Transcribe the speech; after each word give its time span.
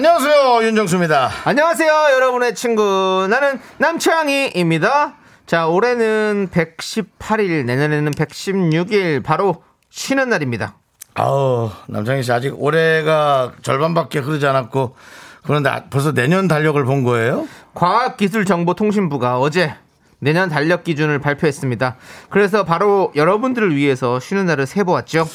안녕하세요 0.00 0.62
윤정수입니다. 0.66 1.30
안녕하세요, 1.44 1.92
여러분의 2.14 2.54
친구. 2.54 3.26
나는 3.28 3.60
남창희입니다. 3.76 5.12
자, 5.44 5.66
올해는 5.66 6.48
118일, 6.50 7.66
내년에는 7.66 8.10
116일, 8.12 9.22
바로 9.22 9.62
쉬는 9.90 10.30
날입니다. 10.30 10.78
아우 11.16 11.68
남창희 11.88 12.22
씨 12.22 12.32
아직 12.32 12.54
올해가 12.56 13.52
절반밖에 13.60 14.20
흐르지 14.20 14.46
않았고 14.46 14.96
그런데 15.42 15.68
아- 15.68 15.84
벌써 15.90 16.12
내년 16.14 16.48
달력을 16.48 16.82
본 16.82 17.04
거예요? 17.04 17.46
과학기술정보통신부가 17.74 19.38
어제 19.38 19.74
내년 20.18 20.48
달력 20.48 20.82
기준을 20.82 21.18
발표했습니다. 21.18 21.96
그래서 22.30 22.64
바로 22.64 23.12
여러분들을 23.16 23.76
위해서 23.76 24.18
쉬는 24.18 24.46
날을 24.46 24.64
세보았죠. 24.66 25.28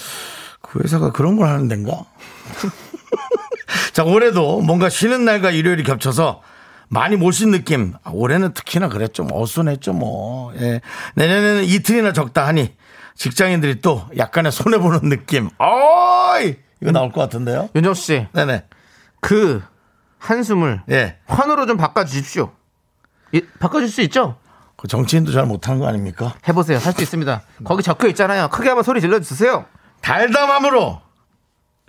그 0.61 0.79
회사가 0.83 1.11
그런 1.11 1.35
걸 1.35 1.49
하는 1.49 1.67
데인가? 1.67 1.91
자 3.93 4.03
올해도 4.03 4.61
뭔가 4.61 4.89
쉬는 4.89 5.25
날과 5.25 5.51
일요일이 5.51 5.83
겹쳐서 5.83 6.41
많이 6.87 7.15
못쉰 7.15 7.49
느낌. 7.51 7.93
아, 8.03 8.11
올해는 8.13 8.53
특히나 8.53 8.89
그랬죠. 8.89 9.23
뭐 9.23 9.41
어순했죠 9.41 9.93
뭐. 9.93 10.53
예. 10.59 10.81
내년에는 11.15 11.63
이틀이나 11.63 12.13
적다 12.13 12.45
하니 12.45 12.75
직장인들이 13.15 13.81
또 13.81 14.05
약간의 14.17 14.51
손해 14.51 14.77
보는 14.77 15.09
느낌. 15.09 15.49
어이 15.57 16.55
이거 16.81 16.91
나올 16.91 17.11
것 17.11 17.21
같은데요? 17.21 17.69
윤정수 17.75 18.01
씨, 18.03 18.27
네네. 18.33 18.65
그 19.21 19.63
한숨을 20.19 20.81
예. 20.91 21.17
환호로 21.27 21.65
좀 21.65 21.77
바꿔주십시오. 21.77 22.51
이- 23.31 23.41
바꿔줄 23.59 23.89
수 23.89 24.01
있죠? 24.01 24.37
그 24.77 24.87
정치인도 24.87 25.31
잘 25.31 25.45
못하는 25.45 25.79
거 25.79 25.87
아닙니까? 25.87 26.35
해보세요. 26.47 26.77
할 26.77 26.93
수 26.93 27.01
있습니다. 27.01 27.41
거기 27.63 27.81
적혀 27.81 28.07
있잖아요. 28.09 28.49
크게 28.49 28.67
한번 28.69 28.83
소리 28.83 28.99
질러주세요. 29.01 29.65
달담함으로 30.01 31.01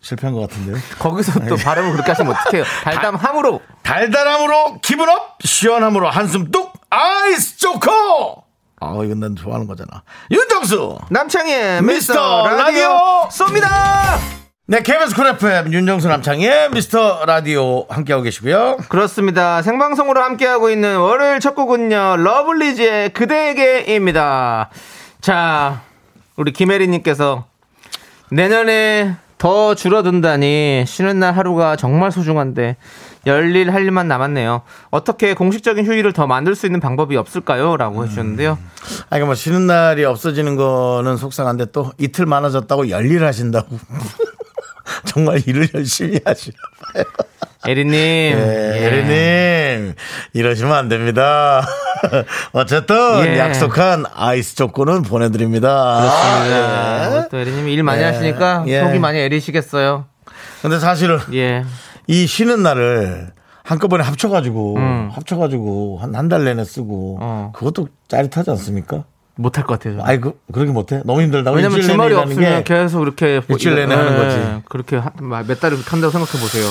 실패한 0.07 0.33
것 0.35 0.41
같은데요. 0.43 0.77
거기서 1.01 1.41
또 1.49 1.57
발음을 1.57 1.93
그렇게 1.93 2.13
하시면 2.13 2.33
어떡해요. 2.33 2.65
달담함으로. 2.85 3.61
달달함으로 3.83 4.79
기분 4.83 5.09
up 5.09 5.39
시원함으로 5.43 6.09
한숨 6.11 6.51
뚝 6.51 6.73
아이스 6.91 7.59
초코 7.59 8.45
아 8.81 8.93
이건 9.05 9.21
난 9.21 9.35
좋아하는 9.37 9.67
거잖아 9.67 10.03
윤정수 10.31 10.99
남창희의 11.09 11.83
미스터 11.83 12.43
미스터 12.43 12.57
라디오 12.57 12.89
라디오 12.89 13.29
쏩니다! 13.31 13.69
네 14.67 14.83
KBS 14.83 15.15
쿨 15.15 15.27
FM 15.29 15.73
윤정수 15.73 16.09
남창희의 16.09 16.71
미스터 16.71 17.25
라디오 17.27 17.87
함께하고 17.89 18.23
계시고요 18.25 18.79
그렇습니다. 18.89 19.63
생방송으로 19.63 20.21
함께하고 20.23 20.71
있는 20.71 20.99
월요일 20.99 21.39
첫 21.41 21.55
곡은요, 21.55 22.17
러블리즈의 22.19 23.11
그대에게입니다. 23.13 24.71
자, 25.21 25.83
우리 26.37 26.53
김혜리님께서 26.53 27.45
내년에 28.31 29.15
더 29.39 29.75
줄어든다니 29.75 30.85
쉬는 30.87 31.21
날 31.21 31.37
하루가 31.37 31.77
정말 31.77 32.11
소중한데 32.11 32.77
열일 33.27 33.73
할 33.73 33.83
일만 33.83 34.09
남았네요. 34.09 34.63
어떻게 34.91 35.35
공식적인 35.35 35.85
휴일을 35.85 36.13
더 36.13 36.27
만들 36.27 36.55
수 36.55 36.67
있는 36.67 36.81
방법이 36.81 37.17
없을까요? 37.17 37.77
라고 37.77 38.05
해주셨는데요. 38.05 38.59
아 39.11 39.17
이거 39.17 39.27
뭐 39.27 39.35
쉬는 39.35 39.67
날이 39.67 40.05
없어지는 40.05 40.57
거는 40.57 41.17
속상한데 41.17 41.67
또 41.73 41.93
이틀 41.99 42.25
많아졌다고 42.25 42.89
열일 42.89 43.25
하신다고 43.25 43.79
정말 45.07 45.43
일을 45.47 45.69
열심히 45.75 46.21
하시나 46.25 46.57
봐요 46.95 47.05
에리님. 47.67 47.95
예, 47.95 48.73
예. 48.77 48.81
혜리님 48.83 49.95
이러시면 50.35 50.73
안 50.73 50.89
됩니다. 50.89 51.67
어쨌든 52.53 53.27
예. 53.27 53.39
약속한 53.39 54.05
아이스 54.15 54.57
초코는 54.57 55.03
보내드립니다. 55.03 56.01
그렇습니다. 56.01 57.17
예. 57.25 57.29
또 57.31 57.39
에리님이 57.39 57.73
일 57.73 57.83
많이 57.83 58.03
예. 58.03 58.07
하시니까 58.07 58.65
예. 58.67 58.81
속이 58.81 58.99
많이 58.99 59.19
에리시겠어요. 59.19 60.05
근데 60.63 60.79
사실은 60.79 61.19
예. 61.33 61.65
이 62.07 62.27
쉬는 62.27 62.63
날을 62.63 63.29
한꺼번에 63.65 64.05
합쳐가지고 64.05 64.77
음. 64.77 65.11
합쳐가지고 65.13 65.99
한 66.01 66.15
한 66.15 66.29
달 66.29 66.45
내내 66.45 66.65
쓰고 66.65 67.19
어. 67.21 67.53
그것도 67.55 67.89
짜릿하지 68.09 68.51
않습니까? 68.51 69.05
못할 69.37 69.65
것 69.65 69.79
같아요. 69.79 69.95
저는. 69.95 70.07
아이 70.09 70.19
그 70.21 70.39
그렇게 70.53 70.73
못해 70.73 71.03
너무 71.05 71.21
힘들다고 71.23 71.57
왜냐면 71.57 71.81
주말이 71.83 72.15
없으면 72.15 72.65
게 72.65 72.75
계속 72.75 73.03
이렇게 73.03 73.41
일주일 73.49 73.75
내내 73.77 73.95
이거- 73.95 74.03
하는 74.03 74.13
예, 74.13 74.17
거지. 74.25 74.63
그렇게 74.69 74.97
한- 74.97 75.13
몇 75.47 75.61
달을 75.61 75.79
한다고 75.87 76.11
생각해 76.11 76.41
보세요. 76.43 76.65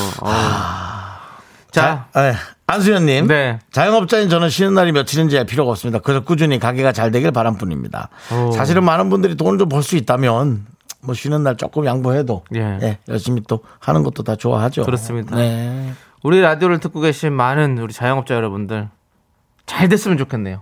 자, 1.71 2.07
자, 2.13 2.21
예. 2.29 2.33
안수현님. 2.67 3.27
네. 3.27 3.59
자영업자인 3.71 4.29
저는 4.29 4.49
쉬는 4.49 4.73
날이 4.73 4.91
며칠인지 4.91 5.37
알 5.37 5.45
필요가 5.45 5.71
없습니다. 5.71 5.99
그래서 5.99 6.23
꾸준히 6.23 6.57
가게가 6.57 6.91
잘 6.93 7.11
되길 7.11 7.31
바람 7.31 7.55
뿐입니다. 7.57 8.09
오. 8.31 8.51
사실은 8.51 8.83
많은 8.83 9.09
분들이 9.09 9.35
돈을 9.35 9.59
좀 9.59 9.69
벌 9.69 9.83
수 9.83 9.95
있다면 9.97 10.65
뭐 11.01 11.13
쉬는 11.13 11.43
날 11.43 11.57
조금 11.57 11.85
양보해도 11.85 12.43
예. 12.55 12.79
예, 12.81 12.97
열심히 13.09 13.41
또 13.47 13.59
하는 13.79 14.01
것도 14.03 14.23
다 14.23 14.35
좋아하죠. 14.35 14.83
그렇습니다. 14.83 15.35
네. 15.35 15.91
우리 16.23 16.41
라디오를 16.41 16.79
듣고 16.79 17.01
계신 17.01 17.33
많은 17.33 17.77
우리 17.77 17.93
자영업자 17.93 18.33
여러분들 18.33 18.87
잘 19.65 19.89
됐으면 19.89 20.17
좋겠네요. 20.17 20.61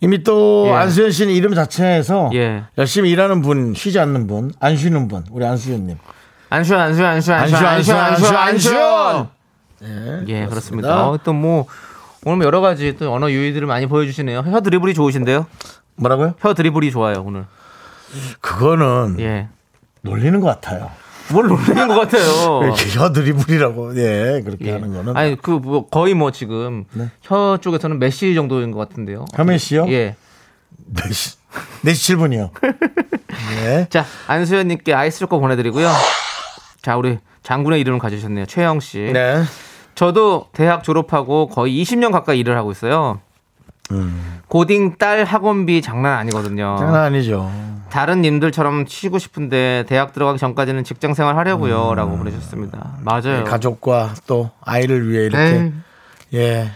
이미 0.00 0.22
또 0.22 0.66
예. 0.68 0.72
안수현 0.72 1.10
씨는 1.10 1.32
이름 1.32 1.54
자체에서 1.54 2.30
예. 2.34 2.64
열심히 2.76 3.10
일하는 3.10 3.42
분, 3.42 3.74
쉬지 3.74 3.98
않는 3.98 4.26
분, 4.26 4.52
안 4.60 4.76
쉬는 4.76 5.08
분, 5.08 5.24
우리 5.30 5.44
안수현님. 5.44 5.96
안슈 6.50 6.76
안슈 6.76 7.04
안슈 7.04 7.32
안슈 7.32 7.56
안슈 7.56 7.92
안슈 7.94 8.36
안슈. 8.36 9.26
예, 10.28 10.46
그렇습니다. 10.46 11.08
어, 11.08 11.18
또뭐 11.18 11.66
오늘 12.24 12.38
뭐 12.38 12.46
여러 12.46 12.60
가지 12.60 12.96
또 12.96 13.12
언어 13.12 13.30
유희들을 13.30 13.66
많이 13.66 13.86
보여주시네요. 13.86 14.40
혀 14.40 14.60
드리블이 14.60 14.94
좋으신데요? 14.94 15.46
뭐라고요? 15.96 16.34
혀 16.38 16.54
드리블이 16.54 16.90
좋아요 16.90 17.24
오늘. 17.26 17.44
그거는 18.40 19.16
예. 19.20 19.48
놀리는 20.02 20.38
것 20.40 20.46
같아요. 20.46 20.90
뭘 21.32 21.46
놀리는 21.48 21.88
것 21.88 21.94
같아요. 22.00 22.60
혀 22.96 23.12
드리블이라고, 23.12 23.96
예, 23.96 24.42
그렇게 24.44 24.66
예. 24.66 24.72
하는 24.72 24.92
거는. 24.92 25.16
아니 25.16 25.36
그 25.36 25.52
뭐 25.58 25.86
거의 25.88 26.14
뭐 26.14 26.30
지금 26.30 26.84
네. 26.92 27.10
혀 27.22 27.58
쪽에서는 27.60 27.98
메시 27.98 28.34
정도인 28.34 28.70
것 28.72 28.78
같은데요. 28.88 29.24
혐의 29.34 29.58
씨요? 29.58 29.86
예. 29.88 30.16
4시, 30.94 31.36
4시 31.84 32.16
7분이요. 32.18 32.50
예. 33.64 33.86
자 33.90 34.04
안수현님께 34.26 34.92
아이스 34.92 35.20
초코 35.20 35.40
보내드리고요. 35.40 35.88
자 36.82 36.96
우리 36.96 37.18
장군의 37.42 37.80
이름을 37.80 37.98
가지셨네요. 37.98 38.46
최영 38.46 38.80
씨. 38.80 38.98
네. 39.12 39.42
저도 39.94 40.48
대학 40.52 40.82
졸업하고 40.82 41.48
거의 41.48 41.80
20년 41.82 42.10
가까이 42.12 42.40
일을 42.40 42.56
하고 42.56 42.72
있어요. 42.72 43.20
고딩 44.48 44.96
딸 44.98 45.24
학원비 45.24 45.82
장난 45.82 46.18
아니거든요. 46.18 46.74
음. 46.74 46.78
장난 46.78 47.02
아니죠. 47.04 47.50
다른 47.90 48.22
님들처럼 48.22 48.86
쉬고 48.86 49.18
싶은데 49.18 49.84
대학 49.88 50.12
들어가기 50.12 50.38
전까지는 50.38 50.84
직장 50.84 51.14
생활 51.14 51.36
하려고요. 51.36 51.94
라고 51.94 52.16
보내셨습니다. 52.16 52.96
맞아요. 53.02 53.40
음. 53.40 53.44
가족과 53.44 54.14
또 54.26 54.50
아이를 54.62 55.08
위해 55.08 55.24
이렇게. 55.26 55.42
에이, 55.44 55.72
예. 56.34 56.70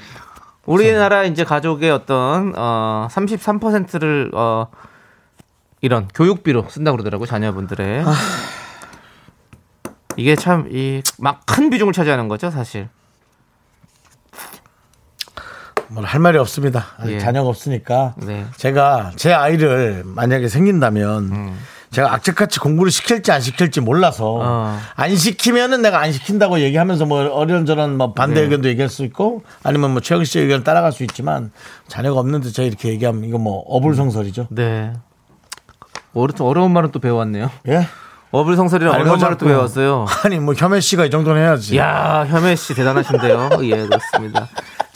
우리나라 0.67 1.25
이제 1.25 1.45
가족의 1.45 1.91
어떤 1.91 2.53
어 2.57 3.09
33%를 3.11 4.31
어 4.35 4.69
이런 5.81 6.09
교육비로 6.15 6.67
쓴다고 6.69 6.97
그러더라고요. 6.97 7.27
자녀분들의. 7.27 8.03
아. 8.05 8.15
이게 10.17 10.35
참 10.37 10.67
이 10.71 11.00
막 11.21 11.47
큰 11.47 11.71
비중을 11.71 11.93
차지하는 11.93 12.29
거죠, 12.29 12.50
사실. 12.50 12.88
뭘할 15.88 16.20
말이 16.20 16.38
없습니다. 16.38 16.87
예. 17.06 17.19
자녀가 17.19 17.49
없으니까. 17.49 18.14
네. 18.19 18.46
제가 18.56 19.12
제 19.17 19.32
아이를 19.32 20.02
만약에 20.05 20.49
생긴다면 20.49 21.25
음. 21.32 21.58
제가 21.90 22.12
악착같이 22.12 22.61
공부를 22.61 22.93
시킬지 22.93 23.32
안 23.32 23.40
시킬지 23.40 23.81
몰라서 23.81 24.38
어. 24.43 24.79
안 24.94 25.17
시키면은 25.17 25.81
내가 25.81 26.00
안 26.00 26.12
시킨다고 26.12 26.61
얘기하면서 26.61 27.06
뭐 27.06 27.26
어련저런 27.35 27.96
뭐 27.96 28.12
반대 28.12 28.37
네. 28.37 28.43
의견도 28.43 28.69
얘기할 28.69 28.90
수 28.90 29.05
있고 29.05 29.43
아니면 29.62 29.93
뭐 29.93 30.00
최영 30.00 30.25
씨의 30.25 30.44
의견을 30.44 30.64
따라갈 30.64 30.93
수 30.93 31.02
있지만 31.05 31.50
자녀가 31.87 32.20
없는데 32.20 32.50
제가 32.50 32.67
이렇게 32.67 32.91
얘기하면 32.91 33.25
이거 33.25 33.38
뭐 33.38 33.61
어불성설이죠. 33.61 34.49
네. 34.50 34.93
어려, 36.14 36.32
어려운 36.41 36.73
말은 36.73 36.91
또 36.93 36.99
배웠네요. 36.99 37.50
예? 37.69 37.87
어불성설이랑 38.31 38.93
어려운 38.93 39.08
뭐 39.08 39.17
말을 39.17 39.38
또 39.38 39.46
배웠어요. 39.46 40.05
아니 40.25 40.38
뭐 40.38 40.52
혐의 40.52 40.82
씨가 40.82 41.06
이 41.06 41.11
정도는 41.11 41.41
해야지. 41.41 41.79
야 41.79 42.26
혐혜 42.29 42.55
씨 42.55 42.75
대단하신데요. 42.75 43.50
예, 43.62 43.87
그렇습니다. 43.87 44.49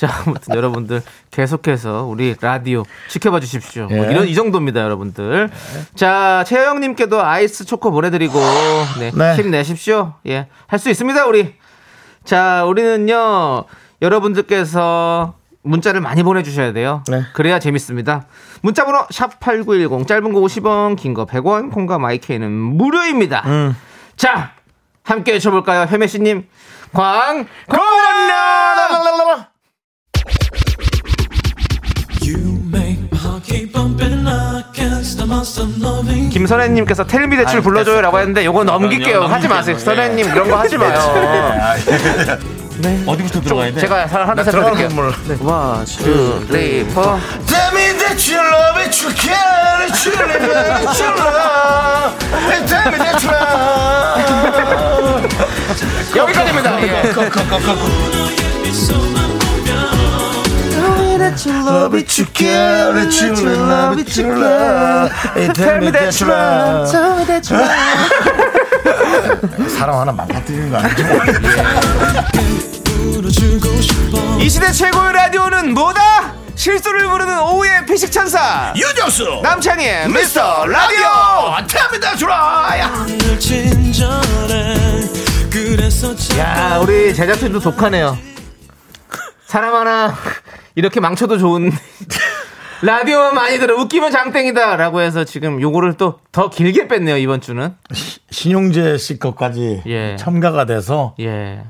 자, 0.02 0.08
아무튼 0.26 0.56
여러분들 0.56 1.00
계속해서 1.30 2.06
우리 2.06 2.34
라디오 2.40 2.82
지켜봐 3.08 3.38
주십시오. 3.38 3.86
뭐 3.86 4.04
예. 4.06 4.10
이런 4.10 4.26
이 4.26 4.34
정도입니다, 4.34 4.80
여러분들. 4.80 5.48
자, 5.94 6.42
최영 6.48 6.80
님께도 6.80 7.22
아이스 7.24 7.64
초코 7.64 7.92
보내 7.92 8.10
드리고 8.10 8.40
네, 8.98 9.12
네. 9.14 9.36
힘내십시오. 9.36 10.14
예, 10.26 10.48
할 10.66 10.80
수 10.80 10.90
있습니다, 10.90 11.24
우리. 11.26 11.54
자, 12.24 12.64
우리는요. 12.64 13.64
여러분들께서 14.02 15.34
문자를 15.62 16.00
많이 16.00 16.24
보내주셔야 16.24 16.72
돼요. 16.72 17.04
네. 17.08 17.22
그래야 17.34 17.60
재밌습니다. 17.60 18.26
문자번호 18.62 19.06
샵 19.10 19.38
8910 19.38 20.08
짧은 20.08 20.32
거 20.32 20.40
50원 20.40 20.96
긴 20.96 21.14
거 21.14 21.26
100원 21.26 21.70
콩과 21.70 22.00
마이케이는 22.00 22.50
무료입니다. 22.50 23.42
음. 23.46 23.76
자 24.16 24.50
함께 25.04 25.30
외쳐볼까요? 25.34 25.86
혜매씨님 25.88 26.48
광 26.92 27.46
고만 27.68 29.51
김선혜님께서 36.30 37.04
텔미 37.04 37.36
대출 37.36 37.56
아니, 37.56 37.62
불러줘요라고 37.62 38.18
했는데 38.18 38.44
요거 38.44 38.64
넘길게요. 38.64 39.22
하지 39.22 39.48
마세요. 39.48 39.78
선혜님 39.78 40.26
이런 40.26 40.50
거 40.50 40.56
하지 40.58 40.76
마요. 40.76 40.98
어디부터 43.06 43.40
들어가야 43.40 43.72
돼? 43.72 43.80
제가 43.80 44.06
하나 44.06 44.42
몰라. 44.88 45.12
원, 45.40 45.84
투, 45.84 46.44
쓰리, 46.48 46.84
포. 46.86 47.02
Tell 47.46 47.70
me 47.74 47.92
that 47.98 48.18
you 48.32 48.40
love 48.40 48.80
it, 48.80 48.90
you 49.04 49.12
care 49.14 49.84
it, 49.84 49.94
you 50.04 50.12
live 50.16 50.34
it, 50.34 50.50
you 50.98 51.10
love. 51.14 52.16
Tell 52.66 52.86
me 52.88 52.96
that 52.98 53.18
you 53.22 53.30
love. 53.32 53.82
여기까지입니다. 56.16 56.82
예. 56.82 57.12
Love 61.22 61.94
it, 61.94 62.18
you 62.18 62.26
care 62.34 62.98
it, 62.98 63.22
you 63.22 63.32
love 63.46 63.96
it, 64.00 64.18
you 64.20 64.34
love. 64.34 65.10
Tell 65.54 65.78
me 65.78 65.92
that 65.92 66.20
you 66.20 66.28
love. 66.28 66.90
사람 69.68 70.00
하나 70.00 70.10
망가뜨리는 70.12 70.70
거 70.70 70.78
아니죠? 70.78 71.04
이 74.40 74.48
시대 74.48 74.72
최고의 74.72 75.12
라디오는 75.12 75.72
뭐다? 75.74 76.34
실수를 76.56 77.08
부르는 77.08 77.38
오후의 77.40 77.86
피식 77.86 78.10
천사. 78.10 78.72
유정수. 78.76 79.40
남창희의 79.44 80.08
미스터 80.08 80.66
라디오. 80.66 81.06
Tell 81.68 81.88
me 81.92 82.00
that 82.00 82.24
you 82.24 82.32
love. 82.32 82.82
야 86.38 86.78
우리 86.82 87.14
제작진도 87.14 87.60
독하네요. 87.60 88.18
사람 89.46 89.74
하나 89.74 90.16
이렇게 90.74 91.00
망쳐도 91.00 91.38
좋은 91.38 91.70
라디오만 92.82 93.34
많이 93.34 93.58
들어. 93.58 93.76
웃기면 93.80 94.10
장땡이다. 94.10 94.76
라고 94.76 95.00
해서 95.00 95.24
지금 95.24 95.60
요거를 95.60 95.94
또 95.96 96.18
더 96.32 96.48
길게 96.50 96.88
뺐네요 96.88 97.16
이번 97.18 97.40
주는. 97.40 97.74
신용재 98.30 98.96
씨 98.98 99.18
것까지 99.18 99.82
예. 99.86 100.16
첨가가 100.18 100.64
돼서. 100.64 101.14
예. 101.20 101.62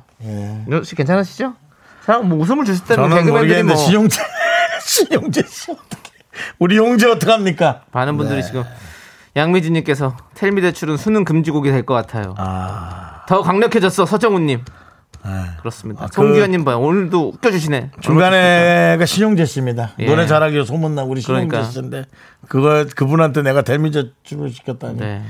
혹시 0.71 0.95
괜찮으시죠? 0.95 1.55
사람 2.07 2.29
뭐 2.29 2.39
웃음을 2.39 2.65
주실 2.65 2.85
때는 2.85 3.03
저는 3.05 3.17
개그맨들이 3.25 3.33
모르겠는데 3.63 3.75
뭐. 3.75 3.77
신용재 3.77 4.23
신용재 4.87 5.43
씨 5.47 5.71
어떻게 5.73 6.11
우리 6.59 6.77
용재 6.77 7.09
어떡 7.11 7.29
합니까? 7.29 7.83
많은 7.93 8.17
분들이 8.17 8.41
네. 8.41 8.47
지금 8.47 8.65
양미진님께서 9.37 10.17
텔미 10.35 10.61
대출은 10.63 10.97
수능 10.97 11.25
금지곡이 11.25 11.71
될 11.71 11.85
것 11.85 11.95
같아요. 11.95 12.35
아. 12.39 13.23
더 13.29 13.43
강력해졌어 13.43 14.07
서정훈님 14.07 14.65
네. 15.25 15.31
그렇습니다 15.61 16.05
아, 16.05 16.07
그- 16.09 16.15
송기현님 16.15 16.65
봐요 16.65 16.79
오늘도 16.81 17.29
웃겨주시네 17.35 17.91
중간에가 18.01 19.05
신용재 19.07 19.45
씨입니다. 19.45 19.93
예. 20.01 20.07
노래 20.07 20.27
잘하기로 20.27 20.65
소문난 20.65 21.07
우리 21.07 21.21
신용재 21.21 21.47
그러니까. 21.49 21.71
씨인데 21.71 22.05
그걸 22.49 22.87
그분한테 22.87 23.43
내가 23.43 23.63
델미제 23.63 24.13
출을 24.25 24.51
시켰다니 24.51 24.99
네. 24.99 25.23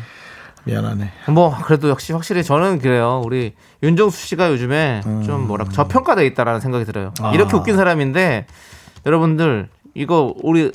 미안하네. 0.64 1.10
뭐 1.30 1.56
그래도 1.64 1.88
역시 1.88 2.12
확실히 2.12 2.44
저는 2.44 2.78
그래요. 2.78 3.20
우리 3.24 3.52
윤정수 3.82 4.26
씨가 4.28 4.50
요즘에 4.52 5.00
음. 5.06 5.22
좀 5.24 5.46
뭐랄까 5.48 5.72
저평가돼 5.72 6.24
있다라는 6.26 6.60
생각이 6.60 6.84
들어요. 6.84 7.12
아. 7.20 7.32
이렇게 7.34 7.56
웃긴 7.56 7.76
사람인데 7.76 8.46
여러분들 9.04 9.68
이거 9.94 10.32
우리 10.42 10.70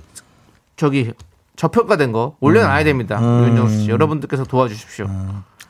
저기 0.75 1.13
저평가된 1.55 2.11
거 2.11 2.35
올려놔야 2.41 2.83
됩니다. 2.83 3.17
음. 3.19 3.47
윤정수 3.47 3.83
씨 3.83 3.89
여러분들께서 3.89 4.43
도와주십시오. 4.43 5.07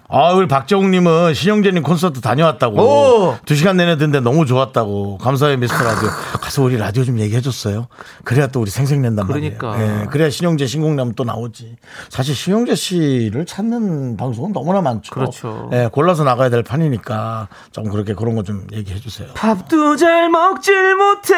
아 0.10 0.32
우리 0.32 0.48
박정욱님은 0.48 1.34
신용재님 1.34 1.84
콘서트 1.84 2.22
다녀왔다고 2.22 2.80
오! 2.82 3.36
두 3.46 3.56
시간 3.56 3.76
내내 3.76 3.98
듣는데 3.98 4.22
너무 4.22 4.46
좋았다고 4.46 5.18
감사해요 5.18 5.58
미스터 5.58 5.84
라디오 5.84 6.08
가서 6.40 6.64
우리 6.64 6.78
라디오 6.78 7.04
좀 7.04 7.20
얘기해줬어요. 7.20 7.88
그래야 8.24 8.48
또 8.48 8.62
우리 8.62 8.72
생생낸단 8.72 9.28
그러니까. 9.28 9.68
말이에요. 9.72 10.00
예, 10.04 10.06
그래야 10.06 10.30
신용재 10.30 10.66
신곡나면 10.66 11.16
또 11.16 11.26
나오지. 11.26 11.76
사실 12.08 12.36
신용재 12.36 12.76
씨를 12.76 13.46
찾는 13.46 14.16
방송은 14.16 14.54
너무나 14.54 14.80
많죠. 14.82 15.14
그렇죠. 15.14 15.70
예, 15.74 15.90
골라서 15.92 16.24
나가야 16.24 16.50
될 16.50 16.64
판이니까 16.64 17.50
좀 17.74 17.90
그렇게 17.90 18.14
그런 18.14 18.36
거 18.36 18.44
좀 18.48 18.66
얘기해주세요. 18.72 19.28
밥도 19.34 19.98
잘 19.98 20.30
먹질 20.30 20.96
못해 20.96 21.34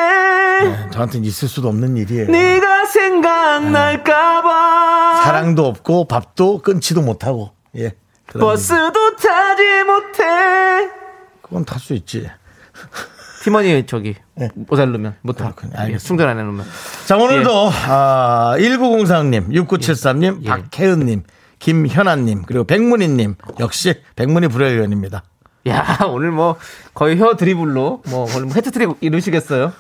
저한테는 0.92 1.26
있을 1.26 1.48
수도 1.48 1.70
없는 1.70 1.98
일이에요. 1.98 2.28
네가 2.30 2.86
생각날까봐 2.86 4.50
사랑도 5.24 5.66
없고 5.66 6.06
밥도 6.08 6.60
끊지도 6.62 7.02
못하고 7.02 7.50
예 7.78 7.94
버스도 8.34 9.16
타지 9.16 9.64
못해 9.86 10.90
그건 11.42 11.66
탈 11.66 11.80
수 11.80 11.94
있지 11.94 12.30
팀원이 13.44 13.86
저기 13.86 14.16
네. 14.36 14.50
모자르면 14.54 15.16
못하. 15.22 15.46
알겠습니다. 15.46 15.98
충전 16.00 16.30
안 16.30 16.38
해놓으면 16.40 16.66
자 17.06 17.18
오늘도 17.18 17.70
아, 17.88 18.56
1904님 18.58 19.50
6973님 19.50 20.44
예. 20.44 20.50
박혜은님 20.50 21.24
김현아님 21.60 22.44
그리고 22.44 22.64
백문희님 22.66 23.36
역시 23.60 24.02
백문희 24.16 24.48
불효위원입니다 24.50 25.24
야 25.68 26.00
오늘 26.08 26.32
뭐 26.32 26.58
거의 26.94 27.18
혀 27.18 27.36
드리블로 27.36 28.04
뭐 28.08 28.26
거의 28.26 28.46
뭐 28.46 28.54
헤트트릭 28.54 28.98
이루시겠어요? 29.02 29.74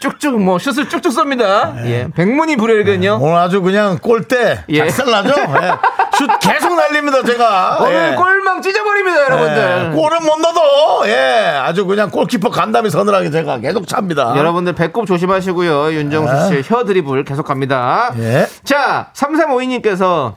쭉쭉 0.00 0.40
뭐 0.40 0.58
슛을 0.58 0.88
쭉쭉 0.88 1.12
쏩니다. 1.12 1.76
예, 1.84 2.08
백문이 2.14 2.56
불여일견요. 2.56 3.18
오늘 3.20 3.36
아주 3.36 3.60
그냥 3.62 3.98
골대 3.98 4.64
예. 4.70 4.78
작살나죠 4.78 5.28
예. 5.30 5.72
슛 6.16 6.26
계속 6.40 6.74
날립니다 6.74 7.22
제가 7.22 7.78
오늘 7.80 8.12
예. 8.12 8.16
골망 8.16 8.62
찢어버립니다, 8.62 9.18
예, 9.18 9.24
여러분들. 9.24 9.92
골은 9.92 10.24
못 10.24 10.38
넣어도 10.40 11.06
예 11.08 11.58
아주 11.62 11.84
그냥 11.86 12.10
골키퍼 12.10 12.50
간담이 12.50 12.88
서늘하게 12.90 13.30
제가 13.30 13.58
계속 13.58 13.86
찹니다 13.86 14.34
여러분들 14.36 14.72
배꼽 14.74 15.06
조심하시고요. 15.06 15.92
윤정수 15.92 16.48
씨의 16.48 16.62
혀 16.64 16.84
드리블 16.84 17.24
계속 17.24 17.46
갑니다. 17.46 18.12
예. 18.18 18.46
자, 18.64 19.10
3352님께서 19.14 20.34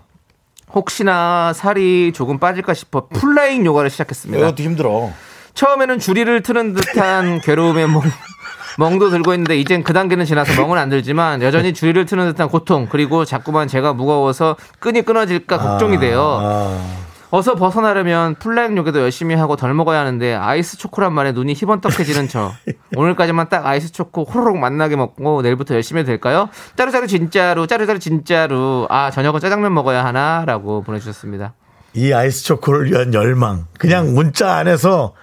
혹시나 0.73 1.53
살이 1.53 2.11
조금 2.13 2.37
빠질까 2.37 2.73
싶어 2.73 3.07
flying 3.07 3.65
요가를 3.65 3.89
시작했습니다. 3.89 4.45
이것도 4.45 4.63
힘들어 4.63 5.11
처음에는 5.53 5.99
주리를 5.99 6.41
트는 6.41 6.73
듯한 6.73 7.39
괴로움에 7.41 7.85
멍, 7.85 8.01
멍도 8.77 9.09
들고 9.09 9.33
있는데 9.33 9.57
이젠 9.57 9.83
그 9.83 9.93
단계는 9.93 10.25
지나서 10.25 10.59
멍은 10.61 10.77
안 10.77 10.89
들지만 10.89 11.41
여전히 11.41 11.73
주리를 11.73 12.05
트는 12.05 12.31
듯한 12.31 12.49
고통 12.49 12.87
그리고 12.89 13.25
자꾸만 13.25 13.67
제가 13.67 13.93
무거워서 13.93 14.55
끈이 14.79 15.03
끊어질까 15.03 15.57
걱정이 15.57 15.99
돼요. 15.99 16.39
아, 16.41 16.79
어서 17.31 17.55
벗어나려면 17.55 18.35
flying 18.35 18.77
요가도 18.77 18.99
열심히 18.99 19.33
하고 19.33 19.55
덜 19.55 19.73
먹어야 19.73 19.99
하는데 20.01 20.35
아이스 20.35 20.77
초코란 20.77 21.13
말에 21.13 21.31
눈이 21.31 21.53
희번떡해지는 21.53 22.27
저. 22.27 22.51
오늘까지만 22.95 23.49
딱 23.49 23.65
아이스 23.65 23.91
초코 23.91 24.23
호로록 24.23 24.57
맛나게 24.59 24.95
먹고 24.95 25.41
내일부터 25.41 25.73
열심히 25.73 26.01
해도 26.01 26.07
될까요? 26.07 26.49
짜루짜루 26.75 27.07
진짜로 27.07 27.65
짜루짜루 27.65 27.97
진짜로 27.97 28.85
아 28.91 29.09
저녁은 29.09 29.39
짜장면 29.39 29.73
먹어야 29.73 30.05
하나라고 30.05 30.83
보내주셨습니다. 30.83 31.53
이 31.95 32.13
아이스 32.13 32.43
초코를 32.43 32.91
위한 32.91 33.13
열망. 33.15 33.65
그냥 33.79 34.13
문자 34.13 34.55
안에서 34.55 35.13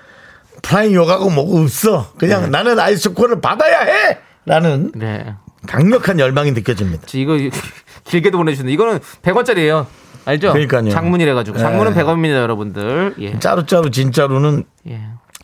flying 0.63 0.95
요가고 0.95 1.31
뭐고 1.31 1.59
없어. 1.61 2.13
그냥 2.19 2.51
나는 2.51 2.79
아이스 2.79 3.03
초코를 3.03 3.41
받아야 3.41 3.81
해! 3.81 4.19
라는 4.47 4.91
네. 4.95 5.35
강력한 5.67 6.19
열망이 6.19 6.53
느껴집니다. 6.53 7.03
저 7.07 7.19
이거 7.19 7.37
길게도 8.05 8.39
보내주셨는데 8.39 8.73
이거는 8.73 8.99
100원짜리예요. 9.23 9.87
알죠? 10.25 10.53
그러니까요. 10.53 10.91
장문이래 10.91 11.33
가지고 11.35 11.57
네. 11.57 11.63
장문은 11.63 11.95
100원입니다, 11.95 12.35
여러분들. 12.35 13.15
예. 13.21 13.39
짜루짜루 13.39 13.91
진짜루는 13.91 14.65
예. 14.89 15.01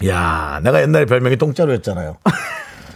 야 0.09 0.61
내가 0.63 0.83
옛날에 0.83 1.07
별명이 1.07 1.37
똥짜루였잖아요. 1.37 2.19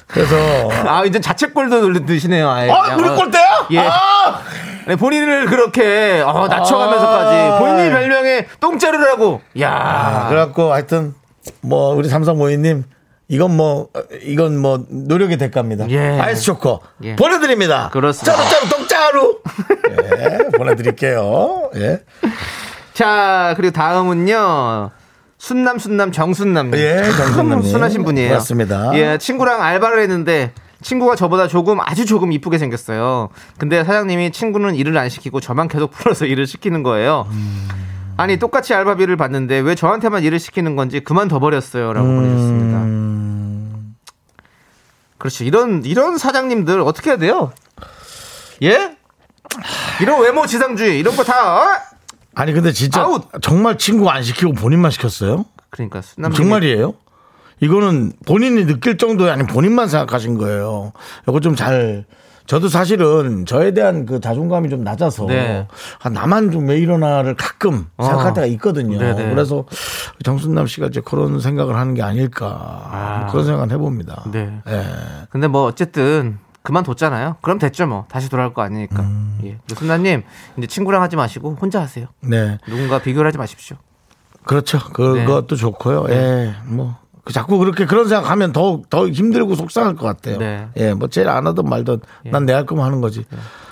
그래서 0.08 0.36
아, 0.86 1.04
이제 1.04 1.20
자책골도 1.20 2.06
드시네요. 2.06 2.50
아예. 2.50 2.70
아. 2.70 2.96
우리 2.96 3.08
어. 3.08 3.14
꼴대야? 3.14 3.68
예. 3.72 3.78
아! 3.80 4.42
네, 4.86 4.96
본인을 4.96 5.46
그렇게 5.46 6.22
어, 6.26 6.48
낮춰가면서까지 6.48 7.36
아. 7.36 7.58
본인이 7.58 7.90
별명에 7.90 8.46
똥자루라고. 8.60 9.40
야. 9.60 9.70
아, 9.72 10.28
그래갖고 10.28 10.72
하여튼 10.72 11.14
뭐 11.62 11.94
우리 11.94 12.08
삼성모이님 12.08 12.84
이건 13.28 13.56
뭐 13.56 13.88
어, 13.94 14.00
이건 14.22 14.58
뭐 14.58 14.84
노력의 14.88 15.38
대가입니다. 15.38 15.88
예. 15.90 15.98
아이스 16.18 16.42
초코 16.42 16.80
예. 17.04 17.16
보내드립니다. 17.16 17.88
그렇습니다. 17.92 18.36
짜루 18.36 18.50
짜루 18.50 18.68
똥짜루 18.68 19.40
예, 19.90 20.38
보내드릴게요. 20.58 21.70
예. 21.76 22.00
자, 22.94 23.54
그리고 23.56 23.72
다음은요. 23.72 24.90
순남 25.38 25.78
순남 25.78 26.12
정순남. 26.12 26.74
예, 26.74 27.02
정순남님. 27.16 27.62
순하신 27.70 28.04
분이에요. 28.04 28.34
맞습니다. 28.34 28.90
예, 28.94 29.16
친구랑 29.18 29.62
알바를 29.62 30.02
했는데 30.02 30.52
친구가 30.82 31.14
저보다 31.16 31.46
조금 31.48 31.78
아주 31.80 32.04
조금 32.04 32.32
이쁘게 32.32 32.58
생겼어요. 32.58 33.30
근데 33.58 33.82
사장님이 33.84 34.32
친구는 34.32 34.74
일을 34.74 34.96
안 34.98 35.08
시키고 35.08 35.40
저만 35.40 35.68
계속 35.68 35.90
불러서 35.96 36.26
일을 36.26 36.46
시키는 36.46 36.82
거예요. 36.82 37.26
아니 38.20 38.38
똑같이 38.38 38.74
알바비를 38.74 39.16
받는데 39.16 39.58
왜 39.60 39.74
저한테만 39.74 40.22
일을 40.24 40.38
시키는 40.38 40.76
건지 40.76 41.00
그만 41.00 41.28
둬 41.28 41.38
버렸어요라고 41.40 42.06
보내셨습니다. 42.06 42.80
그렇지. 45.18 45.44
이런 45.46 45.84
이런 45.84 46.18
사장님들 46.18 46.80
어떻게 46.80 47.10
해야 47.10 47.18
돼요? 47.18 47.52
예? 48.62 48.96
이런 50.00 50.20
외모 50.22 50.46
지상주의 50.46 50.98
이런 50.98 51.16
거 51.16 51.22
다 51.24 51.62
어? 51.62 51.66
아니 52.34 52.52
근데 52.52 52.72
진짜 52.72 53.02
아웃! 53.02 53.24
정말 53.42 53.76
친구 53.78 54.08
안 54.10 54.22
시키고 54.22 54.52
본인만 54.52 54.90
시켰어요? 54.92 55.44
그러니까 55.70 56.00
정말이에요? 56.34 56.94
이거는 57.60 58.12
본인이 58.26 58.64
느낄 58.66 58.96
정도의 58.98 59.30
아니 59.30 59.44
본인만 59.46 59.88
생각하신 59.88 60.36
거예요. 60.38 60.92
이거 61.28 61.40
좀 61.40 61.54
잘 61.56 62.04
저도 62.50 62.66
사실은 62.68 63.46
저에 63.46 63.70
대한 63.70 64.06
그 64.06 64.18
자존감이 64.18 64.68
좀 64.70 64.82
낮아서 64.82 65.24
네. 65.26 65.68
아, 66.02 66.08
나만 66.08 66.50
좀 66.50 66.66
왜 66.66 66.78
이러나를 66.78 67.36
가끔 67.36 67.86
생각할 67.96 68.32
어. 68.32 68.34
때가 68.34 68.46
있거든요. 68.48 68.98
네네. 68.98 69.30
그래서 69.30 69.64
정순남 70.24 70.66
씨가 70.66 70.88
이제 70.88 71.00
그런 71.00 71.38
생각을 71.38 71.76
하는 71.76 71.94
게 71.94 72.02
아닐까 72.02 73.28
그런 73.30 73.44
생각을 73.46 73.70
해봅니다. 73.70 74.24
네. 74.32 74.52
예. 74.66 74.84
근데 75.30 75.46
뭐 75.46 75.62
어쨌든 75.62 76.38
그만뒀잖아요. 76.62 77.36
그럼 77.40 77.60
됐죠 77.60 77.86
뭐. 77.86 78.06
다시 78.08 78.28
돌아올 78.28 78.52
거 78.52 78.62
아니니까. 78.62 79.00
음. 79.00 79.38
예. 79.44 79.58
순나님 79.76 80.24
이제 80.58 80.66
친구랑 80.66 81.02
하지 81.02 81.14
마시고 81.14 81.56
혼자 81.60 81.80
하세요. 81.80 82.08
네. 82.20 82.58
누군가 82.66 82.98
비교를 82.98 83.28
하지 83.28 83.38
마십시오. 83.38 83.76
그렇죠. 84.44 84.80
그것도 84.92 85.54
좋고요. 85.54 86.06
예. 86.08 86.56
뭐. 86.64 86.96
그 87.30 87.32
자꾸 87.32 87.58
그렇게 87.58 87.86
그런 87.86 88.08
생각하면 88.08 88.50
더, 88.52 88.82
더 88.90 89.06
힘들고 89.08 89.54
속상할 89.54 89.94
것 89.94 90.04
같아요. 90.04 90.38
네. 90.38 90.66
예. 90.76 90.92
뭐 90.94 91.06
제일 91.06 91.28
안 91.28 91.46
하든 91.46 91.64
말든 91.64 92.00
난 92.24 92.44
내 92.44 92.52
할 92.52 92.66
거면 92.66 92.84
하는 92.84 93.00
거지. 93.00 93.24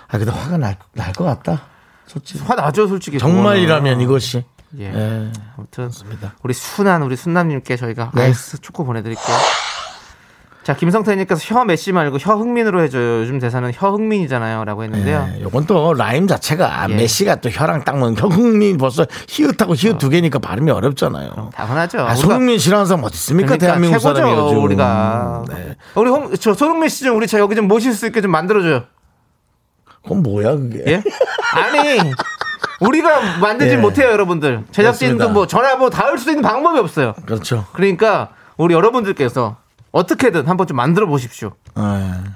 아, 0.06 0.16
근데 0.16 0.30
화가 0.30 0.58
날, 0.58 0.76
날 0.94 1.12
것 1.12 1.24
같다. 1.24 1.62
솔직히. 2.06 2.38
화 2.44 2.54
나죠 2.54 2.86
솔직히. 2.86 3.18
정말이라면. 3.18 4.00
이것이. 4.00 4.44
예. 4.78 4.84
예. 4.94 5.32
아무튼 5.56 5.90
우리 6.44 6.54
순한 6.54 7.02
우리 7.02 7.16
순남님께 7.16 7.76
저희가 7.76 8.12
네. 8.14 8.22
아이스 8.26 8.60
초코 8.60 8.84
보내드릴게요. 8.84 9.36
자 10.68 10.74
김성태님께서 10.74 11.40
혀 11.54 11.64
메시 11.64 11.92
말고 11.92 12.18
혀 12.18 12.34
흥민으로 12.34 12.82
해줘요. 12.82 13.20
요즘 13.20 13.38
대사는 13.38 13.72
혀 13.72 13.88
흥민이잖아요.라고 13.88 14.84
했는데요. 14.84 15.30
예. 15.38 15.40
요건 15.40 15.64
또 15.64 15.94
라임 15.94 16.26
자체가 16.26 16.88
예. 16.90 16.94
메시가 16.94 17.36
또 17.36 17.48
혀랑 17.48 17.84
딱 17.84 17.96
먹는 17.96 18.20
혀 18.20 18.26
흥민 18.28 18.76
벌써 18.76 19.06
히읗하고 19.28 19.74
히읗 19.74 19.96
두 19.96 20.10
개니까 20.10 20.40
발음이 20.40 20.70
어렵잖아요. 20.70 21.52
당연하죠. 21.54 22.00
아, 22.00 22.14
손흥민 22.14 22.58
싫어하는 22.58 22.84
사람 22.86 23.02
어디 23.02 23.14
있습니까? 23.14 23.46
그러니까 23.46 23.66
대한민국 23.66 23.98
최고죠, 23.98 24.14
사람이 24.20 24.38
요즘. 24.38 24.62
우리가 24.62 25.44
네. 25.48 25.74
우리 25.94 26.10
홍, 26.10 26.34
저 26.38 26.52
손흥민 26.52 26.90
씨 26.90 27.02
좀 27.06 27.16
우리 27.16 27.26
저 27.26 27.38
여기 27.38 27.56
좀 27.56 27.66
모실 27.66 27.94
수 27.94 28.04
있게 28.06 28.20
좀 28.20 28.30
만들어줘요. 28.30 28.82
그건 30.02 30.22
뭐야, 30.22 30.50
그게. 30.54 30.84
예? 30.86 31.02
아니 31.54 31.98
우리가 32.82 33.38
만들지 33.40 33.76
예. 33.76 33.78
못해요, 33.78 34.10
여러분들. 34.10 34.64
제작진도 34.70 35.14
그렇습니다. 35.16 35.32
뭐 35.32 35.46
전화번호 35.46 35.88
닿을 35.88 36.18
수 36.18 36.28
있는 36.28 36.42
방법이 36.42 36.78
없어요. 36.78 37.14
그렇죠. 37.24 37.64
그러니까 37.72 38.32
우리 38.58 38.74
여러분들께서 38.74 39.56
어떻게든 39.90 40.46
한번 40.46 40.66
좀 40.66 40.76
만들어 40.76 41.06
보십시오. 41.06 41.52
예. 41.78 41.82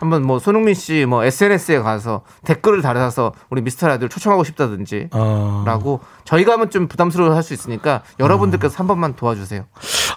한번 0.01 0.23
뭐 0.25 0.39
손흥민 0.39 0.75
씨 0.75 1.05
뭐 1.07 1.25
SNS에 1.25 1.79
가서 1.81 2.23
댓글을 2.45 2.81
달아서 2.83 3.33
우리 3.51 3.61
미스터 3.63 3.89
라디오를 3.89 4.09
초청하고 4.09 4.43
싶다든지 4.45 5.09
어. 5.13 5.63
라고 5.67 6.01
저희가 6.25 6.53
하면 6.55 6.71
좀 6.71 6.89
부담스러워 6.89 7.35
할 7.35 7.43
수 7.43 7.53
있으니까 7.55 8.03
여러분들께서 8.21 8.77
한 8.79 8.87
번만 8.87 9.15
도와주세요. 9.17 9.65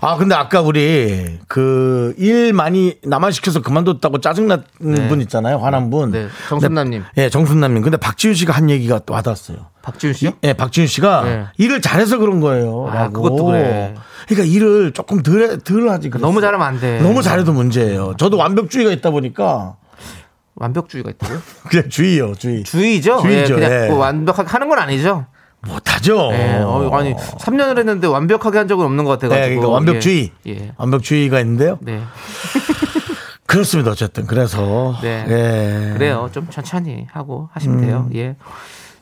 아, 0.01 0.17
근데 0.17 0.35
아까 0.35 0.61
우리 0.61 1.39
그 1.47 2.13
일 2.17 2.53
많이 2.53 2.97
나만 3.03 3.31
시켜서 3.31 3.61
그만뒀다고 3.61 4.19
짜증난 4.21 4.63
네. 4.79 5.07
분 5.09 5.21
있잖아요. 5.21 5.57
화난 5.57 5.89
분. 5.89 6.11
네, 6.11 6.27
정순남님. 6.49 7.03
근데- 7.03 7.23
예, 7.23 7.29
정순남 7.29 7.73
님. 7.73 7.81
근데 7.83 7.97
박지윤 7.97 8.35
씨가 8.35 8.53
한 8.53 8.69
얘기가 8.69 8.99
또 8.99 9.13
와닿았어요. 9.13 9.57
박지훈 9.85 10.13
씨요? 10.13 10.31
예, 10.43 10.53
박지윤 10.53 10.87
씨가 10.87 11.23
네. 11.23 11.45
일을 11.57 11.79
잘해서 11.79 12.17
그런 12.17 12.41
거예요. 12.41 12.89
아. 12.91 13.09
그것도 13.09 13.45
그래. 13.45 13.93
그러니까 14.27 14.51
일을 14.51 14.91
조금 14.93 15.21
덜, 15.21 15.59
덜 15.59 15.89
하지. 15.89 16.09
그랬어요. 16.09 16.27
너무 16.27 16.41
잘하면 16.41 16.65
안 16.65 16.79
돼. 16.79 16.99
너무 17.01 17.21
잘해도 17.21 17.53
문제예요. 17.53 18.15
저도 18.17 18.37
완벽주의가 18.37 18.91
있다 18.91 19.11
보니까 19.11 19.75
완벽주의가 20.55 21.11
있다고요? 21.11 21.39
그냥 21.69 21.89
주의요, 21.89 22.33
주의. 22.33 22.63
주의죠. 22.63 23.21
주의죠, 23.21 23.55
예, 23.55 23.59
그냥 23.59 23.71
예. 23.83 23.87
뭐 23.89 23.99
완벽하게 23.99 24.49
하는 24.49 24.67
건 24.69 24.79
아니죠. 24.79 25.27
못하죠. 25.61 26.29
예, 26.33 26.59
어, 26.63 26.89
아니 26.93 27.13
3년을 27.13 27.77
했는데 27.77 28.07
완벽하게 28.07 28.57
한 28.57 28.67
적은 28.67 28.85
없는 28.85 29.03
것 29.03 29.11
같아가지고. 29.11 29.41
네, 29.41 29.49
그러니까 29.49 29.69
완벽주의. 29.69 30.31
예. 30.47 30.51
예. 30.51 30.71
완벽주의가 30.77 31.39
있는데요. 31.41 31.77
네. 31.81 32.01
그렇습니다. 33.45 33.91
어쨌든 33.91 34.25
그래서 34.25 34.95
네. 35.01 35.25
예. 35.27 35.93
그래요. 35.93 36.29
좀 36.31 36.47
천천히 36.49 37.07
하고 37.11 37.49
하시면 37.53 37.77
음. 37.77 37.85
돼요. 37.85 38.09
예. 38.15 38.35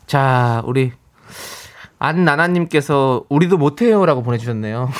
자, 0.07 0.61
우리 0.65 0.91
안나나님께서 1.99 3.23
우리도 3.29 3.57
못해요라고 3.57 4.23
보내주셨네요. 4.23 4.89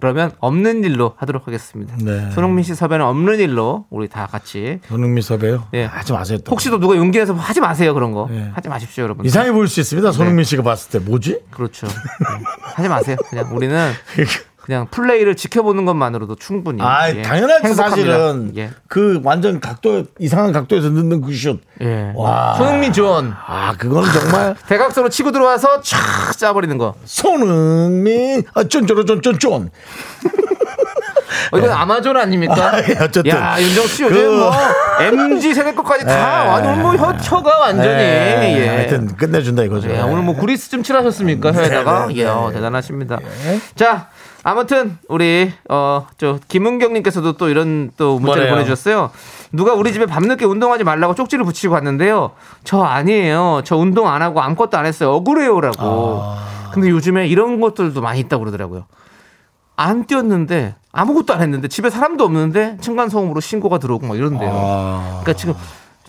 그러면 0.00 0.32
없는 0.40 0.82
일로 0.82 1.14
하도록 1.16 1.46
하겠습니다. 1.46 1.94
음. 2.00 2.04
네. 2.04 2.30
손흥민 2.32 2.64
씨 2.64 2.74
섭외는 2.74 3.06
없는 3.06 3.38
일로 3.38 3.86
우리 3.88 4.08
다 4.08 4.26
같이 4.26 4.80
손흥민 4.88 5.22
섭외요. 5.22 5.68
예. 5.74 5.84
하지 5.84 6.12
마세요. 6.12 6.38
또. 6.44 6.50
혹시도 6.50 6.80
누가 6.80 6.96
용기 6.96 7.20
내서 7.20 7.34
하지 7.34 7.60
마세요 7.60 7.94
그런 7.94 8.10
거 8.10 8.28
예. 8.32 8.50
하지 8.52 8.68
마십시오 8.68 9.04
여러분. 9.04 9.24
이상해 9.24 9.52
보일 9.52 9.68
수 9.68 9.78
있습니다. 9.78 10.10
네. 10.10 10.16
손흥민 10.16 10.44
씨가 10.44 10.64
봤을 10.64 10.90
때 10.90 10.98
뭐지? 11.08 11.42
그렇죠. 11.52 11.86
네. 11.86 11.94
하지 12.74 12.88
마세요. 12.88 13.16
그냥 13.30 13.54
우리는 13.54 13.92
그냥 14.64 14.86
플레이를 14.90 15.34
지켜보는 15.34 15.84
것만으로도 15.84 16.36
충분히. 16.36 16.80
아, 16.82 17.10
예, 17.10 17.20
당연하지 17.22 17.66
행복합니다. 17.66 17.88
사실은 17.90 18.52
예. 18.56 18.70
그 18.86 19.20
완전 19.24 19.58
각도 19.60 20.04
이상한 20.20 20.52
각도에서 20.52 20.88
넣는 20.88 21.20
그 21.20 21.32
슛. 21.34 21.58
예. 21.80 22.12
와. 22.14 22.54
손흥민 22.56 22.92
지원 22.92 23.34
아, 23.46 23.74
그건 23.76 24.04
정말 24.12 24.54
대각선으로 24.68 25.08
치고 25.10 25.32
들어와서 25.32 25.80
촥 25.80 26.38
짜버리는 26.38 26.78
거. 26.78 26.94
손흥민 27.04 28.44
아, 28.54 28.62
쫀쫀 28.62 29.04
쫀쫀 29.04 29.38
쫀. 29.40 29.52
어, 31.50 31.58
이건 31.58 31.70
아마존 31.70 32.16
아닙니까? 32.16 32.54
아, 32.74 32.78
예, 32.78 32.92
어쨌든. 33.00 33.26
야, 33.28 33.56
윤정씨 33.60 34.04
요즘 34.04 34.14
그- 34.16 34.36
뭐 34.38 34.52
MG 35.00 35.54
세대 35.54 35.74
것까지 35.74 36.04
다 36.04 36.44
예. 36.44 36.48
완전 36.48 36.82
뭐 36.82 36.92
혀가 36.94 37.58
완전히. 37.58 37.88
예. 37.88 38.58
예. 38.62 38.68
하여튼 38.68 39.08
끝내준다 39.16 39.64
이거죠. 39.64 39.90
예, 39.90 40.00
오늘 40.00 40.22
뭐 40.22 40.36
구리스 40.36 40.70
좀 40.70 40.82
칠하셨습니까 40.82 41.52
혀에다가? 41.52 42.06
네, 42.06 42.14
네, 42.14 42.20
예, 42.20 42.24
네. 42.24 42.30
어, 42.30 42.50
대단하십니다. 42.52 43.18
자, 43.74 44.08
아무튼 44.44 44.98
우리 45.08 45.52
어저 45.68 46.40
김은경님께서도 46.48 47.34
또 47.34 47.48
이런 47.48 47.90
또 47.96 48.18
문자를 48.18 48.42
뭐래요? 48.42 48.54
보내주셨어요. 48.54 49.10
누가 49.52 49.74
우리 49.74 49.92
집에 49.92 50.06
밤늦게 50.06 50.44
운동하지 50.44 50.84
말라고 50.84 51.14
쪽지를 51.14 51.44
붙이고 51.44 51.72
갔는데요. 51.74 52.32
저 52.64 52.82
아니에요. 52.82 53.62
저 53.64 53.76
운동 53.76 54.08
안 54.08 54.22
하고 54.22 54.40
아무것도 54.40 54.76
안 54.76 54.86
했어요. 54.86 55.12
억울해요라고. 55.12 55.76
아. 55.78 56.70
근데 56.72 56.88
요즘에 56.88 57.28
이런 57.28 57.60
것들도 57.60 58.00
많이 58.00 58.18
있다고 58.20 58.40
그러더라고요. 58.40 58.86
안 59.76 60.06
뛰었는데 60.06 60.74
아무것도 60.90 61.34
안 61.34 61.40
했는데 61.42 61.68
집에 61.68 61.90
사람도 61.90 62.24
없는데 62.24 62.78
층간 62.80 63.08
소음으로 63.08 63.40
신고가 63.40 63.78
들어오고 63.78 64.06
막 64.06 64.16
이런데요. 64.16 64.50
아. 64.52 65.20
그러니까 65.22 65.32
지금 65.34 65.54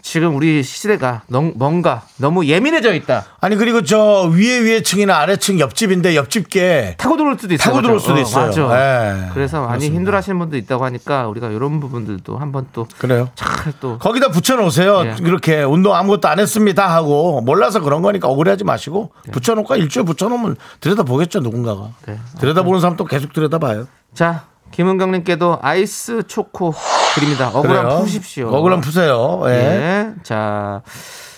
지금 0.04 0.36
우리 0.36 0.62
시대가 0.64 1.22
너- 1.28 1.54
뭔가 1.56 2.04
너무 2.18 2.46
예민해져 2.46 2.94
있다. 2.94 3.24
아니 3.40 3.56
그리고 3.56 3.84
저 3.84 4.24
위에 4.32 4.60
위에 4.60 4.84
층이나 4.84 5.18
아래층 5.18 5.60
옆집인데 5.62 6.16
옆집게 6.18 6.96
타고 6.98 7.16
들어올 7.16 7.38
수도 7.40 7.54
있어요. 7.54 7.64
타고 7.72 7.82
들어올 7.82 8.00
수도 8.02 8.16
어, 8.16 8.20
있어요. 8.20 8.46
맞죠. 8.48 8.70
예. 8.74 9.30
그래서 9.34 9.60
많이 9.62 9.70
그렇습니다. 9.70 9.96
힘들어하시는 9.96 10.38
분도 10.40 10.58
있다고 10.58 10.84
하니까 10.86 11.28
우리가 11.30 11.48
이런 11.48 11.80
부분들도 11.80 12.38
한번 12.38 12.68
또 12.74 12.86
그래요. 12.98 13.30
잘또 13.36 13.98
거기다 13.98 14.28
붙여놓으세요. 14.28 15.06
예. 15.06 15.16
이렇게 15.22 15.64
운동 15.64 15.96
아무것도 15.96 16.28
안 16.28 16.38
했습니다 16.38 16.94
하고 16.94 17.40
몰라서 17.40 17.80
그런 17.80 18.02
거니까 18.02 18.28
억울해하지 18.28 18.66
마시고 18.66 19.12
네. 19.26 19.32
붙여놓고 19.32 19.74
일주일 19.78 20.06
붙여놓으면 20.06 20.58
들여다 20.82 21.04
보겠죠 21.04 21.40
누군가가. 21.40 21.92
네. 22.08 22.20
들여다 22.42 22.64
보는 22.64 22.82
사람 22.82 22.98
또 22.98 23.06
계속 23.06 23.32
들여다 23.32 23.58
봐요. 23.58 23.88
자, 24.14 24.44
김은경님께도 24.72 25.60
아이스 25.62 26.24
초코 26.28 26.74
드립니다. 27.16 27.50
억울함 27.54 27.86
그래요. 27.86 28.00
푸십시오. 28.00 28.48
억울함 28.54 28.82
푸세요. 28.82 29.42
예. 29.46 29.50
예. 29.52 30.14
자, 30.24 30.82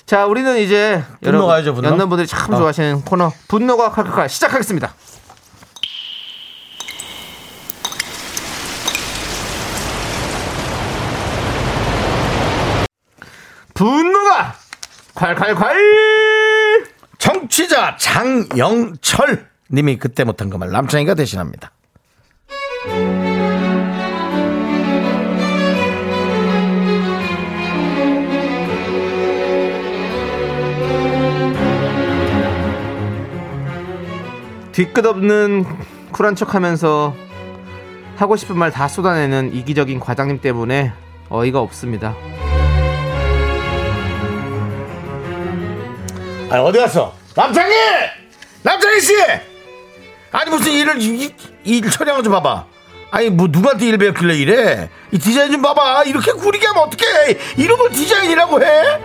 자, 0.06 0.26
우리는 0.26 0.58
이제 0.60 1.04
분노 1.24 1.48
가야죠, 1.48 1.74
분노. 1.74 1.90
연남 1.90 2.10
분들이 2.10 2.28
참 2.28 2.54
어. 2.54 2.58
좋아하시는 2.58 3.02
코너 3.04 3.32
분노가 3.48 3.92
칼칼칼 3.92 4.30
시작하겠습니다. 4.30 4.94
분노가 13.74 14.56
콸콸콸! 15.16 16.88
정취자 17.18 17.98
장영철 17.98 19.50
님이 19.72 19.98
그때 19.98 20.24
못한 20.24 20.50
그 20.50 20.58
말 20.58 20.70
남창이가 20.72 21.16
대신합니다. 21.16 21.72
뒤끝 34.76 35.06
없는 35.06 35.66
쿨한 36.12 36.36
척 36.36 36.54
하면서 36.54 37.16
하고 38.18 38.36
싶은 38.36 38.58
말 38.58 38.72
다 38.72 38.88
쏟아내는 38.90 39.54
이기적인 39.54 40.00
과장님 40.02 40.42
때문에 40.42 40.92
어이가 41.30 41.60
없습니다. 41.62 42.14
아니 46.50 46.62
어디 46.62 46.78
갔어? 46.80 47.14
남창희! 47.36 47.74
남창희 48.64 49.00
씨! 49.00 49.14
아니 50.32 50.50
무슨 50.50 50.72
일을 50.74 51.02
이- 51.02 51.26
이- 51.26 51.78
일 51.78 51.90
처리한 51.90 52.18
거좀 52.18 52.34
봐봐. 52.34 52.66
아니 53.12 53.30
뭐 53.30 53.48
누가 53.48 53.78
딜 53.78 53.98
배웠길래 53.98 54.36
이래 54.36 54.90
이 55.12 55.18
디자인 55.18 55.50
좀 55.54 55.62
봐봐 55.62 56.04
이렇게 56.04 56.34
구리게 56.34 56.68
하면 56.68 56.84
어떡해 56.84 57.38
이런 57.56 57.78
걸 57.78 57.90
디자인이라고 57.92 58.62
해? 58.62 59.00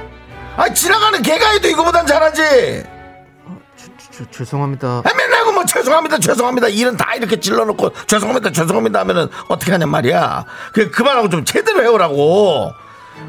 아 0.56 0.68
지나가는 0.72 1.22
개가 1.22 1.50
해도 1.52 1.68
이거보단 1.68 2.06
잘하지 2.06 2.82
저, 4.20 4.30
죄송합니다. 4.30 5.02
아, 5.04 5.14
맨날 5.16 5.44
그뭐 5.44 5.64
죄송합니다 5.64 6.18
죄송합니다. 6.18 6.68
일은 6.68 6.96
다 6.96 7.14
이렇게 7.14 7.40
질러놓고 7.40 7.90
죄송합니다 8.06 8.52
죄송합니다 8.52 9.00
하면은 9.00 9.28
어떻게 9.48 9.72
하냔 9.72 9.88
말이야. 9.88 10.44
그 10.72 10.90
그만하고 10.90 11.30
좀 11.30 11.44
제대로 11.44 11.82
해오라고. 11.82 12.72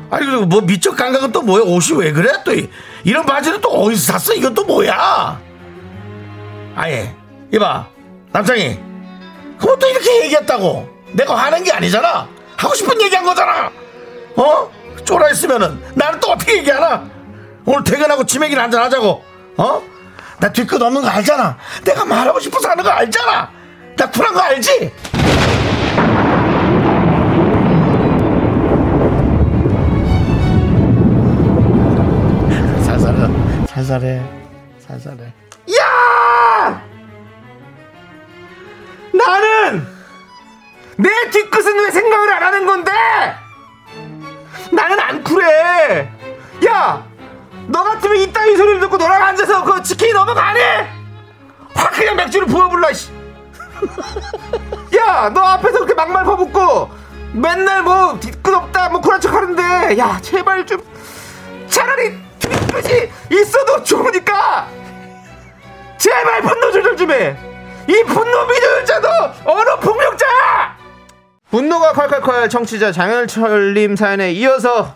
아니 0.10 0.26
그리고 0.26 0.46
뭐 0.46 0.62
미적 0.62 0.98
감각은 0.98 1.32
또 1.32 1.42
뭐야? 1.42 1.64
옷이 1.64 1.98
왜 1.98 2.12
그래? 2.12 2.32
또 2.44 2.54
이, 2.54 2.70
이런 3.04 3.26
바지는 3.26 3.62
또 3.62 3.70
어디서 3.70 4.14
샀어? 4.14 4.34
이건 4.34 4.54
또 4.54 4.66
뭐야? 4.66 5.40
아예 6.76 7.16
이봐 7.54 7.88
남창이. 8.32 8.80
또 9.60 9.88
이렇게 9.88 10.24
얘기했다고. 10.26 10.90
내가 11.14 11.36
화낸 11.36 11.64
게 11.64 11.72
아니잖아. 11.72 12.28
하고 12.58 12.76
싶은 12.76 13.02
얘기한 13.02 13.24
거잖아. 13.26 13.72
어? 14.36 14.72
쫄아 15.06 15.30
있으면은 15.30 15.82
나는 15.96 16.20
또 16.20 16.32
어떻게 16.32 16.58
얘기하나? 16.58 17.06
오늘 17.66 17.84
퇴근하고 17.84 18.26
치맥이나 18.26 18.64
한잔 18.64 18.82
하자고. 18.84 19.24
어? 19.58 19.82
나 20.42 20.52
뒤끝 20.52 20.82
없는 20.82 21.04
거 21.04 21.08
알잖아 21.08 21.56
내가 21.86 22.04
말하고 22.04 22.40
싶어서 22.40 22.70
하는 22.70 22.84
거 22.84 22.90
알잖아 22.90 23.52
나 23.96 24.10
쿨한 24.10 24.34
거 24.34 24.40
알지? 24.42 24.92
살살해 32.84 33.68
살살해 33.68 34.22
살살해 34.80 35.24
야! 35.80 36.82
나는 39.14 39.86
내 40.98 41.10
뒤끝은 41.30 41.80
왜 41.84 41.92
생각을 41.92 42.34
안 42.34 42.44
하는 42.44 42.66
건데? 42.66 42.92
나는 44.72 45.00
안 45.00 45.24
쿨해. 45.24 46.10
야, 46.68 47.06
너 47.68 47.84
같으면 47.84 48.18
이따위 48.18 48.56
소리를 48.58 48.80
듣고 48.82 48.98
너랑 48.98 49.22
앉아서 49.24 49.64
그 49.64 49.82
치킨이 49.84 50.14
넘어가네? 50.14 50.90
확 51.74 51.92
그냥 51.94 52.16
맥주를 52.18 52.48
부어불라. 52.48 52.94
씨. 52.94 53.12
야, 54.98 55.30
너 55.34 55.42
앞에서 55.42 55.80
그렇게 55.80 55.94
막말 55.94 56.24
퍼붓고 56.24 56.90
맨날 57.34 57.82
뭐 57.82 58.18
뒤끝 58.20 58.54
없다 58.54 58.90
뭐 58.90 59.00
그런 59.02 59.20
척 59.22 59.34
하는데 59.34 59.98
야 59.98 60.20
제발 60.22 60.66
좀 60.66 60.82
차라리 61.68 62.18
뒤끝이 62.40 63.10
있어도 63.32 63.82
좋으니까 63.84 64.68
제발 65.98 66.42
분노 66.42 66.72
조절 66.72 66.98
좀 66.98 67.12
해. 67.12 67.36
이 67.88 68.04
분노 68.04 68.46
미조자도 68.46 69.08
어느 69.46 69.70
폭력자야. 69.80 70.78
분노가 71.50 71.94
콸콸콸 71.94 72.50
청취자 72.50 72.92
장현철님 72.92 73.96
사연에 73.96 74.32
이어서 74.34 74.94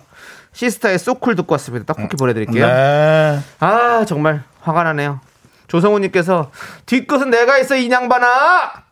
시스타의 0.55 0.97
소쿨 0.99 1.35
듣고 1.35 1.53
왔습니다. 1.53 1.93
떡볶이 1.93 2.15
보내드릴게요. 2.15 2.65
네. 2.65 3.39
아 3.59 4.05
정말 4.07 4.43
화가 4.61 4.83
나네요. 4.83 5.19
조성우님께서 5.67 6.49
뒤끝은 6.85 7.29
내가 7.29 7.57
있어 7.59 7.75
이 7.75 7.86
양반아. 7.86 8.85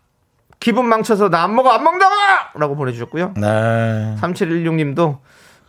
기분 0.60 0.88
망쳐서 0.88 1.30
나 1.30 1.44
안 1.44 1.56
먹어 1.56 1.72
안 1.72 1.84
먹다가 1.84 2.52
라고 2.56 2.76
보내주셨고요. 2.76 3.34
네. 3.38 4.16
3716님도 4.22 5.20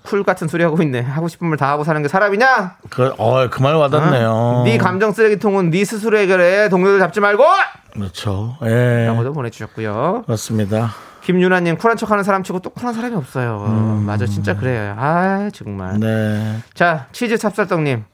cool 0.03 0.23
같은 0.25 0.49
소리 0.49 0.63
하고 0.65 0.83
있네. 0.83 1.01
하고 1.01 1.29
싶은 1.29 1.47
말 1.47 1.57
다 1.57 1.69
하고 1.71 1.85
사는 1.85 2.01
게 2.03 2.09
사람이냐? 2.09 2.77
그, 2.91 3.15
어, 3.17 3.49
그 3.49 3.63
말 3.63 3.75
와닿네요. 3.75 4.63
네 4.65 4.77
감정 4.79 5.13
쓰레기통은 5.13 5.71
네 5.71 5.85
스스로 5.85 6.19
해결해. 6.19 6.69
동료들 6.69 6.99
잡지 6.99 7.21
말고. 7.21 7.45
그렇죠. 7.93 8.57
예. 8.65 9.07
라고도 9.07 9.33
보내주셨고요. 9.33 10.23
그렇습니다. 10.27 10.91
김유나님 11.25 11.79
쿨한 11.79 11.97
척하는 11.97 12.23
사람 12.23 12.43
치고 12.43 12.61
또 12.61 12.71
쿨한 12.71 12.95
사람이 12.95 13.17
없어요. 13.17 13.59
맞아, 14.05 14.27
진짜 14.27 14.55
그래요. 14.57 14.95
아 14.99 15.49
정말. 15.55 15.99
네. 15.99 16.59
자 16.75 17.07
치즈 17.13 17.39
찹쌀떡님, 17.39 18.05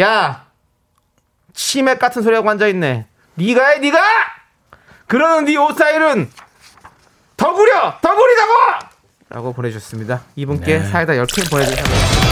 야 0.00 0.44
치맥 1.54 1.98
같은 1.98 2.22
소리하고 2.22 2.48
앉아 2.50 2.66
있네. 2.68 3.06
네가 3.34 3.66
해, 3.68 3.78
네가. 3.78 3.98
그러는 5.06 5.44
네 5.46 5.56
옷 5.56 5.72
스타일은 5.72 6.30
더 7.36 7.52
구려, 7.54 7.98
더 8.00 8.14
구리다고. 8.14 8.93
라고 9.34 9.52
보내주셨습니다. 9.52 10.22
이분께 10.36 10.78
사이다 10.78 11.14
10캔 11.14 11.50
보내드립니다. 11.50 11.90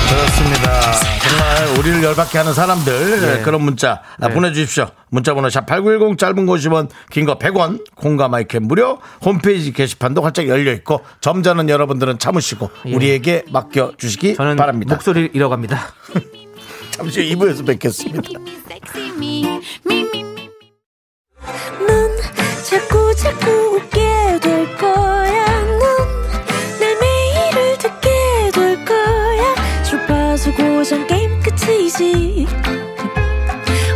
그렇습니다. 0.09 0.93
정말 1.19 1.79
우리를 1.81 2.03
열받게 2.05 2.39
하는 2.39 2.55
사람들 2.55 3.21
네. 3.21 3.43
그런 3.43 3.61
문자 3.63 4.03
아, 4.21 4.29
네. 4.29 4.35
보내주십시오. 4.35 4.87
문자번호 5.11 5.51
샵 5.51 5.67
8910 5.67 6.17
짧은 6.17 6.47
거 6.47 6.53
50원 6.55 6.89
긴 7.11 7.27
거 7.27 7.39
100원 7.39 7.85
공감 7.97 8.31
마이크 8.31 8.57
무료 8.59 9.01
홈페이지 9.25 9.73
게시판도 9.73 10.23
활짝 10.23 10.47
열려있고 10.47 11.01
점자는 11.21 11.69
여러분들은 11.69 12.21
참으시고 12.21 12.71
예. 12.87 12.95
우리에게 12.95 13.47
맡겨주시기 13.51 14.37
저는 14.37 14.55
바랍니다. 14.55 14.95
목소리 14.95 15.29
잃어갑니다. 15.35 15.93
잠시 16.93 17.33
후 17.35 17.37
2부에서 17.37 17.67
뵙겠습니다. 17.67 18.23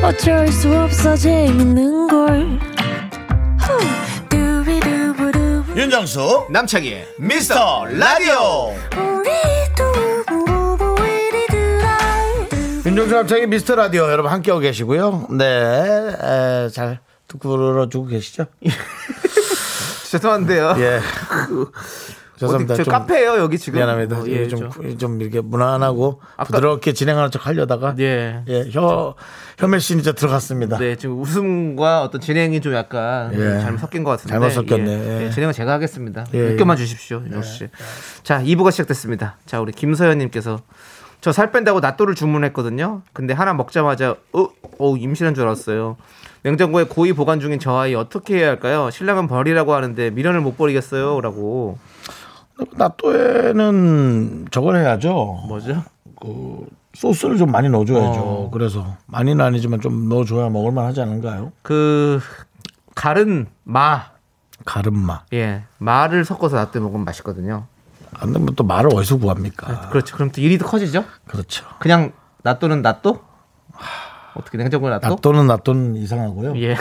어쩔 0.06 0.46
수 0.52 0.72
없어 0.72 1.16
재밌는 1.16 2.06
걸. 2.06 2.60
윤정수 5.74 6.46
남창희의 6.50 7.08
미스터 7.18 7.86
라디오. 7.86 8.72
윤정수 12.86 13.14
남창의 13.14 13.48
미스터 13.48 13.74
라디오 13.74 14.04
여러분 14.04 14.30
함께하고 14.30 14.60
계시고요. 14.60 15.26
네, 15.32 15.44
에, 15.44 16.68
잘 16.68 17.00
들어주고 17.26 18.06
계시죠? 18.06 18.46
죄송한데요. 20.08 20.76
예. 20.78 21.00
어디 22.36 22.40
죄송합니다. 22.40 22.74
저좀 22.76 22.92
카페예요 22.92 23.38
여기 23.38 23.58
지금. 23.58 23.78
미안합니다. 23.78 24.18
어, 24.18 24.24
예, 24.26 24.46
좀, 24.46 24.70
저- 24.70 24.96
좀 24.98 25.20
이렇게 25.20 25.40
무난하고 25.40 26.20
아까- 26.36 26.44
부드럽게 26.44 26.92
진행하는 26.92 27.30
척 27.30 27.46
하려다가 27.46 27.94
예. 27.98 28.42
예, 28.46 28.68
혀, 28.70 29.14
혀멜신 29.58 30.00
이제 30.00 30.12
들어갔습니다. 30.12 30.76
네, 30.78 30.96
지금 30.96 31.18
웃음과 31.20 32.02
어떤 32.02 32.20
진행이 32.20 32.60
좀 32.60 32.74
약간 32.74 33.32
예. 33.34 33.60
잘못 33.60 33.78
섞인 33.78 34.04
것 34.04 34.10
같은데. 34.10 34.30
잘못 34.32 34.50
섞였네. 34.50 34.90
예. 34.90 35.20
예. 35.22 35.26
예, 35.26 35.30
진행은 35.30 35.52
제가 35.54 35.72
하겠습니다. 35.72 36.26
예, 36.34 36.50
맡겨만 36.50 36.76
주십시오, 36.76 37.22
씨. 37.42 37.68
자, 38.22 38.42
2부가 38.42 38.70
시작됐습니다. 38.70 39.36
자, 39.46 39.60
우리 39.60 39.72
김서연님께서 39.72 40.60
저 41.22 41.32
살 41.32 41.50
뺀다고 41.50 41.80
낫또를 41.80 42.14
주문했거든요. 42.14 43.02
근데 43.12 43.32
하나 43.34 43.52
먹자마자 43.54 44.14
어, 44.32 44.46
어 44.78 44.96
임신한 44.96 45.34
줄 45.34 45.44
알았어요. 45.44 45.96
냉장고에 46.42 46.84
고이 46.84 47.14
보관 47.14 47.40
중인 47.40 47.58
저 47.58 47.76
아이 47.76 47.94
어떻게 47.96 48.36
해야 48.36 48.48
할까요? 48.50 48.90
신랑은 48.92 49.26
버리라고 49.26 49.74
하는데 49.74 50.10
미련을 50.10 50.40
못 50.42 50.56
버리겠어요라고. 50.56 51.78
나또에는 52.76 54.46
저걸 54.50 54.76
해야죠. 54.76 55.44
뭐죠? 55.48 55.82
소스를 56.94 57.36
좀 57.36 57.50
많이 57.50 57.68
넣어줘야죠. 57.68 58.20
어. 58.20 58.50
그래서 58.52 58.96
많이는 59.06 59.44
아니지만 59.44 59.80
좀 59.80 60.08
넣어줘야 60.08 60.48
먹을만 60.48 60.86
하지 60.86 61.00
않은가요? 61.02 61.52
그 61.62 62.20
가른 62.94 63.46
마. 63.64 64.06
가름마. 64.64 65.24
예. 65.34 65.62
마를 65.78 66.24
섞어서 66.24 66.56
낫또 66.56 66.80
먹으면 66.80 67.04
맛있거든요. 67.04 67.66
안 68.14 68.32
되면 68.32 68.54
또 68.56 68.64
말을 68.64 68.90
어디서 68.94 69.18
구합니까? 69.18 69.90
그렇죠. 69.90 70.16
그럼 70.16 70.30
또 70.30 70.40
일이 70.40 70.56
더 70.58 70.66
커지죠? 70.66 71.04
그렇죠. 71.26 71.66
그냥 71.78 72.12
낫또는 72.42 72.80
낫또? 72.80 73.20
어떻게 74.34 74.56
냉장고에 74.56 74.90
낫또? 74.90 75.08
낫또는 75.08 75.46
낫또는 75.46 75.96
이상하고요. 75.96 76.56
예. 76.62 76.76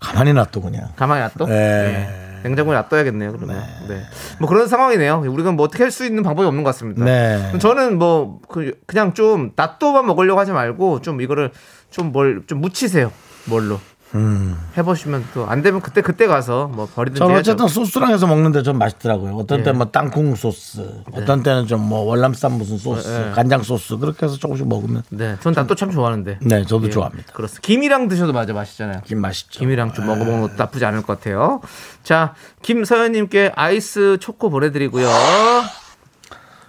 가만히 0.00 0.32
놔둬 0.32 0.60
그냥. 0.60 0.88
가만히 0.96 1.22
놔둬? 1.22 1.50
예. 1.50 1.54
예. 1.54 2.31
냉장고에 2.42 2.74
놔둬야겠네요, 2.76 3.32
그러면. 3.32 3.62
네. 3.88 4.02
뭐 4.38 4.48
그런 4.48 4.66
상황이네요. 4.68 5.24
우리가 5.28 5.52
뭐 5.52 5.64
어떻게 5.66 5.82
할 5.84 5.92
수 5.92 6.04
있는 6.06 6.22
방법이 6.22 6.46
없는 6.46 6.62
것 6.64 6.70
같습니다. 6.70 7.04
네. 7.04 7.52
저는 7.58 7.98
뭐, 7.98 8.40
그, 8.48 8.72
그냥 8.86 9.12
좀 9.14 9.52
낫또만 9.56 10.06
먹으려고 10.06 10.40
하지 10.40 10.52
말고 10.52 11.02
좀 11.02 11.20
이거를 11.20 11.50
좀 11.90 12.12
뭘, 12.12 12.42
좀 12.46 12.60
묻히세요. 12.60 13.12
뭘로. 13.44 13.78
해보시면 14.76 15.24
또 15.34 15.46
안 15.48 15.62
되면 15.62 15.80
그때 15.80 16.00
그때 16.02 16.26
가서 16.26 16.68
뭐 16.68 16.86
버리든지 16.94 17.18
저는 17.18 17.34
해야죠. 17.34 17.52
어쨌든 17.52 17.68
소스랑 17.68 18.12
해서 18.12 18.26
먹는데 18.26 18.62
좀 18.62 18.78
맛있더라고요. 18.78 19.36
어떤 19.36 19.60
예. 19.60 19.62
때는 19.64 19.78
뭐 19.78 19.86
땅콩 19.88 20.34
소스, 20.34 20.80
어떤 21.12 21.42
때는 21.42 21.66
좀 21.66 21.80
뭐 21.82 22.00
월남쌈 22.00 22.52
무슨 22.52 22.78
소스, 22.78 23.08
예. 23.08 23.32
간장 23.34 23.62
소스 23.62 23.96
그렇게 23.96 24.26
해서 24.26 24.36
조금씩 24.36 24.68
먹으면 24.68 25.02
네. 25.10 25.36
전 25.40 25.52
낫또 25.52 25.74
참 25.74 25.90
좋아하는데. 25.90 26.38
네, 26.42 26.64
저도 26.64 26.86
예. 26.86 26.90
좋아합니다. 26.90 27.32
그렇습니다. 27.32 27.60
김이랑 27.66 28.08
드셔도 28.08 28.32
맞아 28.32 28.52
맛있잖아요. 28.52 29.00
김 29.04 29.20
맛있죠. 29.20 29.58
김이랑 29.58 29.92
좀 29.94 30.06
먹어보는 30.06 30.40
것도 30.42 30.52
나쁘지 30.56 30.84
않을 30.84 31.02
것 31.02 31.18
같아요. 31.18 31.60
자, 32.04 32.34
김서연님께 32.62 33.52
아이스 33.56 34.18
초코 34.20 34.48
보내드리고요. 34.50 35.08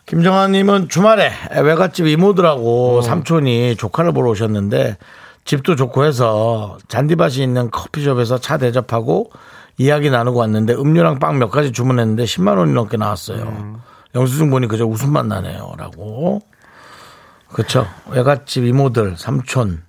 김정환님은 0.05 0.89
주말에 0.89 1.31
외갓집 1.61 2.07
이모들하고 2.07 2.97
어. 2.97 3.01
삼촌이 3.01 3.77
조카를 3.77 4.11
보러 4.11 4.31
오셨는데 4.31 4.97
집도 5.45 5.75
좋고 5.75 6.05
해서 6.05 6.77
잔디밭이 6.87 7.35
있는 7.43 7.69
커피숍에서 7.69 8.37
차 8.39 8.57
대접하고 8.57 9.31
이야기 9.77 10.09
나누고 10.09 10.39
왔는데 10.39 10.73
음료랑 10.73 11.19
빵 11.19 11.39
몇 11.39 11.49
가지 11.49 11.71
주문했는데 11.71 12.23
10만 12.25 12.57
원이 12.57 12.73
넘게 12.73 12.97
나왔어요. 12.97 13.43
음. 13.43 13.77
영수증 14.15 14.49
보니 14.51 14.67
그저 14.67 14.85
웃음만 14.85 15.27
나네요라고. 15.27 16.41
그렇죠. 17.49 17.87
외갓집 18.09 18.63
이모들 18.65 19.15
삼촌 19.17 19.83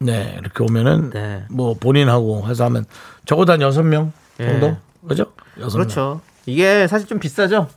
네 0.00 0.36
이렇게 0.40 0.62
오면은 0.62 1.10
네. 1.10 1.44
뭐 1.50 1.74
본인하고 1.74 2.46
해서 2.48 2.64
하면 2.64 2.84
적어도 3.24 3.52
한 3.52 3.60
여섯 3.62 3.82
명 3.82 4.12
정도 4.38 4.66
예. 4.66 4.76
그죠? 5.08 5.26
여섯 5.60 5.78
명. 5.78 5.86
그렇죠. 5.86 6.20
이게 6.46 6.86
사실 6.88 7.06
좀 7.08 7.18
비싸죠. 7.18 7.68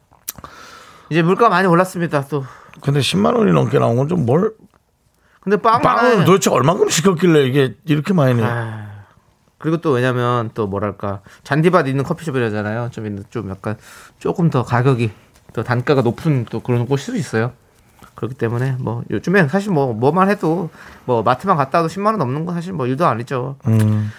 이제 1.09 1.21
물가 1.21 1.47
많이 1.49 1.67
올랐습니다. 1.67 2.25
또 2.27 2.43
근데 2.81 2.99
10만 2.99 3.35
원이 3.37 3.51
넘게 3.53 3.79
나온 3.79 3.95
건 3.95 4.07
좀 4.07 4.25
뭘 4.25 4.53
근데 5.47 5.61
빵 5.61 5.81
빵을 5.81 6.25
도대체 6.25 6.49
얼마큼 6.49 6.89
시켰길래 6.89 7.45
이게 7.45 7.73
이렇게 7.85 8.13
많이 8.13 8.33
내? 8.33 8.43
아, 8.43 9.05
그리고 9.57 9.77
또 9.77 9.91
왜냐면 9.91 10.51
또 10.53 10.67
뭐랄까 10.67 11.21
잔디밭 11.45 11.87
있는 11.87 12.03
커피숍이라잖아요. 12.03 12.89
좀 12.91 13.05
있는 13.05 13.23
좀 13.29 13.49
약간 13.49 13.77
조금 14.19 14.49
더 14.49 14.63
가격이 14.63 15.09
더 15.53 15.63
단가가 15.63 16.01
높은 16.01 16.45
또 16.49 16.59
그런 16.59 16.85
곳일 16.85 17.05
수도 17.05 17.17
있어요. 17.17 17.53
그렇기 18.15 18.35
때문에 18.35 18.75
뭐 18.77 19.05
요즘에 19.09 19.47
사실 19.47 19.71
뭐 19.71 19.93
뭐만 19.93 20.29
해도 20.29 20.69
뭐 21.05 21.23
마트만 21.23 21.55
갔다 21.55 21.77
와도 21.77 21.87
10만 21.87 22.07
원 22.07 22.17
넘는 22.17 22.45
거 22.45 22.51
사실 22.51 22.73
뭐 22.73 22.85
일도 22.85 23.05
아니죠. 23.05 23.55
음. 23.67 24.11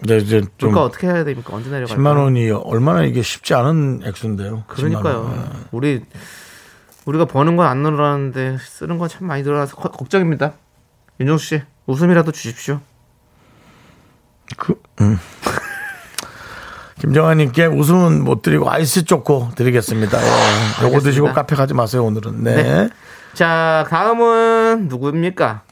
근데 0.00 0.16
이제 0.18 0.40
좀 0.58 0.70
물가 0.70 0.82
어떻게 0.82 1.06
해야 1.06 1.22
됩니까? 1.22 1.54
언제 1.54 1.70
내려갈까? 1.70 2.02
10만 2.02 2.16
원이 2.18 2.50
얼마나 2.50 3.04
이게 3.04 3.22
쉽지 3.22 3.54
않은 3.54 4.00
액수인데요. 4.06 4.64
10만 4.66 4.66
그러니까요. 4.66 5.18
원. 5.20 5.66
우리 5.70 6.02
우리가 7.06 7.24
버는 7.26 7.56
건 7.56 7.66
안 7.66 7.78
늘어나는데 7.82 8.58
쓰는 8.60 8.98
건 8.98 9.08
참 9.08 9.26
많이 9.26 9.42
늘어나서 9.42 9.76
걱- 9.76 9.92
걱정입니다. 9.96 10.54
윤정수 11.20 11.44
씨 11.46 11.62
웃음이라도 11.86 12.32
주십시오. 12.32 12.80
그, 14.56 14.80
음. 15.00 15.18
김정환님께 17.00 17.66
웃음은 17.66 18.24
못 18.24 18.42
드리고 18.42 18.70
아이스 18.70 19.04
초코 19.04 19.50
드리겠습니다. 19.56 20.18
예. 20.22 20.86
요거 20.86 21.00
드시고 21.00 21.32
카페 21.32 21.54
가지 21.56 21.74
마세요 21.74 22.04
오늘은. 22.04 22.42
네. 22.44 22.62
네. 22.62 22.88
자 23.34 23.84
다음은 23.90 24.88
누구입니까? 24.88 25.62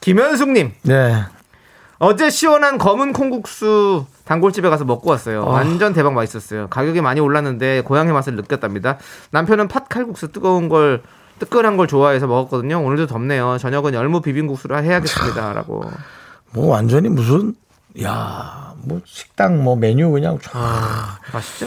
김현숙님. 0.00 0.72
네. 0.82 1.24
어제 1.98 2.30
시원한 2.30 2.78
검은 2.78 3.12
콩국수 3.12 4.06
단골집에 4.24 4.68
가서 4.70 4.84
먹고 4.84 5.10
왔어요. 5.10 5.44
완전 5.46 5.92
대박 5.92 6.12
맛있었어요. 6.14 6.68
가격이 6.68 7.00
많이 7.00 7.20
올랐는데 7.20 7.82
고향의 7.82 8.12
맛을 8.12 8.36
느꼈답니다. 8.36 8.98
남편은 9.30 9.68
팥칼국수 9.68 10.32
뜨거운 10.32 10.68
걸 10.68 11.02
뜨끈한 11.38 11.76
걸 11.76 11.86
좋아해서 11.88 12.26
먹었거든요. 12.26 12.82
오늘도 12.84 13.06
덥네요. 13.08 13.58
저녁은 13.58 13.94
열무 13.94 14.20
비빔국수를 14.20 14.84
해야겠습니다라고. 14.84 15.90
뭐 16.52 16.66
완전히 16.68 17.08
무슨 17.08 17.54
야, 18.02 18.74
뭐 18.84 19.00
식당 19.04 19.62
뭐 19.64 19.74
메뉴 19.76 20.10
그냥 20.10 20.38
쫙 20.40 20.50
아, 20.54 21.18
맛있죠. 21.32 21.66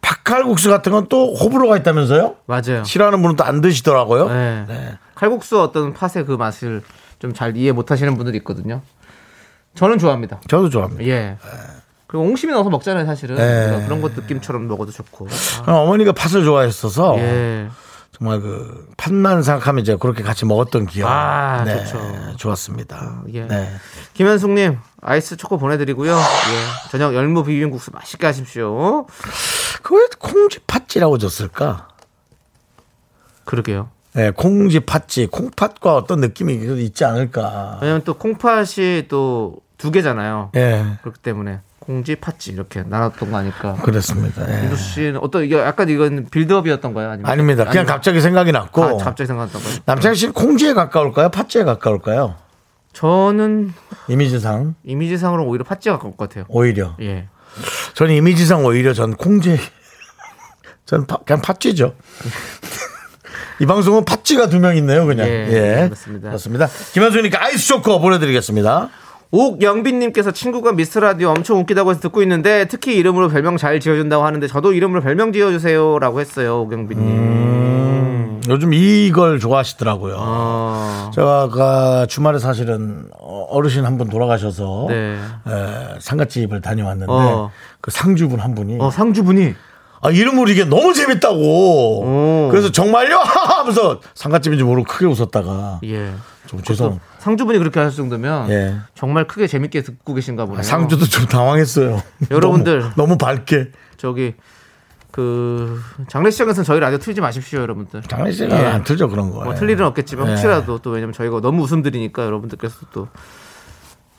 팥칼국수 0.00 0.70
같은 0.70 0.90
건 0.92 1.06
또 1.08 1.34
호불호가 1.34 1.76
있다면서요? 1.78 2.36
맞아요. 2.46 2.82
싫어하는 2.84 3.20
분은 3.22 3.36
또 3.36 3.44
안 3.44 3.60
드시더라고요. 3.60 4.28
네. 4.28 4.64
네. 4.66 4.98
칼국수 5.14 5.60
어떤 5.60 5.92
팥의 5.92 6.24
그 6.26 6.32
맛을 6.32 6.82
좀 7.20 7.32
잘 7.34 7.56
이해 7.56 7.72
못 7.72 7.90
하시는 7.90 8.14
분들이 8.16 8.38
있거든요. 8.38 8.80
저는 9.74 9.98
좋아합니다. 9.98 10.40
저도 10.48 10.70
좋아합니다. 10.70 11.04
예. 11.04 11.36
그리고 12.06 12.26
옹심이 12.26 12.52
넣어서 12.52 12.70
먹잖아요, 12.70 13.06
사실은. 13.06 13.36
네. 13.36 13.66
그래서 13.68 13.84
그런 13.86 14.00
것 14.00 14.12
느낌처럼 14.14 14.68
먹어도 14.68 14.92
좋고. 14.92 15.26
아, 15.66 15.72
어, 15.72 15.82
어머니가 15.82 16.12
팥을 16.12 16.44
좋아했어서 16.44 17.16
예. 17.18 17.68
정말 18.12 18.40
그 18.40 18.86
팥만 18.96 19.42
생각하면 19.42 19.82
이제 19.82 19.96
그렇게 19.96 20.22
같이 20.22 20.44
먹었던 20.46 20.86
기억. 20.86 21.08
아, 21.10 21.64
네, 21.64 21.84
좋죠. 21.84 22.36
좋았습니다. 22.36 23.22
예. 23.32 23.46
네. 23.46 23.68
김현숙님 24.12 24.78
아이스 25.02 25.36
초코 25.36 25.58
보내드리고요. 25.58 26.14
예. 26.14 26.90
저녁 26.90 27.14
열무 27.14 27.42
비빔국수 27.42 27.90
맛있게 27.92 28.26
하십시오. 28.26 29.06
그왜 29.82 30.06
콩지 30.20 30.60
팥지라고 30.68 31.18
줬을까? 31.18 31.88
그러게요. 33.44 33.90
네, 34.12 34.30
콩지 34.30 34.80
팥지, 34.80 35.26
콩팥과 35.26 35.96
어떤 35.96 36.20
느낌이 36.20 36.54
있지 36.84 37.04
않을까? 37.04 37.80
왜냐면 37.82 38.02
또 38.04 38.14
콩팥이 38.14 39.08
또 39.08 39.56
두 39.84 39.90
개잖아요. 39.90 40.50
예, 40.56 40.82
그렇기 41.02 41.20
때문에 41.20 41.60
콩지 41.78 42.16
팥지 42.16 42.52
이렇게 42.52 42.82
나눴던 42.86 43.30
거 43.30 43.36
아닐까. 43.36 43.74
그렇습니다. 43.82 44.50
예. 44.50 44.62
윤도 44.62 44.76
씨는 44.76 45.18
어떤 45.18 45.44
이게 45.44 45.58
약간 45.58 45.90
이건 45.90 46.26
빌드업이었던가요? 46.30 47.10
아니면 47.10 47.30
아닙니다. 47.30 47.64
그냥 47.64 47.82
아니면- 47.82 47.86
갑자기 47.86 48.22
생각이 48.22 48.50
났고. 48.52 48.82
아, 48.82 48.96
갑자기 48.96 49.26
생각났던 49.26 49.62
거예요. 49.62 49.78
남창희 49.84 50.16
씨는 50.16 50.32
콩지에 50.32 50.72
가까울까요? 50.72 51.28
팥지에 51.28 51.64
가까울까요? 51.64 52.36
저는 52.94 53.74
이미지상 54.08 54.74
이미지상으로 54.84 55.44
오히려 55.44 55.64
팥지에 55.64 55.92
가까울 55.92 56.16
것 56.16 56.30
같아요. 56.30 56.46
오히려. 56.48 56.96
예. 57.02 57.28
저는 57.92 58.14
이미지상 58.14 58.64
오히려 58.64 58.94
전 58.94 59.14
콩지. 59.14 59.60
전 60.86 61.06
파- 61.06 61.18
그냥 61.26 61.42
팥쥐죠. 61.42 61.94
이 63.60 63.66
방송은 63.66 64.06
팥쥐가 64.06 64.48
두 64.48 64.58
명 64.60 64.74
있네요, 64.78 65.04
그냥. 65.04 65.28
예, 65.28 65.32
예. 65.50 65.84
그렇습니다. 65.84 66.28
그렇습니다. 66.28 66.68
김현수니까 66.94 67.42
아이스 67.44 67.68
초코 67.68 68.00
보내드리겠습니다. 68.00 68.88
옥영빈님께서 69.34 70.30
친구가 70.30 70.72
미스터 70.72 71.00
라디오 71.00 71.30
엄청 71.30 71.58
웃기다고 71.58 71.90
해서 71.90 72.00
듣고 72.00 72.22
있는데 72.22 72.66
특히 72.66 72.94
이름으로 72.94 73.28
별명 73.28 73.56
잘 73.56 73.80
지어준다고 73.80 74.24
하는데 74.24 74.46
저도 74.46 74.72
이름으로 74.72 75.00
별명 75.02 75.32
지어주세요라고 75.32 76.20
했어요 76.20 76.60
옥영빈님. 76.60 77.04
음, 77.04 78.40
요즘 78.48 78.72
이걸 78.72 79.40
좋아하시더라고요. 79.40 80.14
어, 80.18 81.10
제가 81.12 81.48
그 81.48 82.06
주말에 82.06 82.38
사실은 82.38 83.06
어, 83.18 83.46
어르신 83.50 83.84
한 83.84 83.98
분 83.98 84.08
돌아가셔서 84.08 84.86
네. 84.88 85.16
에, 85.48 85.98
상가집을 85.98 86.60
다녀왔는데 86.60 87.12
어. 87.12 87.50
그 87.80 87.90
상주분 87.90 88.38
한 88.38 88.54
분이 88.54 88.78
어 88.80 88.90
상주분이 88.90 89.54
아, 90.00 90.10
이름으로 90.10 90.48
이게 90.50 90.64
너무 90.64 90.92
재밌다고. 90.94 91.36
오. 91.38 92.48
그래서 92.50 92.70
정말요? 92.70 93.16
하면서 93.18 94.00
상가집인지 94.14 94.62
모르고 94.64 94.86
크게 94.86 95.06
웃었다가 95.06 95.80
예. 95.84 96.12
좀 96.46 96.62
죄송. 96.62 97.00
상주분이 97.24 97.58
그렇게 97.58 97.80
하실 97.80 97.96
정도면 97.96 98.50
예. 98.50 98.76
정말 98.94 99.26
크게 99.26 99.46
재밌게 99.46 99.80
듣고 99.82 100.12
계신가 100.12 100.44
보네요. 100.44 100.62
상주도 100.62 101.06
좀 101.06 101.24
당황했어요. 101.24 102.02
여러분들. 102.30 102.80
너무, 102.80 102.94
너무 102.96 103.18
밝게. 103.18 103.70
저기 103.96 104.34
그 105.10 105.80
장례식장에서는 106.08 106.64
저희 106.66 106.80
라디오 106.80 106.98
틀지 106.98 107.22
마십시오 107.22 107.60
여러분들. 107.60 108.02
장례식은 108.02 108.50
예. 108.50 108.66
안 108.66 108.84
틀죠 108.84 109.08
그런 109.08 109.30
거. 109.30 109.42
뭐 109.42 109.54
틀 109.54 109.70
일은 109.70 109.86
없겠지만 109.86 110.26
예. 110.26 110.30
혹시라도 110.32 110.78
또 110.80 110.90
왜냐면 110.90 111.14
저희가 111.14 111.40
너무 111.40 111.62
웃음들이니까 111.62 112.26
여러분들께서 112.26 112.76
또 112.92 113.08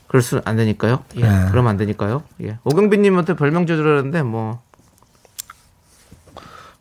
그럴 0.08 0.20
수는 0.20 0.42
안 0.44 0.56
되니까요. 0.56 1.04
예. 1.18 1.20
예. 1.20 1.46
그러면 1.50 1.68
안 1.68 1.76
되니까요. 1.76 2.24
예. 2.42 2.58
오경빈님한테 2.64 3.34
별명 3.36 3.66
지어주라는데 3.68 4.24
뭐 4.24 4.60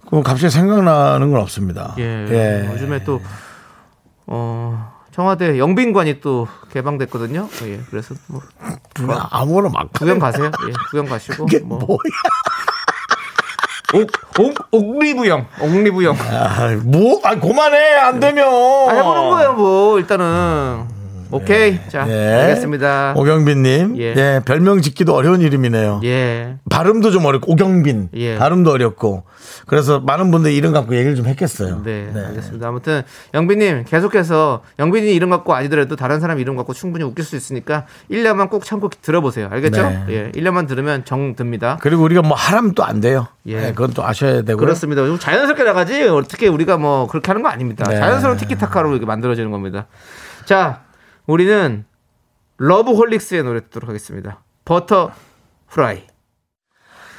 그럼 0.07 0.23
갑자기 0.23 0.49
생각나는 0.51 1.29
건 1.31 1.41
없습니다. 1.41 1.93
예. 1.99 2.67
요즘에 2.73 3.03
또 3.03 3.21
어. 4.25 4.94
청와대 5.15 5.57
영빈관이 5.57 6.19
또 6.19 6.45
개방됐거든요. 6.73 7.47
예. 7.63 7.79
그래서 7.89 8.15
뭐 8.27 8.41
그냥 8.93 9.25
아무거나 9.31 9.69
막 9.69 9.89
구경 9.93 10.19
가세요. 10.19 10.51
예. 10.67 10.73
구경 10.89 11.05
가시고 11.05 11.45
그게 11.45 11.59
뭐 11.59 11.79
뭐야? 11.79 11.97
옥, 13.93 14.11
옥, 14.39 14.67
옥리부영, 14.71 15.47
옥리부영. 15.61 16.17
아, 16.19 16.75
뭐? 16.83 17.21
아, 17.23 17.39
그만해 17.39 17.95
안 17.95 18.19
되면. 18.19 18.45
아, 18.45 18.93
해보는 18.93 19.29
거예요, 19.29 19.53
뭐 19.53 19.99
일단은. 19.99 20.94
오케이, 21.35 21.79
자, 21.89 22.05
예. 22.09 22.33
알겠습니다. 22.33 23.13
오경빈님, 23.15 23.97
예. 23.97 24.13
예. 24.15 24.41
별명 24.45 24.81
짓기도 24.81 25.13
어려운 25.13 25.41
이름이네요. 25.41 26.01
예, 26.03 26.55
발음도 26.69 27.11
좀 27.11 27.25
어렵고 27.25 27.51
오경빈, 27.51 28.09
예. 28.13 28.37
발음도 28.37 28.71
어렵고 28.71 29.23
그래서 29.67 29.99
많은 29.99 30.31
분들 30.31 30.51
이름 30.51 30.73
갖고 30.73 30.95
얘기를 30.95 31.15
좀 31.15 31.25
했겠어요. 31.27 31.81
네, 31.83 32.09
알겠습니다. 32.13 32.67
아무튼 32.67 33.01
영빈님 33.33 33.85
계속해서 33.85 34.61
영빈이 34.79 35.13
이름 35.13 35.29
갖고 35.29 35.53
아니더라도 35.53 35.95
다른 35.95 36.19
사람 36.19 36.39
이름 36.39 36.55
갖고 36.55 36.73
충분히 36.73 37.03
웃길 37.03 37.23
수 37.23 37.35
있으니까 37.35 37.85
1년만 38.11 38.49
꼭 38.49 38.65
참고 38.65 38.89
들어보세요. 38.89 39.49
알겠죠? 39.51 39.81
네. 39.81 40.05
예, 40.09 40.31
1년만 40.31 40.67
들으면 40.67 41.03
정 41.05 41.35
듭니다. 41.35 41.77
그리고 41.81 42.03
우리가 42.03 42.21
뭐 42.21 42.35
하람 42.37 42.73
또안 42.73 43.01
돼요. 43.01 43.27
예. 43.45 43.59
네, 43.59 43.67
그건 43.73 43.93
또 43.93 44.05
아셔야 44.05 44.41
되고요. 44.41 44.57
그렇습니다. 44.57 45.05
좀 45.05 45.19
자연스럽게 45.19 45.63
나가지 45.63 46.03
어떻게 46.03 46.47
우리가 46.47 46.77
뭐 46.77 47.07
그렇게 47.07 47.27
하는 47.27 47.41
거 47.41 47.49
아닙니다. 47.49 47.85
네. 47.89 47.97
자연스러운 47.97 48.37
티키타카로 48.37 48.91
이렇게 48.91 49.05
만들어지는 49.05 49.51
겁니다. 49.51 49.87
자, 50.45 50.81
우리는 51.27 51.85
러브홀릭스의 52.57 53.43
노래 53.43 53.61
듣도록 53.61 53.89
하겠습니다. 53.89 54.41
버터 54.63 55.11
프라이. 55.69 56.03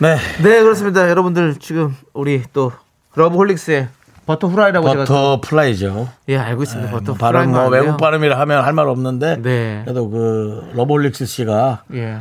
네. 0.00 0.16
네, 0.42 0.62
그렇습니다. 0.62 1.08
여러분들 1.08 1.56
지금 1.56 1.94
우리 2.12 2.42
또 2.52 2.72
러브홀릭스의 3.14 3.88
버터 4.26 4.48
제가 4.50 5.04
또- 5.04 5.14
butterfly죠. 5.14 6.08
예 6.28 6.36
알고 6.36 6.62
있습니다. 6.64 6.90
버터 6.90 7.12
뭐 7.12 7.14
발음 7.16 7.52
뭐. 7.52 7.68
외국 7.68 7.96
발음이라 7.96 8.38
하면 8.40 8.64
할 8.64 8.72
말 8.72 8.88
없는데 8.88 9.36
네. 9.40 9.82
그래도 9.84 10.10
그 10.10 10.70
러브홀릭스 10.74 11.26
씨가 11.26 11.84
예 11.94 12.18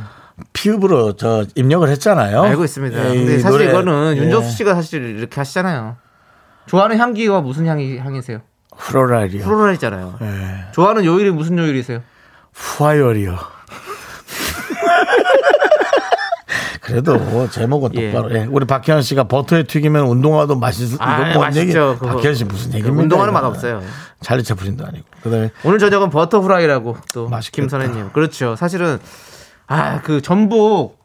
피읍으로 0.52 1.16
저 1.16 1.44
입력을 1.54 1.88
했잖아요. 1.88 2.42
알고 2.42 2.64
있습니다. 2.64 2.96
예, 3.10 3.14
근데 3.14 3.34
이 3.36 3.38
사실 3.40 3.58
노래, 3.58 3.70
이거는 3.70 4.16
예. 4.16 4.20
윤정수 4.22 4.50
씨가 4.52 4.74
사실 4.74 5.02
이렇게 5.18 5.34
하시잖아요. 5.40 5.96
좋아하는 6.66 6.98
향기가 6.98 7.40
무슨 7.40 7.66
향이 7.66 7.98
향이세요? 7.98 8.40
프로랄이요. 8.78 9.44
프로랄이잖아요. 9.44 10.18
예. 10.22 10.64
좋아하는 10.72 11.04
요일이 11.04 11.30
무슨 11.30 11.58
요일이세요? 11.58 12.02
후아열이요. 12.52 13.38
그래도 16.80 17.48
제목은 17.50 17.94
예. 17.96 18.12
똑바로. 18.12 18.34
예. 18.34 18.44
우리 18.48 18.64
박혜연 18.64 19.02
씨가 19.02 19.24
버터에 19.24 19.64
튀기면 19.64 20.06
운동화도 20.06 20.56
맛있어. 20.56 20.96
아, 21.00 21.18
이건 21.28 21.32
뭔 21.34 21.56
얘기? 21.56 21.72
박혜연 21.74 22.34
씨 22.34 22.44
무슨 22.44 22.72
얘기입니까? 22.74 23.02
운동하는 23.02 23.32
맛 23.32 23.40
이거. 23.40 23.48
없어요. 23.48 23.82
찰리 24.20 24.44
채플린도 24.44 24.86
아니고. 24.86 25.04
그다음에 25.22 25.50
오늘 25.64 25.78
저녁은 25.80 26.10
버터 26.10 26.38
후라이라고 26.40 26.96
또. 27.12 27.28
김선혜님. 27.52 28.10
그렇죠. 28.12 28.54
사실은 28.56 28.98
아 29.66 30.00
그 30.04 30.22
전북 30.22 30.96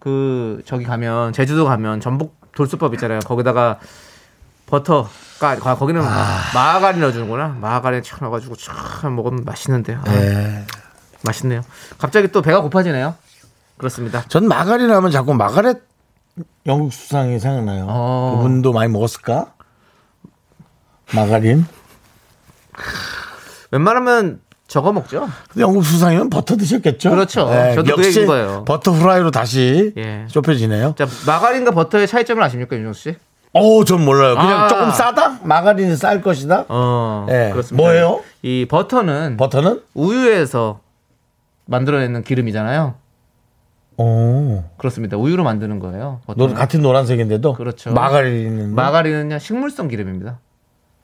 그 0.00 0.60
저기 0.66 0.84
가면 0.84 1.32
제주도 1.32 1.64
가면 1.64 2.00
전북 2.00 2.36
돌솥밥 2.54 2.92
있잖아요. 2.94 3.20
거기다가 3.20 3.78
버터 4.66 5.08
가 5.38 5.54
가- 5.56 5.76
거기는 5.76 6.00
마가린 6.54 7.00
넣어주는구나. 7.00 7.56
마가린 7.60 8.02
참 8.02 8.18
넣어가지고 8.22 8.56
참 8.56 9.16
먹으면 9.16 9.44
맛있는데요. 9.44 10.00
아, 10.06 10.12
예. 10.14 10.64
맛있네요. 11.22 11.60
갑자기 11.98 12.28
또 12.28 12.40
배가 12.42 12.60
고파지네요. 12.62 13.14
그렇습니다. 13.76 14.24
전 14.28 14.48
마가린 14.48 14.90
하면 14.90 15.10
자꾸 15.10 15.34
마가렛 15.34 15.82
영국 16.66 16.92
수상이 16.92 17.38
생각나요. 17.38 17.86
어. 17.88 18.34
그분도 18.38 18.72
많이 18.72 18.90
먹었을까? 18.90 19.52
마가린? 21.12 21.66
웬만하면 23.70 24.40
저거 24.68 24.92
먹죠. 24.92 25.28
근데 25.48 25.60
영국 25.62 25.84
수상이면 25.84 26.30
버터 26.30 26.56
드셨겠죠? 26.56 27.10
그렇죠. 27.10 27.48
저도 27.74 27.82
그 27.84 27.90
역시 27.90 28.08
얘기인 28.08 28.26
거예요. 28.26 28.64
버터 28.64 28.90
후라이로 28.92 29.30
다시 29.30 29.92
예. 29.96 30.26
좁혀지네요. 30.28 30.94
자 30.98 31.06
마가린과 31.26 31.70
버터의 31.72 32.08
차이점을 32.08 32.42
아십니까, 32.42 32.76
윤정수 32.76 33.00
씨? 33.00 33.16
어, 33.56 33.84
전 33.84 34.04
몰라요. 34.04 34.34
그냥 34.34 34.62
아. 34.64 34.68
조금 34.68 34.90
싸다? 34.90 35.40
마가린이 35.42 35.96
쌀 35.96 36.20
것이다? 36.22 36.66
어, 36.68 37.26
예. 37.30 37.50
그렇습니다. 37.52 37.82
뭐예요? 37.82 38.20
이 38.42 38.66
버터는 38.68 39.36
버터는? 39.36 39.82
우유에서 39.94 40.80
만들어내는 41.66 42.22
기름이잖아요. 42.22 42.94
오. 43.98 44.62
그렇습니다. 44.76 45.16
우유로 45.16 45.42
만드는 45.42 45.78
거예요. 45.78 46.20
노, 46.26 46.34
버터는. 46.34 46.54
같은 46.54 46.82
노란색인데도? 46.82 47.54
그렇죠. 47.54 47.92
마가린은? 47.92 48.74
마가린은요 48.74 49.38
식물성 49.38 49.88
기름입니다. 49.88 50.38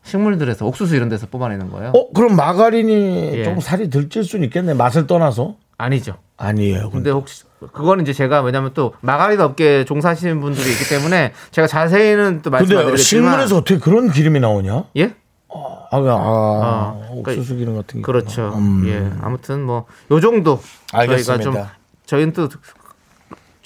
식물들에서 0.05 0.67
옥수수 0.67 0.97
이런 0.97 1.09
데서 1.09 1.27
뽑아내는 1.29 1.71
거예요. 1.71 1.93
어, 1.95 2.12
그럼 2.12 2.37
마가린이 2.37 3.31
예. 3.35 3.45
조금 3.45 3.61
살이 3.61 3.88
덜찔 3.88 4.25
수는 4.25 4.45
있겠네. 4.47 4.75
맛을 4.75 5.07
떠나서. 5.07 5.57
아니죠. 5.79 6.17
아니에요. 6.37 6.91
근데 6.91 7.11
혹시 7.11 7.45
그거는 7.72 8.03
이제 8.03 8.12
제가 8.12 8.40
왜냐면 8.42 8.70
또 8.75 8.94
마가린 9.01 9.40
업계에 9.40 9.85
종사하시는 9.85 10.40
분들이 10.40 10.70
있기 10.72 10.88
때문에 10.88 11.33
제가 11.51 11.66
자세히는 11.66 12.42
또 12.42 12.51
말씀드리겠지만 12.51 12.96
식물에서 12.96 13.57
어떻게 13.59 13.79
그런 13.79 14.11
기름이 14.11 14.40
나오냐? 14.40 14.85
예? 14.96 15.14
아, 15.90 16.01
그냥, 16.01 16.18
아, 16.20 16.96
그러니까 17.09 17.33
옥수수 17.33 17.57
기름 17.57 17.77
같은 17.77 18.01
게. 18.01 18.03
그렇죠. 18.03 18.53
음. 18.57 18.85
예. 18.88 19.11
아무튼 19.22 19.62
뭐 19.62 19.85
요 20.11 20.20
정도 20.20 20.61
알겠습니다. 20.92 21.42
저희가 21.44 21.62
좀 21.62 21.70
저희는 22.07 22.33
또좀 22.33 22.61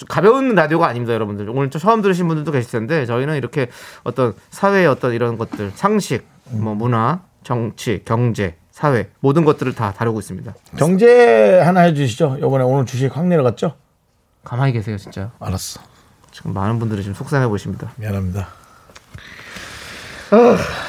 가벼운 0.09 0.53
라디오가 0.53 0.87
아닙니다, 0.87 1.13
여러분들. 1.13 1.49
오늘 1.49 1.69
좀 1.69 1.81
처음 1.81 2.01
들으신 2.01 2.27
분들도 2.27 2.51
계실 2.51 2.71
텐데 2.71 3.05
저희는 3.05 3.35
이렇게 3.37 3.67
어떤 4.03 4.33
사회의 4.49 4.85
어떤 4.87 5.13
이런 5.13 5.37
것들, 5.37 5.71
상식, 5.75 6.27
뭐 6.49 6.75
문화, 6.75 7.21
정치, 7.43 8.01
경제, 8.05 8.55
사회 8.71 9.09
모든 9.21 9.43
것들을 9.45 9.73
다 9.73 9.91
다루고 9.97 10.19
있습니다. 10.19 10.53
경제 10.77 11.59
하나 11.61 11.79
해주시죠. 11.81 12.37
요번에 12.41 12.63
오늘 12.63 12.85
주식 12.85 13.15
확 13.15 13.25
내려갔죠? 13.25 13.73
가만히 14.47 14.71
계세요, 14.71 14.97
진짜. 14.97 15.29
알았어. 15.41 15.81
지금 16.31 16.53
많은 16.53 16.79
분들이 16.79 17.01
지금 17.01 17.13
속상해 17.15 17.47
보십니다. 17.47 17.91
미안합니다. 17.97 18.47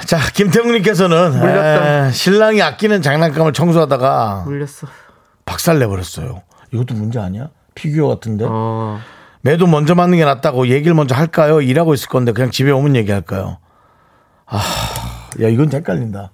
자, 0.07 0.19
김태웅님께서는. 0.33 1.43
에, 1.45 2.13
신랑이 2.13 2.63
아끼는 2.63 3.03
장난감을 3.03 3.53
청소하다가 3.53 4.45
물렸어. 4.47 4.87
박살 5.45 5.81
내버렸어요. 5.81 6.43
이것도 6.73 6.95
문제 6.95 7.19
아니야? 7.19 7.49
피규어 7.75 8.07
같은데? 8.09 8.45
어, 8.49 9.01
매도 9.41 9.67
먼저 9.67 9.97
맞는 9.97 10.19
게 10.19 10.25
낫다고 10.25 10.69
얘기를 10.69 10.95
먼저 10.95 11.17
할까요? 11.17 11.61
일하고 11.61 11.95
있을 11.95 12.09
건데 12.09 12.31
그냥 12.31 12.53
집에 12.53 12.71
오면 12.71 12.95
얘기할까요? 12.95 13.59
아, 14.47 14.59
야 15.43 15.49
이건 15.49 15.73
헷갈린다. 15.73 16.31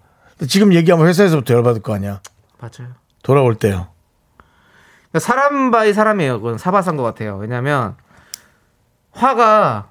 지금 0.46 0.74
얘기하면 0.74 1.06
회사에서부터 1.06 1.54
열받을 1.54 1.80
거 1.80 1.94
아니야? 1.94 2.20
맞아요. 2.58 2.92
돌아올 3.22 3.54
때요. 3.54 3.86
그러니까 5.14 5.18
사람 5.20 5.70
by 5.70 5.92
사람이에요. 5.92 6.40
그건 6.40 6.58
사바사인 6.58 6.96
것 6.96 7.04
같아요. 7.04 7.36
왜냐하면 7.36 7.94
화가 9.12 9.90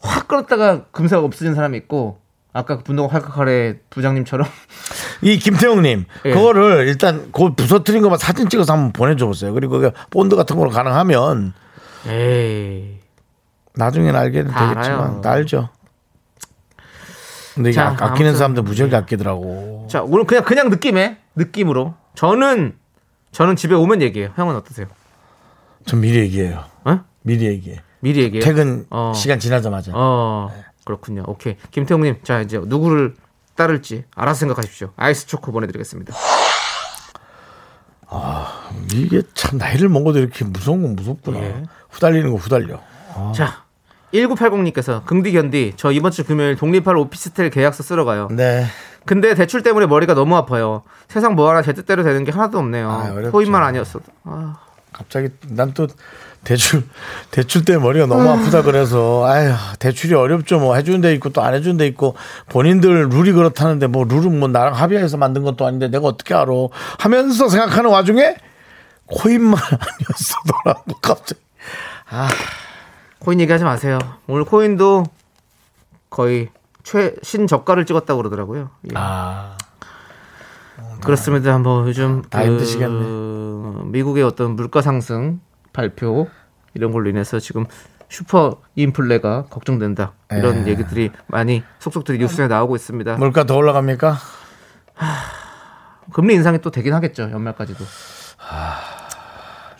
확 0.00 0.28
끓었다가 0.28 0.84
금세 0.92 1.16
없어진 1.16 1.56
사람이 1.56 1.76
있고 1.78 2.20
아까 2.52 2.76
그 2.78 2.84
분노가 2.84 3.12
활각하래 3.12 3.78
부장님처럼 3.90 4.46
이 5.22 5.36
김태웅님 5.38 6.04
예. 6.26 6.30
그거를 6.32 6.86
일단 6.86 7.30
그 7.32 7.54
부서뜨린 7.54 8.02
것만 8.02 8.18
사진 8.18 8.48
찍어서 8.48 8.72
한번 8.72 8.92
보내줘 8.92 9.26
보세요. 9.26 9.52
그리고 9.52 9.80
그 9.80 9.90
본드 10.10 10.36
같은 10.36 10.56
걸로 10.56 10.70
가능하면 10.70 11.52
에이 12.06 13.00
나중엔 13.74 14.14
알게는 14.14 14.52
다 14.52 14.68
되겠지만. 14.74 15.20
다 15.22 15.30
알죠. 15.32 15.70
근데 17.54 17.70
이게 17.70 17.74
자, 17.76 17.88
아- 17.88 17.90
아끼는 17.90 18.06
아무튼. 18.30 18.34
사람들 18.36 18.62
무지하게 18.62 18.94
아끼더라고. 18.94 19.88
자 19.90 20.02
오늘 20.02 20.24
그냥 20.24 20.44
그냥 20.44 20.68
느낌에 20.70 21.18
느낌으로 21.34 21.94
저는 22.14 22.78
저는 23.32 23.56
집에 23.56 23.74
오면 23.74 24.02
얘기해요. 24.02 24.32
형은 24.36 24.56
어떠세요? 24.56 24.86
전 25.86 26.00
미리 26.00 26.18
얘기해요. 26.20 26.64
어? 26.84 27.00
미리 27.22 27.46
얘기해. 27.46 27.80
미리 28.00 28.22
얘기해. 28.22 28.42
퇴근 28.42 28.86
어. 28.90 29.12
시간 29.14 29.38
지나자마자. 29.38 29.92
어 29.94 30.50
그렇군요. 30.84 31.24
오케이 31.26 31.56
김태웅님 31.70 32.20
자 32.22 32.40
이제 32.40 32.58
누구를 32.58 33.14
따를지 33.54 34.04
알아서 34.14 34.40
생각하십시오. 34.40 34.92
아이스 34.96 35.26
초코 35.26 35.52
보내드리겠습니다. 35.52 36.14
이게 38.92 39.22
참 39.34 39.58
나이를 39.58 39.88
먹어도 39.88 40.18
이렇게 40.18 40.44
무서운 40.44 40.82
건 40.82 40.96
무섭구나. 40.96 41.38
예. 41.38 41.62
후달리는 41.90 42.30
거 42.30 42.36
후달려. 42.36 42.80
자 43.34 43.64
1980님께서 44.14 45.04
긍디 45.04 45.32
견디 45.32 45.72
저 45.76 45.92
이번 45.92 46.10
주 46.10 46.24
금요일 46.24 46.56
독립할 46.56 46.96
오피스텔 46.96 47.50
계약서 47.50 47.82
쓰러 47.82 48.04
가요. 48.04 48.28
네. 48.30 48.64
근데 49.06 49.34
대출 49.34 49.62
때문에 49.62 49.86
머리가 49.86 50.14
너무 50.14 50.36
아파요. 50.36 50.82
세상 51.08 51.34
뭐 51.34 51.48
하나 51.48 51.62
제 51.62 51.72
뜻대로 51.72 52.02
되는 52.02 52.24
게 52.24 52.32
하나도 52.32 52.58
없네요. 52.58 52.90
아. 52.90 53.30
코인만 53.30 53.62
아니었어도. 53.62 54.04
아, 54.24 54.56
갑자기 54.92 55.28
난 55.48 55.72
또 55.74 55.86
대출 56.42 56.82
대출 57.30 57.64
때 57.64 57.76
머리가 57.76 58.06
너무 58.06 58.26
아프다 58.28 58.62
그래서 58.62 59.26
아휴 59.26 59.52
대출이 59.78 60.14
어렵죠 60.14 60.58
뭐 60.58 60.74
해주는 60.74 61.00
데 61.02 61.12
있고 61.14 61.28
또 61.30 61.42
안 61.42 61.52
해주는 61.52 61.76
데 61.76 61.86
있고 61.86 62.16
본인들 62.48 63.10
룰이 63.10 63.32
그렇다는데 63.32 63.88
뭐 63.88 64.04
룰은 64.04 64.38
뭐 64.38 64.48
나랑 64.48 64.74
합의해서 64.74 65.18
만든 65.18 65.42
것도 65.42 65.66
아닌데 65.66 65.88
내가 65.88 66.06
어떻게 66.06 66.34
알아 66.34 66.50
하면서 66.98 67.48
생각하는 67.48 67.90
와중에 67.90 68.36
코인만 69.06 69.60
아니었어더라고 69.60 70.84
갑자기 71.02 71.40
코인 73.20 73.40
얘기하지 73.40 73.64
마세요. 73.64 73.98
오늘 74.26 74.44
코인도 74.44 75.04
거의 76.08 76.48
최신 76.82 77.46
저가를 77.46 77.86
찍었다고 77.86 78.18
그러더라고요. 78.18 78.70
예. 78.86 78.94
아 78.94 79.56
그렇습니다. 81.02 81.56
뭐 81.58 81.86
요즘 81.86 82.22
다 82.22 82.44
힘드시겠네. 82.44 83.84
미국의 83.84 84.24
어떤 84.24 84.56
물가 84.56 84.82
상승 84.82 85.40
발표 85.72 86.28
이런 86.74 86.92
걸로 86.92 87.08
인해서 87.10 87.38
지금 87.38 87.66
슈퍼 88.08 88.60
인플레가 88.74 89.44
걱정된다. 89.50 90.12
이런 90.32 90.66
예. 90.66 90.70
얘기들이 90.70 91.10
많이 91.26 91.62
속속들이 91.78 92.18
뉴스에 92.18 92.48
나오고 92.48 92.74
있습니다. 92.74 93.16
물가 93.16 93.44
더 93.44 93.56
올라갑니까? 93.56 94.16
금리 96.12 96.34
인상이 96.34 96.60
또 96.60 96.70
되긴 96.70 96.94
하겠죠. 96.94 97.30
연말까지도. 97.30 97.84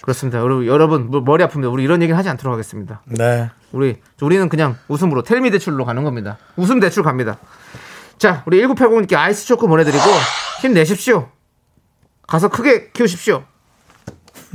그렇습니다. 0.02 0.38
여러분, 0.38 0.66
여러분 0.66 1.10
뭐 1.10 1.20
머리 1.20 1.44
아픕니다. 1.44 1.72
우리 1.72 1.84
이런 1.84 2.02
얘기는 2.02 2.16
하지 2.16 2.28
않도록 2.28 2.52
하겠습니다. 2.52 3.02
네 3.06 3.50
우리 3.72 3.98
우리는 4.20 4.48
그냥 4.48 4.76
웃음으로 4.88 5.22
텔미 5.22 5.50
대출로 5.50 5.84
가는 5.84 6.04
겁니다. 6.04 6.38
웃음 6.56 6.80
대출 6.80 7.02
갑니다. 7.02 7.38
자, 8.18 8.42
우리 8.46 8.62
1980님께 8.62 9.14
아이스 9.14 9.46
초코 9.46 9.66
보내드리고 9.66 10.04
힘내십시오. 10.60 11.28
가서 12.26 12.48
크게 12.48 12.90
키우십시오. 12.92 13.44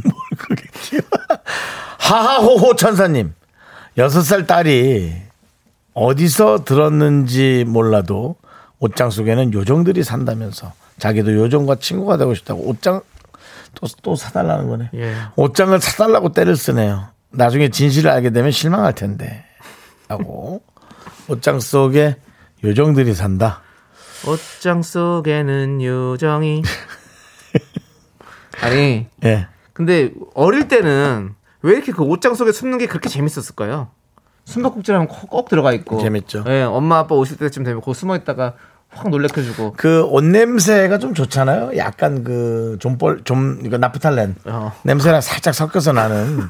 하하호호 2.00 2.76
천사님 2.76 3.34
여섯 3.98 4.22
살 4.22 4.46
딸이 4.46 5.14
어디서 5.94 6.64
들었는지 6.66 7.66
몰라도 7.68 8.36
옷장 8.80 9.10
속에는 9.10 9.54
요정들이 9.54 10.04
산다면서 10.04 10.74
자기도 11.00 11.34
요정과 11.34 11.76
친구가 11.76 12.18
되고 12.18 12.34
싶다고 12.36 12.68
옷장 12.70 13.02
또, 13.76 13.88
또 14.02 14.16
사달라는 14.16 14.68
거네. 14.70 14.90
예. 14.96 15.16
옷장을 15.36 15.80
사달라고 15.80 16.32
때를 16.32 16.56
쓰네요. 16.56 17.08
나중에 17.32 17.70
진실을 17.70 18.10
알게 18.10 18.32
되면 18.32 18.52
실망할 18.52 18.94
텐데. 18.94 19.46
하고 20.08 20.62
옷장 21.28 21.60
속에 21.60 22.18
요정들이 22.64 23.14
산다. 23.14 23.62
옷장 24.28 24.82
속에는 24.82 25.82
요정이. 25.82 26.64
아니, 28.62 29.08
예. 29.24 29.48
근데 29.74 30.12
어릴 30.34 30.68
때는 30.68 31.36
왜 31.62 31.74
이렇게 31.74 31.92
그 31.92 32.04
옷장 32.04 32.34
속에 32.36 32.52
숨는 32.52 32.78
게 32.78 32.88
그렇게 32.88 33.10
재밌었을까요? 33.10 33.90
숨바꼭질 34.46 34.94
하면 34.96 35.08
꼭, 35.08 35.30
꼭 35.30 35.50
들어가 35.50 35.74
있고. 35.74 36.00
재밌죠. 36.00 36.44
예, 36.48 36.62
엄마 36.62 37.00
아빠 37.00 37.16
오실 37.16 37.38
때쯤 37.38 37.64
되면 37.64 37.82
그 37.82 37.94
숨어 37.94 38.16
있다가 38.16 38.54
확 38.96 39.10
놀래켜주고. 39.10 39.74
그 39.78 40.06
옷 40.10 40.24
냄새가 40.24 40.98
좀 41.00 41.14
좋잖아요. 41.14 41.78
약간 41.78 42.24
그 42.24 42.78
좀벌 42.80 43.22
좀 43.24 43.60
이거 43.64 43.78
나프탈렌 43.78 44.36
어. 44.46 44.72
냄새랑 44.84 45.22
살짝 45.22 45.54
섞여서 45.54 45.92
나는. 45.94 46.42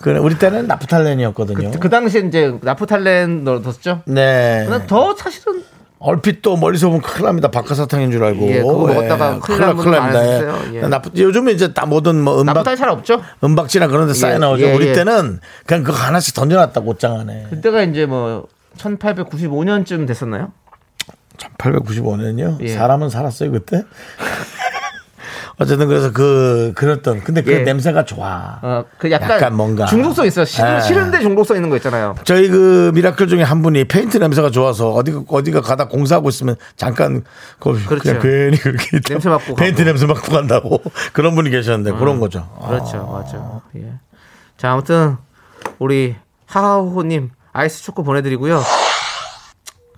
그 0.00 0.10
우리 0.16 0.38
때는 0.38 0.66
나프탈렌이었거든요. 0.66 1.70
그, 1.72 1.78
그 1.78 1.88
당시에 1.88 2.22
이제 2.22 2.56
나프탈렌 2.62 3.44
넣었죠. 3.44 4.02
네. 4.06 4.64
근데 4.68 4.86
더 4.86 5.14
사실은 5.16 5.62
얼핏 6.00 6.42
또 6.42 6.56
멀리서 6.56 6.86
보면 6.88 7.02
큰일 7.02 7.24
납니다. 7.26 7.50
박하사탕인 7.50 8.12
줄 8.12 8.22
알고. 8.22 8.46
예, 8.48 8.60
그거 8.62 8.86
먹었다가 8.86 9.40
큰일 9.40 9.60
난 9.60 9.76
분도 9.76 9.90
많았어요. 9.90 10.74
예. 10.74 10.80
나쁘, 10.82 11.10
요즘은 11.16 11.54
이제 11.54 11.72
다 11.72 11.86
모든 11.86 12.22
뭐 12.22 12.40
은박, 12.40 12.64
잘 12.76 12.88
없죠. 12.88 13.20
은박지나 13.42 13.88
그런 13.88 14.06
데 14.06 14.14
쌓여 14.14 14.34
예, 14.34 14.38
나오죠. 14.38 14.64
예, 14.64 14.74
우리 14.74 14.88
예. 14.88 14.92
때는 14.92 15.40
그냥 15.66 15.82
그거 15.82 15.98
하나씩 15.98 16.34
던져놨다 16.34 16.82
옷장 16.82 17.18
안에. 17.18 17.46
그때가 17.50 17.82
이제 17.82 18.06
뭐 18.06 18.46
1895년쯤 18.78 20.06
됐었나요? 20.06 20.52
1895년이요? 21.38 22.58
예. 22.60 22.68
사람은 22.68 23.08
살았어요, 23.10 23.50
그때? 23.52 23.84
어쨌든 25.60 25.88
그래서 25.88 26.12
그, 26.12 26.72
그랬던. 26.76 27.24
근데 27.24 27.42
그 27.42 27.52
예. 27.52 27.58
냄새가 27.62 28.04
좋아. 28.04 28.60
어, 28.62 28.84
그 28.96 29.10
약간, 29.10 29.30
약간 29.32 29.56
뭔가. 29.56 29.86
중독성 29.86 30.24
있어. 30.26 30.44
싫은, 30.44 30.76
예. 30.76 30.80
싫은데 30.82 31.18
중독성 31.20 31.56
있는 31.56 31.68
거 31.68 31.76
있잖아요. 31.76 32.14
저희 32.22 32.48
그 32.48 32.92
miracle 32.94 33.26
중에 33.26 33.42
한 33.42 33.60
분이 33.62 33.84
페인트 33.88 34.18
냄새가 34.18 34.50
좋아서 34.50 34.92
어디가 34.92 35.22
어디가 35.28 35.60
가다 35.62 35.88
공사하고 35.88 36.28
있으면 36.28 36.54
잠깐 36.76 37.24
거 37.58 37.72
그렇죠. 37.72 37.98
그냥 38.02 38.20
괜히 38.20 38.56
그렇게. 38.56 39.00
냄새 39.00 39.28
맡고 39.28 39.56
페인트. 39.56 39.82
냄새 39.82 40.06
맡고 40.06 40.30
간다고 40.32 40.80
그런 41.12 41.34
분이 41.34 41.50
계셨는데 41.50 41.98
그런 41.98 42.20
거죠. 42.20 42.48
그렇죠, 42.64 43.04
맞죠. 43.08 43.62
예. 43.78 43.94
자, 44.56 44.70
아무튼 44.72 45.16
우리 45.80 46.14
하하호님 46.46 47.30
아이스 47.52 47.82
초코 47.82 48.04
보내드리고요. 48.04 48.62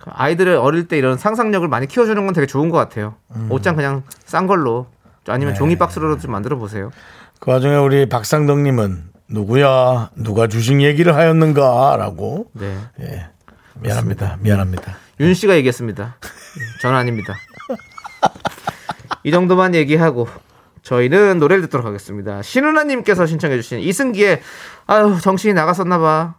아이들을 0.05 0.55
어릴 0.55 0.87
때 0.87 0.97
이런 0.97 1.17
상상력을 1.17 1.67
많이 1.67 1.87
키워주는 1.87 2.25
건 2.25 2.33
되게 2.33 2.47
좋은 2.47 2.69
것 2.69 2.77
같아요. 2.77 3.15
음. 3.35 3.47
옷장 3.51 3.75
그냥 3.75 4.03
싼 4.25 4.47
걸로 4.47 4.87
네. 5.25 5.33
아니면 5.33 5.55
종이 5.55 5.77
박스로도 5.77 6.19
좀 6.19 6.31
만들어 6.31 6.57
보세요. 6.57 6.91
그 7.39 7.51
와중에 7.51 7.75
우리 7.75 8.07
박상덕님은 8.07 9.11
누구야 9.29 10.09
누가 10.15 10.47
주식 10.47 10.81
얘기를 10.81 11.15
하였는가라고 11.15 12.47
네. 12.53 12.77
예. 13.01 13.27
미안합니다 13.79 14.37
미안합니다. 14.41 14.97
윤 15.19 15.33
씨가 15.33 15.55
얘기했습니다. 15.55 16.17
저는 16.81 16.97
아닙니다. 16.97 17.33
이 19.23 19.31
정도만 19.31 19.75
얘기하고 19.75 20.27
저희는 20.83 21.39
노래를 21.39 21.63
듣도록 21.63 21.85
하겠습니다. 21.85 22.41
신은아님께서 22.41 23.25
신청해주신 23.25 23.79
이승기의 23.79 24.41
아유 24.87 25.17
정신이 25.21 25.53
나갔었나봐. 25.53 26.35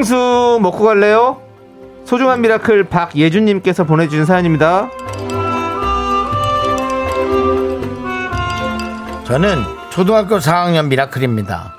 팥빙수 0.00 0.58
먹고 0.62 0.84
갈래요? 0.84 1.40
소중한 2.06 2.40
miracle 2.40 2.84
박예준님께서 2.84 3.84
보내주신 3.84 4.24
사연입니다. 4.24 4.88
저는 9.24 9.62
초등학교 9.90 10.38
4학년 10.38 10.86
미라클입니다. 10.86 11.74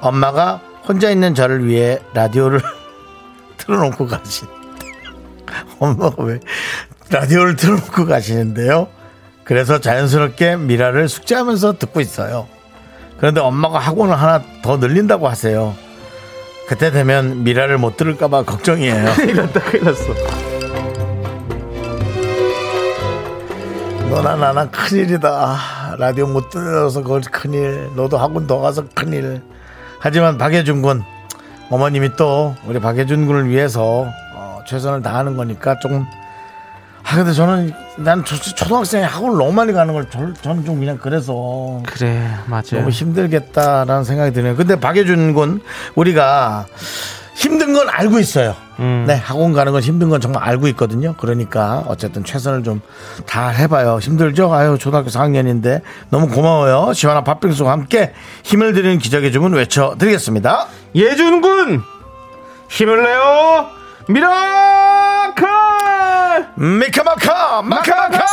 엄마가 0.00 0.60
혼자 0.86 1.10
있는 1.10 1.34
저를 1.34 1.66
위해 1.66 2.00
라디오를 2.14 2.60
틀어놓고 3.58 4.06
가신. 4.06 4.48
엄마가 5.78 6.22
왜 6.24 6.40
라디오를 7.10 7.56
틀어놓고 7.56 8.06
가시는데요? 8.06 8.88
그래서 9.44 9.80
자연스럽게 9.80 10.56
미라를 10.56 11.08
숙제하면서 11.08 11.78
듣고 11.78 12.00
있어요. 12.00 12.48
그런데 13.18 13.40
엄마가 13.40 13.78
학원을 13.78 14.18
하나 14.20 14.42
더 14.62 14.76
늘린다고 14.78 15.28
하세요. 15.28 15.74
그때 16.68 16.90
되면 16.90 17.44
미라를 17.44 17.78
못 17.78 17.96
들을까봐 17.96 18.42
걱정이에요. 18.42 19.12
큰일 19.16 19.36
났다 19.36 19.60
큰일 19.60 19.84
났어. 19.84 20.04
너나 24.10 24.36
나나 24.36 24.68
큰일이다. 24.68 25.96
라디오 25.98 26.26
못 26.26 26.50
들어서 26.50 27.02
그걸 27.02 27.22
큰일. 27.22 27.88
너도 27.96 28.18
학원 28.18 28.46
더 28.46 28.58
가서 28.58 28.84
큰일. 28.94 29.40
하지만 29.98 30.36
박예준 30.36 30.82
군 30.82 31.02
어머님이 31.70 32.16
또 32.16 32.54
우리 32.66 32.78
박예준 32.78 33.26
군을 33.26 33.48
위해서 33.48 34.06
어, 34.34 34.60
최선을 34.66 35.00
다하는 35.02 35.38
거니까 35.38 35.78
조금 35.78 36.04
아 37.10 37.16
근데 37.16 37.32
저는 37.32 37.72
난 37.96 38.22
초- 38.24 38.36
초등학생이 38.36 39.02
학원을 39.04 39.38
너무 39.38 39.52
많이 39.52 39.72
가는 39.72 39.94
걸 39.94 40.06
저- 40.10 40.32
저는 40.42 40.64
좀 40.64 40.78
그냥 40.78 40.98
그래서 40.98 41.80
그래 41.86 42.28
맞아요. 42.46 42.64
너무 42.72 42.90
힘들겠다라는 42.90 44.04
생각이 44.04 44.32
드네요. 44.32 44.56
근데 44.56 44.78
박예준 44.78 45.32
군 45.32 45.60
우리가 45.94 46.66
힘든 47.34 47.72
건 47.72 47.88
알고 47.88 48.18
있어요. 48.18 48.54
음. 48.80 49.04
네, 49.06 49.14
학원 49.14 49.52
가는 49.52 49.72
건 49.72 49.80
힘든 49.80 50.08
건 50.10 50.20
정말 50.20 50.42
알고 50.42 50.66
있거든요. 50.68 51.14
그러니까 51.16 51.82
어쨌든 51.86 52.24
최선을 52.24 52.62
좀 52.62 52.80
다 53.26 53.48
해봐요. 53.48 53.98
힘들죠? 54.00 54.52
아유, 54.54 54.76
초등학교 54.78 55.08
4학년인데 55.10 55.80
너무 56.10 56.28
고마워요. 56.28 56.92
시원한 56.94 57.24
팥빙수와 57.24 57.72
함께 57.72 58.12
힘을 58.44 58.72
드리는 58.74 58.98
기적의 58.98 59.32
주문 59.32 59.52
외쳐드리겠습니다. 59.54 60.66
예준 60.94 61.40
군 61.40 61.82
힘을 62.68 63.02
내요 63.02 63.66
miracle 64.08 64.87
미카마카! 66.58 67.62
마카마카! 67.62 68.26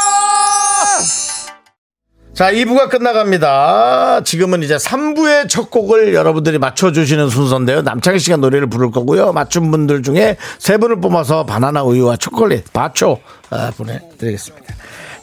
자, 2.34 2.52
2부가 2.52 2.90
끝나갑니다. 2.90 4.22
지금은 4.26 4.64
이제 4.64 4.76
3부의 4.78 5.48
첫 5.48 5.70
곡을 5.70 6.16
여러분들이 6.16 6.58
맞춰주시는 6.58 7.30
순서인데요. 7.30 7.84
남창희 7.84 8.18
씨가 8.20 8.38
노래를 8.38 8.68
부를 8.68 8.90
거고요. 8.90 9.32
맞춘 9.32 9.70
분들 9.70 10.02
중에 10.02 10.38
세 10.58 10.78
분을 10.78 11.00
뽑아서 11.00 11.46
바나나 11.46 11.84
우유와 11.84 12.18
초콜릿, 12.18 12.74
바초 12.74 13.22
아, 13.52 13.72
보내드리겠습니다. 13.78 14.74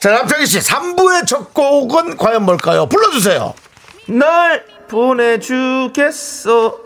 자, 0.00 0.12
남창희 0.12 0.46
씨, 0.46 0.60
3부의 0.60 1.26
첫 1.26 1.52
곡은 1.52 2.16
과연 2.16 2.44
뭘까요? 2.44 2.86
불러주세요. 2.86 3.52
널 4.08 4.64
보내주겠어 4.88 6.76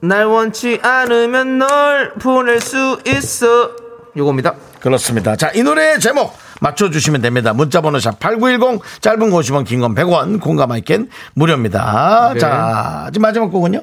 날 0.00 0.26
원치 0.26 0.78
않으면 0.82 1.58
널 1.58 2.14
보낼 2.14 2.60
수 2.60 3.00
있어 3.06 3.70
요겁니다 4.16 4.54
그렇습니다. 4.80 5.36
자, 5.36 5.50
이 5.54 5.62
노래의 5.62 6.00
제목 6.00 6.32
맞춰주시면 6.60 7.20
됩니다. 7.22 7.52
문자번호 7.52 7.98
샵 8.00 8.18
8910, 8.18 8.82
짧은 9.00 9.30
거 9.30 9.38
50원, 9.38 9.64
긴 9.66 9.80
건 9.80 9.94
100원, 9.94 10.40
공감할겐 10.40 11.08
무료입니다. 11.34 12.32
네. 12.34 12.40
자, 12.40 13.10
지금 13.12 13.22
마지막 13.22 13.50
곡은요? 13.50 13.82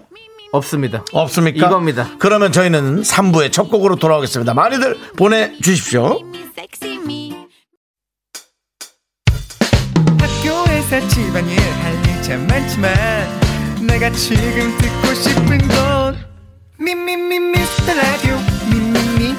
없습니다 0.51 1.03
없습니까? 1.11 1.67
이겁니다. 1.67 2.09
그러면 2.17 2.51
저희는 2.53 3.01
3부의 3.01 3.51
첫 3.51 3.69
곡으로 3.69 3.97
돌아오겠습니다. 3.97 4.53
많이들 4.53 4.97
보내주십시오. 5.17 6.19
학교에서 10.19 11.07
집안일 11.09 11.59
할일참 11.59 12.47
많지만 12.47 12.93
내가 13.87 14.09
지금 14.11 14.77
듣고 14.77 15.13
싶은 15.13 15.57
건 15.67 16.17
미미미 16.79 17.39
미스터 17.39 17.93
라디오 17.93 18.37
미미미 18.69 19.35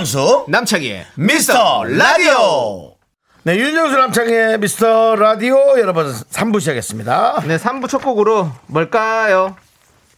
윤정수, 0.00 0.46
남창희의 0.48 1.04
미스터 1.16 1.84
라디오. 1.84 2.94
네, 3.42 3.56
윤정수 3.56 3.98
남창의 3.98 4.58
미스터 4.58 5.14
라디오 5.14 5.78
여러분 5.78 6.06
3부 6.10 6.58
시작했습니다. 6.60 7.42
네 7.46 7.58
3부 7.58 7.86
첫 7.86 7.98
곡으로 7.98 8.50
뭘까요 8.66 9.56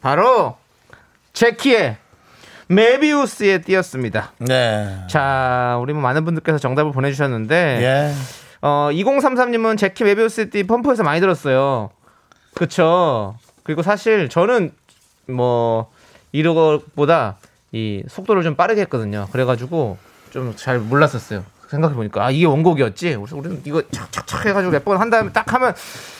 바로 0.00 0.56
제키의 1.32 1.96
메비우스에 2.68 3.62
띄었습니다 3.62 4.34
네. 4.38 4.98
자 5.08 5.78
우리 5.80 5.92
뭐 5.92 6.02
많은 6.02 6.24
분들께서 6.24 6.58
정답을 6.58 6.92
보내주셨는데 6.92 7.78
예. 7.82 8.14
어, 8.60 8.88
2033님은 8.92 9.78
제키 9.78 10.04
메비우스 10.04 10.50
띠 10.50 10.62
펌프에서 10.62 11.02
많이 11.02 11.18
들었어요. 11.18 11.90
그쵸. 12.54 13.36
그리고 13.64 13.82
사실 13.82 14.28
저는 14.28 14.70
뭐, 15.26 15.90
이런 16.30 16.54
것보다 16.54 17.38
이 17.72 18.02
속도를 18.08 18.42
좀 18.42 18.54
빠르게 18.54 18.82
했거든요. 18.82 19.28
그래가지고 19.32 19.96
좀 20.30 20.54
잘 20.56 20.78
몰랐었어요. 20.78 21.44
생각해 21.68 21.94
보니까 21.94 22.26
아 22.26 22.30
이게 22.30 22.44
원곡이었지. 22.44 23.16
그래서 23.16 23.34
우리는 23.36 23.60
이거 23.64 23.82
착착착 23.90 24.44
해가지고 24.46 24.72
몇 24.72 24.84
번 24.84 24.98
한 25.00 25.08
다음에 25.08 25.30
딱 25.32 25.50
하면 25.54 25.74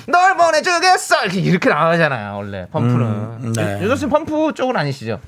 널 0.09 0.35
보내주겠어 0.37 1.25
이렇게, 1.25 1.41
이렇게 1.41 1.69
나가잖아요 1.69 2.37
원래 2.37 2.67
펌프는. 2.73 3.05
음, 3.07 3.53
네. 3.55 3.97
씨 3.97 4.07
펌프 4.07 4.53
쪽은 4.55 4.77
아니시죠? 4.77 5.21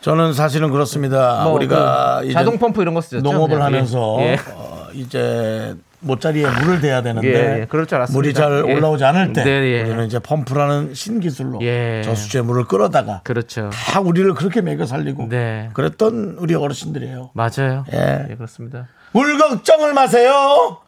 저는 0.00 0.32
사실은 0.32 0.70
그렇습니다. 0.70 1.42
뭐 1.42 1.54
우리가 1.54 2.20
그 2.22 2.32
자동 2.32 2.56
펌프 2.56 2.80
이런 2.82 2.94
거 2.94 3.00
쓰죠. 3.00 3.20
농업을. 3.20 3.60
하면서 3.60 4.16
예. 4.20 4.38
어, 4.54 4.77
이제 4.98 5.74
모짜리에 6.00 6.46
물을 6.60 6.80
대야 6.80 7.02
되는데 7.02 7.28
예, 7.28 7.60
예, 7.60 7.66
그럴 7.66 7.86
줄 7.86 7.96
알았습니다. 7.96 8.16
물이 8.18 8.34
잘 8.34 8.64
예. 8.68 8.72
올라오지 8.74 9.04
않을 9.04 9.32
때 9.32 9.42
네, 9.42 9.50
예. 9.50 9.82
우리는 9.82 10.06
이제 10.06 10.18
펌프라는 10.18 10.94
신기술로 10.94 11.60
예. 11.62 12.02
저수지에 12.04 12.42
물을 12.42 12.64
끌어다가 12.64 13.22
그렇죠. 13.24 13.70
다 13.72 14.00
우리를 14.00 14.32
그렇게 14.34 14.60
먹여 14.60 14.86
살리고 14.86 15.28
네. 15.28 15.70
그랬던 15.74 16.36
우리 16.38 16.54
어르신들이에요. 16.54 17.30
맞아요. 17.34 17.84
예. 17.92 18.26
예, 18.30 18.34
그렇습니다. 18.34 18.88
물 19.12 19.38
걱정을 19.38 19.94
마세요. 19.94 20.78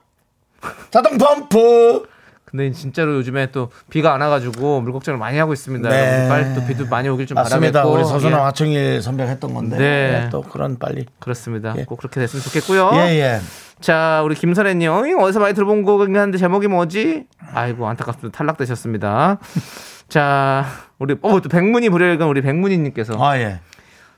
자동 0.91 1.19
펌프. 1.19 2.07
근데 2.45 2.73
진짜로 2.73 3.15
요즘에 3.15 3.53
또 3.53 3.71
비가 3.91 4.13
안 4.13 4.21
와가지고 4.23 4.81
물 4.81 4.93
걱정을 4.93 5.19
많이 5.19 5.39
하고 5.39 5.53
있습니다. 5.53 5.89
네. 5.89 6.29
빨리 6.29 6.53
또 6.55 6.67
비도 6.67 6.87
많이 6.87 7.09
오길 7.09 7.27
좀 7.27 7.37
맞습니다. 7.37 7.83
바라겠고. 7.83 7.95
우리 7.97 8.05
서순환 8.05 8.41
예, 8.41 8.45
화청일 8.45 9.03
선배가 9.03 9.31
했던 9.31 9.55
건데 9.55 9.77
네. 9.79 10.23
예, 10.25 10.29
또 10.31 10.43
그런 10.43 10.77
빨리. 10.79 11.07
그렇습니다. 11.21 11.75
예. 11.79 11.85
꼭 11.85 11.97
그렇게 11.97 12.19
됐으면 12.21 12.43
좋겠고요. 12.43 12.91
예 12.95 13.21
예. 13.21 13.41
자, 13.81 14.21
우리 14.25 14.35
김선혜님, 14.35 14.91
어이, 14.91 15.15
어디서 15.15 15.41
많이 15.41 15.55
들어본 15.55 15.85
곡이긴 15.85 16.17
한데 16.17 16.39
제목이 16.39 16.69
뭐지? 16.69 17.27
아이고, 17.53 17.89
안타깝습니다. 17.89 18.37
탈락되셨습니다. 18.37 19.39
자, 20.09 20.67
우리, 20.99 21.17
어, 21.23 21.41
또 21.41 21.49
백문이 21.49 21.89
불여일견 21.89 22.29
우리 22.29 22.43
백문희님께서 22.43 23.15
아 23.19 23.39
예. 23.39 23.61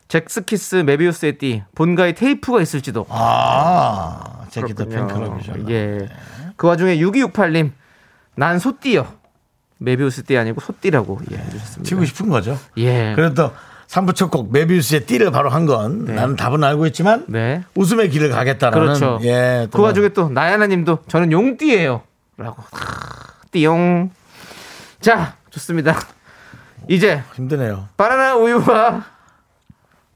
잭스키스 0.08 0.76
메비우스의 0.76 1.38
띠, 1.38 1.62
본가에 1.74 2.12
테이프가 2.12 2.60
있을지도. 2.60 3.06
아 3.08 4.46
그렇군요. 4.52 5.06
팬클럽이죠. 5.06 5.54
예. 5.70 6.08
그 6.56 6.66
와중에 6.66 6.96
6268님, 6.96 7.70
난 8.34 8.58
소띠요. 8.58 9.06
메비우스 9.78 10.24
띠 10.24 10.36
아니고 10.36 10.60
소띠라고 10.60 11.20
예, 11.30 11.36
해주셨습니다. 11.36 11.88
치고 11.88 12.04
싶은 12.04 12.28
거죠. 12.28 12.58
예. 12.78 13.12
그래도 13.14 13.52
3부 13.92 14.14
첫 14.14 14.30
곡 14.30 14.50
메비우스의 14.52 15.04
띠를 15.04 15.30
바로 15.30 15.50
한 15.50 15.66
건 15.66 16.06
나는 16.06 16.34
답은 16.36 16.64
알고 16.64 16.86
있지만 16.86 17.26
네. 17.28 17.62
웃음의 17.74 18.08
길을 18.08 18.30
가겠다라는 18.30 18.86
그렇죠. 18.86 19.18
예, 19.22 19.68
또그 19.70 19.84
와중에 19.84 20.08
또 20.10 20.30
나야나 20.30 20.66
님도 20.66 21.00
저는 21.08 21.30
용띠예요. 21.30 22.02
라고. 22.38 22.62
띠용. 23.50 24.10
자, 25.00 25.36
좋습니다. 25.50 25.94
이제 26.88 27.22
힘드네요. 27.34 27.88
바나나 27.98 28.36
우유와 28.36 29.04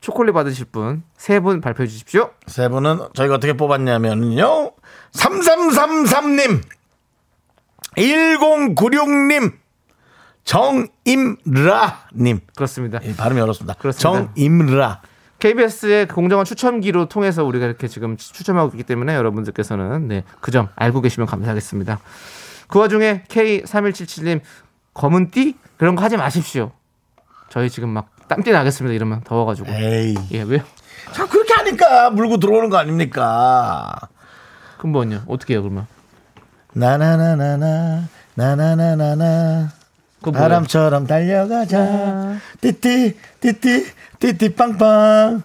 초콜릿 0.01 0.33
받으실 0.33 0.65
분 0.67 1.03
세 1.19 1.39
분 1.41 1.61
발표해 1.61 1.87
주십시오. 1.87 2.31
세 2.47 2.69
분은 2.69 3.09
저희가 3.15 3.35
어떻게 3.35 3.53
뽑았냐면요. 3.53 4.73
3333님, 5.13 6.63
1096님, 7.97 9.53
정임라님. 10.47 12.41
그렇습니다. 12.55 12.99
이 13.03 13.15
발음이 13.15 13.41
어렵습니다. 13.41 13.75
그렇습니다. 13.75 14.33
정임라. 14.35 15.03
KBS의 15.39 16.09
공정한 16.09 16.47
추첨기로 16.47 17.09
통해서 17.11 17.45
우리가 17.45 17.67
이렇게 17.67 17.89
지금 17.89 18.17
추첨하고 18.17 18.71
있기 18.71 18.85
때문에 18.85 19.15
여러분들께서는 19.17 20.09
네, 20.09 20.25
그 20.41 20.51
점 20.51 20.69
알고 20.77 21.03
계시면 21.03 21.27
감사하겠습니다. 21.27 22.01
그 22.69 22.79
와중에 22.79 23.25
K3177님 23.29 24.41
검은 24.95 25.31
띠 25.31 25.57
그런 25.77 25.95
거 25.95 26.03
하지 26.03 26.17
마십시오. 26.17 26.73
저희 27.51 27.69
지금 27.69 27.91
막 27.91 28.09
땀띠 28.29 28.51
나겠습니다. 28.51 28.95
이러면 28.95 29.21
더워가지고. 29.23 29.69
에이. 29.71 30.15
예, 30.33 30.43
왜요? 30.43 30.63
자, 31.13 31.27
그렇게 31.29 31.53
하니까 31.55 32.11
물고 32.11 32.39
들어오는 32.39 32.71
거 32.71 32.79
아닙니까? 32.79 33.95
그럼 34.79 34.93
뭐요? 34.93 35.23
어떻게 35.29 35.55
해요, 35.55 35.63
그러면? 35.63 35.87
나나나나나, 36.73 38.09
나나나나나. 38.35 39.71
뭐예요? 40.23 40.43
바람처럼 40.43 41.07
달려가자. 41.07 42.39
띠띠, 42.61 43.17
띠띠, 43.41 43.93
띠띠 44.19 44.55
빵빵. 44.55 45.43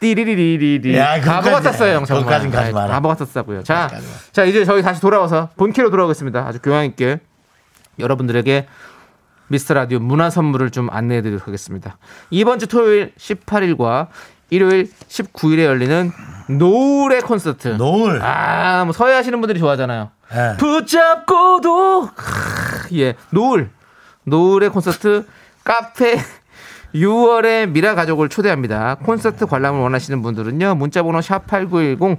띠리리리리리. 0.00 0.96
야, 0.96 1.20
바보 1.20 1.50
같았어요, 1.50 1.96
형. 1.96 2.04
정말. 2.04 2.24
그거까진 2.24 2.50
가지 2.50 2.72
마라. 2.72 2.88
바보 2.88 3.08
같았다고요. 3.08 3.62
자. 3.62 3.90
자 4.32 4.44
이제 4.44 4.64
저희 4.64 4.82
다시 4.82 5.00
돌아와서 5.00 5.48
본캐로 5.56 5.90
돌아오겠습니다. 5.90 6.46
아주 6.46 6.58
교양 6.62 6.84
있게 6.84 7.20
여러분들에게 7.98 8.66
미스터 9.48 9.74
라디오 9.74 9.98
문화 9.98 10.30
선물을 10.30 10.70
좀 10.70 10.90
안내해 10.90 11.22
드리도록 11.22 11.46
하겠습니다. 11.46 11.98
이번 12.30 12.58
주 12.58 12.66
토요일 12.66 13.12
18일과 13.16 14.08
일요일 14.54 14.90
19일에 15.08 15.64
열리는 15.64 16.12
노을의 16.48 17.22
콘서트. 17.22 17.68
노을. 17.68 18.20
아, 18.22 18.84
뭐 18.84 18.92
서해 18.92 19.14
하시는 19.14 19.40
분들이 19.40 19.58
좋아하잖아요. 19.58 20.10
예. 20.34 20.56
붙잡고도 20.58 22.08
크, 22.14 22.94
예 22.96 23.14
노을 23.30 23.70
노을의 24.24 24.70
콘서트 24.70 25.26
카페 25.64 26.16
6월의 26.94 27.70
miracle 27.70 27.94
가족을 27.94 28.28
초대합니다. 28.28 28.96
콘서트 29.04 29.46
관람을 29.46 29.80
원하시는 29.80 30.22
분들은요 30.22 30.76
문자 30.76 31.02
번호 31.02 31.20
샵 31.20 31.46
#8910 31.46 32.18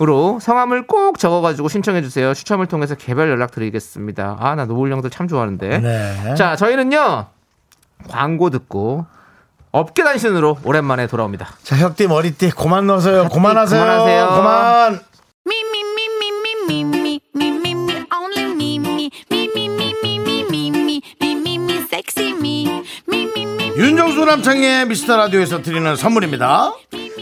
으로 0.00 0.38
성함을 0.40 0.88
꼭 0.88 1.20
적어가지고 1.20 1.68
신청해 1.68 2.02
주세요. 2.02 2.34
추첨을 2.34 2.66
통해서 2.66 2.96
개별 2.96 3.30
연락 3.30 3.52
드리겠습니다. 3.52 4.36
아 4.40 4.54
나 4.56 4.64
노을 4.64 4.90
형들 4.90 5.08
참 5.10 5.28
좋아하는데. 5.28 5.78
네. 5.78 6.34
자 6.34 6.56
저희는요 6.56 7.26
광고 8.08 8.50
듣고 8.50 9.06
업계 9.74 10.04
단신으로 10.04 10.58
오랜만에 10.62 11.08
돌아옵니다. 11.08 11.48
자, 11.64 11.76
혁띠 11.76 12.06
머리띠 12.06 12.52
고만 12.52 12.86
넣으세요. 12.86 13.28
고만하세요. 13.28 13.80
고만하세요. 13.80 14.26
고만. 14.28 15.00
윤정수 23.76 24.24
남창희의 24.24 24.86
미스터 24.86 25.16
라디오에서 25.16 25.62
드리는 25.62 25.96
선물입니다. 25.96 26.72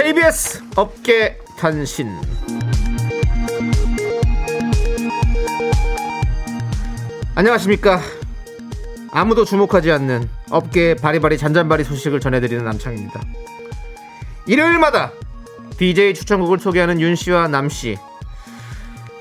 KBS 0.00 0.62
업계 0.76 1.36
단신. 1.58 2.08
안녕하십니까? 7.34 8.00
아무도 9.10 9.44
주목하지 9.44 9.90
않는 9.90 10.30
업계의 10.50 10.94
바리바리 10.98 11.36
잔잔바리 11.36 11.82
소식을 11.82 12.20
전해드리는 12.20 12.64
남창입니다. 12.64 13.20
일요일마다 14.46 15.10
DJ 15.78 16.14
추천곡을 16.14 16.60
소개하는 16.60 17.00
윤씨와 17.00 17.48
남씨. 17.48 17.98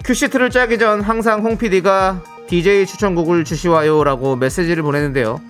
큐시트를 0.05 0.51
짜기 0.51 0.77
전 0.77 1.01
항상 1.01 1.43
홍 1.43 1.57
PD가 1.57 2.21
DJ 2.49 2.85
추천곡을 2.85 3.45
주시와요 3.45 4.03
라고 4.03 4.35
메시지를 4.35 4.83
보내는데요. 4.83 5.41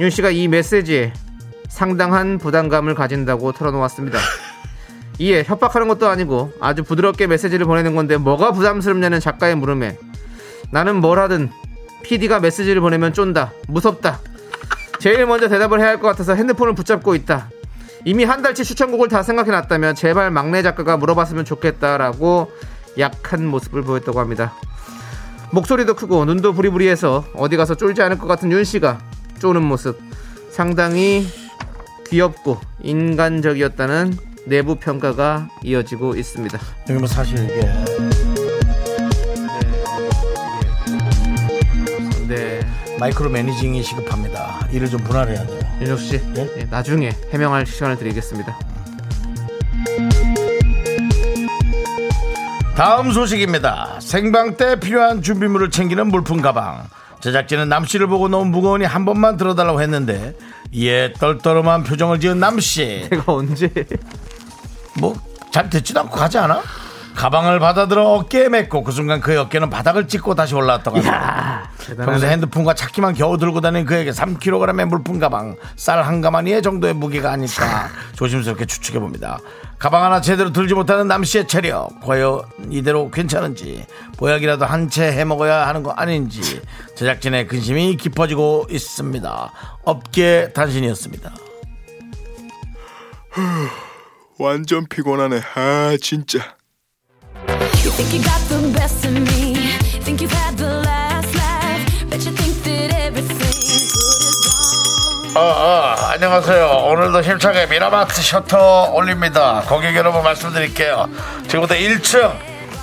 윤씨가 0.00 0.30
이 0.30 0.48
메시지에 0.48 1.12
상당한 1.72 2.36
부담감을 2.36 2.94
가진다고 2.94 3.52
털어놓았습니다. 3.52 4.18
이에 5.18 5.42
협박하는 5.42 5.88
것도 5.88 6.06
아니고 6.06 6.52
아주 6.60 6.84
부드럽게 6.84 7.26
메시지를 7.26 7.64
보내는 7.64 7.94
건데 7.94 8.18
뭐가 8.18 8.52
부담스럽냐는 8.52 9.20
작가의 9.20 9.56
물음에 9.56 9.98
나는 10.70 10.96
뭘 10.96 11.18
하든 11.18 11.50
PD가 12.02 12.40
메시지를 12.40 12.82
보내면 12.82 13.14
쫀다 13.14 13.52
무섭다. 13.68 14.20
제일 15.00 15.24
먼저 15.26 15.48
대답을 15.48 15.80
해야 15.80 15.88
할 15.88 15.96
것 15.98 16.08
같아서 16.08 16.34
핸드폰을 16.34 16.74
붙잡고 16.74 17.14
있다. 17.14 17.48
이미 18.04 18.24
한 18.24 18.42
달치 18.42 18.64
추천곡을 18.64 19.08
다 19.08 19.22
생각해놨다면 19.22 19.94
제발 19.94 20.30
막내 20.30 20.62
작가가 20.62 20.98
물어봤으면 20.98 21.46
좋겠다라고 21.46 22.52
약한 22.98 23.46
모습을 23.46 23.82
보였다고 23.82 24.20
합니다. 24.20 24.52
목소리도 25.52 25.94
크고 25.94 26.26
눈도 26.26 26.52
부리부리해서 26.52 27.24
어디 27.34 27.56
가서 27.56 27.76
쫄지 27.76 28.02
않을 28.02 28.18
것 28.18 28.26
같은 28.26 28.52
윤 28.52 28.62
씨가 28.62 28.98
쪼는 29.40 29.62
모습 29.62 29.98
상당히 30.50 31.26
귀엽고 32.12 32.60
인간적이었다는 32.82 34.14
내부 34.44 34.74
평가가 34.74 35.48
이어지고 35.64 36.14
있습니다. 36.14 36.58
여기 36.90 36.98
뭐 36.98 37.08
사실 37.08 37.38
이게 37.42 37.62
네. 42.28 42.60
마이크로 42.98 43.30
매니징이 43.30 43.82
시급합니다. 43.82 44.68
일을 44.72 44.90
좀 44.90 45.02
분할해야 45.02 45.46
돼요. 45.46 45.60
윤정 45.80 45.96
씨, 45.96 46.20
네? 46.34 46.48
예, 46.58 46.64
나중에 46.64 47.12
해명할 47.30 47.64
시간을 47.64 47.96
드리겠습니다. 47.96 48.58
다음 52.76 53.10
소식입니다. 53.10 54.00
생방 54.00 54.58
때 54.58 54.78
필요한 54.78 55.22
준비물을 55.22 55.70
챙기는 55.70 56.06
물품 56.08 56.42
가방. 56.42 56.84
제작진은 57.20 57.68
남 57.68 57.86
씨를 57.86 58.06
보고 58.08 58.28
너무 58.28 58.46
무거우니 58.46 58.84
한 58.84 59.04
번만 59.04 59.36
들어달라고 59.36 59.80
했는데 59.80 60.34
이에 60.72 61.12
떨떠름한 61.14 61.84
표정을 61.84 62.20
지은 62.20 62.40
남 62.40 62.58
씨. 62.60 63.06
제가 63.10 63.24
언제 63.32 63.70
뭐 64.98 65.14
잘 65.52 65.68
듣지도 65.68 66.00
않고 66.00 66.16
가지 66.16 66.38
않아? 66.38 66.62
가방을 67.14 67.58
받아들어 67.60 68.04
어깨에 68.14 68.48
메고 68.48 68.82
그 68.82 68.90
순간 68.90 69.20
그의 69.20 69.36
어깨는 69.38 69.70
바닥을 69.70 70.08
찍고 70.08 70.34
다시 70.34 70.54
올라왔다고 70.54 70.96
합니다. 70.96 71.68
평소. 71.96 72.26
핸드폰과 72.26 72.74
차키만 72.74 73.14
겨우 73.14 73.36
들고 73.38 73.60
다니는 73.60 73.84
그에게 73.86 74.10
3kg의 74.10 74.84
물품 74.86 75.18
가방 75.18 75.56
쌀 75.76 76.02
한 76.02 76.20
가마니의 76.20 76.62
정도의 76.62 76.94
무게가 76.94 77.30
아닐까 77.32 77.88
조심스럽게 78.16 78.64
추측해 78.66 78.98
봅니다. 78.98 79.38
가방 79.78 80.04
하나 80.04 80.20
제대로 80.20 80.52
들지 80.52 80.74
못하는 80.74 81.06
남씨의 81.08 81.46
체력 81.48 82.00
과연 82.00 82.42
이대로 82.70 83.10
괜찮은지 83.10 83.84
보약이라도 84.16 84.64
한 84.64 84.88
채 84.90 85.10
해먹어야 85.12 85.66
하는 85.68 85.82
거 85.82 85.90
아닌지 85.92 86.60
제작진의 86.96 87.46
근심이 87.46 87.96
깊어지고 87.96 88.66
있습니다. 88.70 89.52
업계 89.84 90.52
단신이었습니다. 90.54 91.32
완전 94.38 94.86
피곤하네. 94.88 95.40
아 95.54 95.96
진짜. 96.00 96.40
어, 105.34 105.40
어, 105.40 105.94
안녕하세요. 106.12 106.66
오늘도 106.86 107.22
힘차게 107.22 107.66
미라마트 107.66 108.22
셔터 108.22 108.92
올립니다. 108.92 109.64
고객 109.66 109.96
여러분 109.96 110.22
말씀드릴게요. 110.22 111.08
지금부터 111.48 111.74
1층 111.74 112.32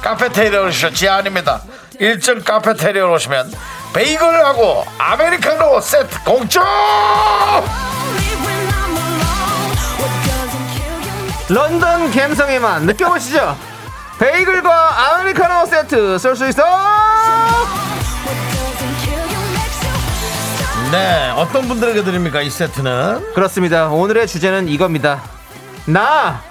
카페테리아 0.02 0.64
오시죠. 0.64 0.92
지하 0.92 1.18
아닙니다. 1.18 1.62
1층 2.02 2.44
카페테리아 2.44 3.06
오시면 3.06 3.54
베이글하고 3.94 4.86
아메리카노 4.98 5.80
세트 5.80 6.24
공짜! 6.26 6.62
런던 11.48 12.12
맛 12.62 12.84
느껴보시죠. 12.84 13.69
베이글과 14.20 15.16
아메리카노 15.16 15.66
세트 15.66 16.18
쏠 16.18 16.36
수 16.36 16.48
있어. 16.50 16.64
네, 20.92 21.30
어떤 21.36 21.68
분들에게 21.68 22.04
드립니까? 22.04 22.42
이 22.42 22.50
세트는? 22.50 23.34
그렇습니다. 23.34 23.90
오늘의 23.90 24.28
주제는 24.28 24.68
이겁니다. 24.68 25.22
나 25.86 26.42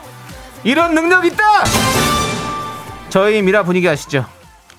이런 0.64 0.94
능력 0.94 1.24
있다. 1.26 1.44
저희 3.10 3.42
미라 3.42 3.64
분위기 3.64 3.88
아시죠? 3.88 4.24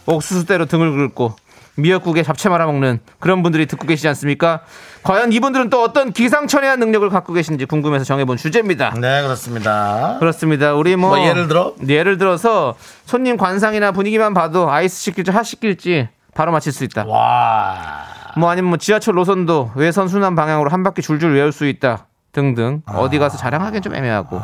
옥수수대로 0.05 0.65
등을 0.65 0.91
긁고 1.09 1.35
미역국에 1.75 2.23
잡채 2.23 2.49
말아 2.49 2.65
먹는 2.65 2.99
그런 3.19 3.43
분들이 3.43 3.65
듣고 3.65 3.85
계시지 3.85 4.07
않습니까? 4.09 4.61
과연 5.03 5.31
이분들은 5.31 5.69
또 5.69 5.81
어떤 5.83 6.11
기상천외한 6.11 6.79
능력을 6.79 7.07
갖고 7.09 7.33
계신지 7.33 7.65
궁금해서 7.65 8.05
정해본 8.05 8.37
주제입니다. 8.37 8.91
네, 8.99 9.21
그렇습니다. 9.21 10.17
그렇습니다. 10.19 10.73
우리 10.73 10.95
뭐, 10.95 11.15
뭐 11.15 11.25
예를 11.27 11.47
들어? 11.47 11.73
예를 11.87 12.17
들어서 12.17 12.75
손님 13.05 13.37
관상이나 13.37 13.91
분위기만 13.91 14.33
봐도 14.33 14.69
아이스 14.69 15.01
시킬지 15.01 15.31
핫 15.31 15.43
시킬지 15.43 16.09
바로 16.33 16.51
맞힐 16.51 16.71
수 16.71 16.83
있다. 16.83 17.05
와. 17.05 18.03
뭐 18.37 18.49
아니면 18.49 18.69
뭐 18.69 18.77
지하철 18.77 19.15
노선도 19.15 19.71
외선 19.75 20.07
순환 20.07 20.35
방향으로 20.35 20.69
한 20.69 20.83
바퀴 20.83 21.01
줄줄 21.01 21.33
외울 21.33 21.51
수 21.51 21.65
있다 21.65 22.05
등등 22.31 22.83
어디 22.85 23.17
가서 23.17 23.37
자랑하기엔 23.37 23.81
좀 23.81 23.95
애매하고 23.95 24.39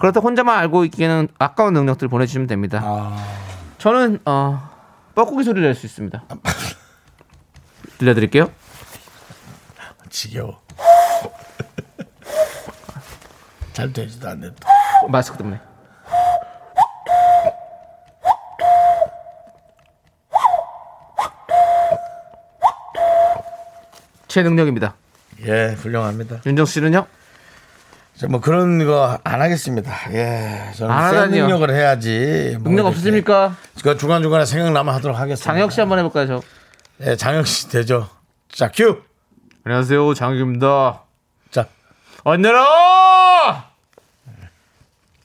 그렇다 0.00 0.20
혼자만 0.20 0.58
알고 0.58 0.84
있기에는 0.86 1.28
아까운 1.38 1.72
능력들 1.74 2.08
보내주시면 2.08 2.48
됩니다. 2.48 3.12
저는 3.78 4.18
어 4.24 4.68
뻐꾸기 5.14 5.44
소리 5.44 5.60
낼수 5.60 5.86
있습니다. 5.86 6.24
들려드릴게요. 7.98 8.50
지겨워. 10.18 10.60
잘 13.72 13.92
되지도 13.92 14.28
않네. 14.28 14.50
또. 15.02 15.08
마스크 15.08 15.36
때문에. 15.36 15.58
제 24.28 24.42
능력입니다. 24.42 24.94
예, 25.46 25.74
훌륭합니다. 25.78 26.40
윤정 26.46 26.66
씨는요? 26.66 27.06
저뭐 28.16 28.40
그런 28.40 28.84
거 28.86 29.18
안 29.24 29.42
하겠습니다. 29.42 29.92
예, 30.12 30.70
저는 30.76 30.94
안센 30.94 31.18
하다니요. 31.18 31.42
능력을 31.44 31.70
해야지. 31.74 32.56
뭐 32.60 32.64
능력 32.70 32.82
이렇게. 32.82 32.88
없으십니까? 32.88 33.56
그 33.82 33.96
중간 33.96 34.22
중간에 34.22 34.46
생각나면 34.46 34.94
하도록 34.94 35.18
하겠습니다. 35.18 35.52
장혁 35.52 35.72
씨 35.72 35.80
한번 35.80 35.98
해볼까요, 35.98 36.26
저? 36.26 36.40
예, 37.00 37.16
장혁 37.16 37.46
씨 37.46 37.68
되죠. 37.68 38.08
자, 38.48 38.70
큐. 38.72 39.02
안녕하세요, 39.64 40.12
장혁입니다. 40.14 41.00
자, 41.50 41.66
언내라! 42.22 43.64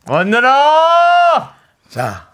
언내라! 0.08 1.54
자, 1.90 2.30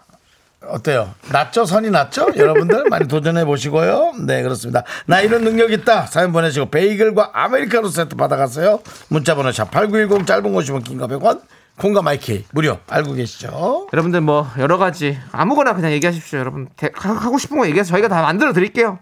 어때요? 0.62 1.12
낫죠? 1.32 1.64
선이 1.64 1.90
낫죠? 1.90 2.28
여러분들 2.36 2.84
많이 2.90 3.08
도전해 3.08 3.44
보시고요. 3.44 4.12
네, 4.24 4.42
그렇습니다. 4.42 4.84
나 5.06 5.20
이런 5.20 5.42
능력 5.42 5.72
있다. 5.72 6.06
사연 6.06 6.32
보내시고 6.32 6.70
베이글과 6.70 7.30
아메리카노 7.34 7.88
세트 7.88 8.14
받아가세요. 8.16 8.80
문자번호 9.08 9.50
샵 9.52 9.70
8910 9.72 10.26
짧은 10.26 10.52
거 10.52 10.58
50원 10.58 10.84
긴 10.84 10.95
거 10.95 11.06
100원. 11.08 11.42
콩과 11.78 12.00
마이케이 12.00 12.46
무료 12.52 12.78
알고 12.88 13.12
계시죠? 13.12 13.88
여러분들 13.92 14.22
뭐 14.22 14.48
여러 14.58 14.78
가지 14.78 15.18
아무거나 15.30 15.74
그냥 15.74 15.92
얘기하십시오. 15.92 16.38
여러분 16.38 16.68
대- 16.74 16.90
하고 16.94 17.36
싶은 17.36 17.58
거 17.58 17.66
얘기해서 17.66 17.90
저희가 17.90 18.08
다 18.08 18.22
만들어 18.22 18.54
드릴게요. 18.54 18.98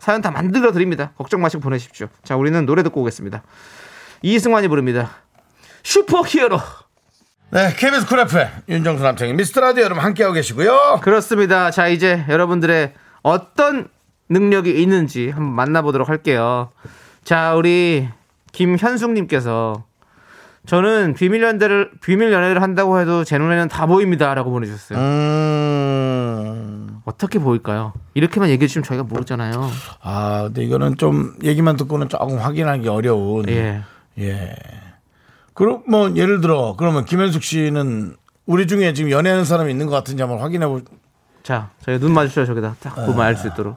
사연 0.00 0.22
다 0.22 0.30
만들어 0.30 0.72
드립니다. 0.72 1.12
걱정 1.16 1.42
마시고 1.42 1.62
보내십시오. 1.62 2.08
자, 2.24 2.34
우리는 2.34 2.64
노래 2.66 2.82
듣고 2.82 3.02
오겠습니다. 3.02 3.42
이승환이 4.22 4.66
부릅니다. 4.68 5.10
슈퍼 5.82 6.22
히어로. 6.22 6.58
네, 7.50 7.74
KBS 7.76 8.06
쿨 8.06 8.20
FM 8.20 8.48
윤정수 8.68 9.02
남창희 9.02 9.34
미스터 9.34 9.60
라디오 9.60 9.84
여러분 9.84 10.02
함께하고 10.02 10.34
계시고요. 10.34 11.00
그렇습니다. 11.02 11.70
자, 11.70 11.88
이제 11.88 12.24
여러분들의 12.28 12.94
어떤 13.22 13.88
능력이 14.30 14.80
있는지 14.80 15.28
한번 15.28 15.54
만나보도록 15.54 16.08
할게요. 16.08 16.70
자, 17.24 17.54
우리 17.54 18.08
김현숙님께서 18.52 19.84
저는 20.66 21.14
비밀 21.14 21.42
연애를 21.42 21.90
비밀 22.00 22.32
연애를 22.32 22.62
한다고 22.62 23.00
해도 23.00 23.24
제 23.24 23.36
눈에는 23.38 23.68
다 23.68 23.86
보입니다라고 23.86 24.50
보내주셨어요. 24.50 24.98
음, 24.98 25.02
어떻게 27.10 27.38
보일까요? 27.38 27.92
이렇게만 28.14 28.48
얘기해 28.50 28.68
주시면 28.68 28.84
저희가 28.84 29.02
모르잖아요. 29.04 29.68
아, 30.02 30.42
근데 30.44 30.62
이거는 30.64 30.96
좀 30.96 31.34
얘기만 31.42 31.76
듣고는 31.76 32.08
조금 32.08 32.38
확인하기 32.38 32.88
어려운. 32.88 33.48
예. 33.48 33.82
예. 34.18 34.54
그럼 35.54 35.82
뭐 35.88 36.14
예를 36.14 36.40
들어 36.40 36.74
그러면 36.78 37.04
김현숙 37.04 37.42
씨는 37.42 38.16
우리 38.46 38.66
중에 38.66 38.92
지금 38.94 39.10
연애하는 39.10 39.44
사람이 39.44 39.70
있는 39.70 39.86
것 39.86 39.92
같은지 39.92 40.22
한번 40.22 40.40
확인해 40.40 40.66
보. 40.66 40.80
자, 41.42 41.70
저희 41.84 41.98
눈 41.98 42.12
마주쳐요 42.14 42.46
저기다 42.46 42.76
딱 42.80 42.94
보면 42.94 43.20
알 43.20 43.36
수 43.36 43.48
있도록. 43.48 43.76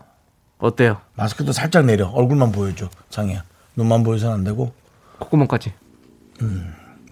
어때요? 0.60 0.98
마스크도 1.16 1.52
살짝 1.52 1.86
내려. 1.86 2.08
얼굴만 2.10 2.52
보여줘. 2.52 2.88
장이야. 3.10 3.44
눈만 3.76 4.04
보여서는 4.04 4.36
안 4.36 4.44
되고. 4.44 4.72
콧구멍까지. 5.20 5.74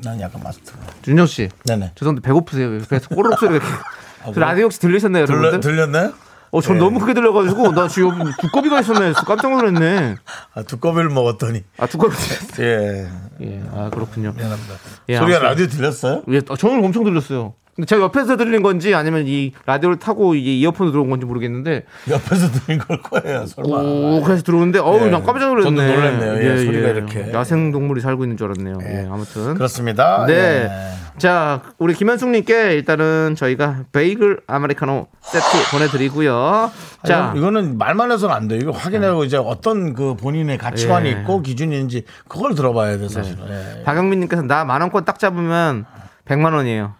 난 0.03 0.19
약간 0.21 0.41
마스크. 0.43 0.71
윤정 1.07 1.25
씨. 1.25 1.49
네네. 1.65 1.91
죄송한데 1.95 2.21
배고프세요? 2.21 2.67
왜 2.69 2.79
그래서 2.79 3.07
꼬르륵 3.09 3.39
소리가 3.39 3.65
이렇게. 4.23 4.33
저 4.33 4.39
라디오 4.39 4.65
혹시 4.65 4.79
들리셨나요, 4.79 5.25
들려, 5.25 5.37
여러분들? 5.39 5.59
들렸나요? 5.71 6.13
어, 6.53 6.59
전 6.59 6.77
너무 6.77 6.99
크게 6.99 7.13
들려가지고 7.13 7.71
나 7.71 7.87
지금 7.87 8.11
두꺼비가 8.41 8.81
있었네. 8.81 9.13
깜짝 9.25 9.51
놀랐네. 9.55 10.15
아, 10.53 10.63
두꺼비를 10.63 11.09
먹었더니. 11.09 11.63
아 11.77 11.87
두꺼비. 11.87 12.13
예. 12.59 13.07
예, 13.41 13.61
아 13.73 13.89
그렇군요. 13.89 14.33
미안합니다. 14.35 14.73
예, 15.09 15.15
소리가 15.17 15.37
아무튼. 15.37 15.49
라디오 15.49 15.67
들렸어요? 15.67 16.23
예, 16.29 16.41
아, 16.49 16.55
저는 16.57 16.83
엄청 16.83 17.05
들렸어요. 17.05 17.53
근데 17.73 17.85
제가 17.85 18.01
옆에서 18.03 18.35
들린 18.35 18.61
건지 18.63 18.93
아니면 18.93 19.23
이 19.27 19.53
라디오를 19.65 19.97
타고 19.97 20.35
이게 20.35 20.53
이어폰으로 20.57 20.91
들어온 20.91 21.09
건지 21.09 21.25
모르겠는데 21.25 21.85
옆에서 22.09 22.51
들린 22.51 22.79
걸 22.79 23.01
거예요. 23.01 23.45
설마. 23.45 23.77
오 23.77 24.21
그래서 24.21 24.43
들어오는데 24.43 24.79
어우 24.79 25.05
예. 25.05 25.09
난 25.09 25.23
깜짝 25.23 25.47
놀랐네. 25.47 25.63
저도 25.87 25.95
놀랐네요. 25.95 26.33
예, 26.51 26.65
소리가 26.65 26.87
이렇게. 26.89 27.31
야생 27.31 27.71
동물이 27.71 28.01
살고 28.01 28.25
있는 28.25 28.35
줄 28.35 28.47
알았네요. 28.51 28.77
예, 28.83 29.07
아무튼 29.09 29.53
그렇습니다. 29.53 30.25
네. 30.25 30.69
예. 31.15 31.19
자, 31.19 31.61
우리 31.77 31.93
김현숙님께 31.93 32.73
일단은 32.73 33.35
저희가 33.35 33.83
베이글 33.91 34.41
아메리카노 34.47 35.07
세트 35.21 35.45
보내드리고요. 35.71 36.71
자, 37.05 37.25
아니, 37.29 37.39
이거는 37.39 37.77
말만 37.77 38.11
해서는 38.11 38.33
안 38.35 38.47
돼요. 38.47 38.59
이거 38.61 38.71
확인하고 38.71 39.23
이제 39.23 39.37
어떤 39.37 39.93
그 39.93 40.15
본인의 40.15 40.57
가치관이 40.57 41.07
예. 41.09 41.11
있고 41.13 41.41
기준인지 41.41 42.05
그걸 42.27 42.55
들어봐야 42.55 42.97
돼, 42.97 43.07
사실은. 43.07 43.39
예. 43.49 43.83
박영민님께서 43.83 44.43
나 44.43 44.65
만 44.65 44.81
원권 44.81 45.05
딱 45.05 45.19
잡으면 45.19 45.85
100만 46.25 46.53
원이에요. 46.53 46.93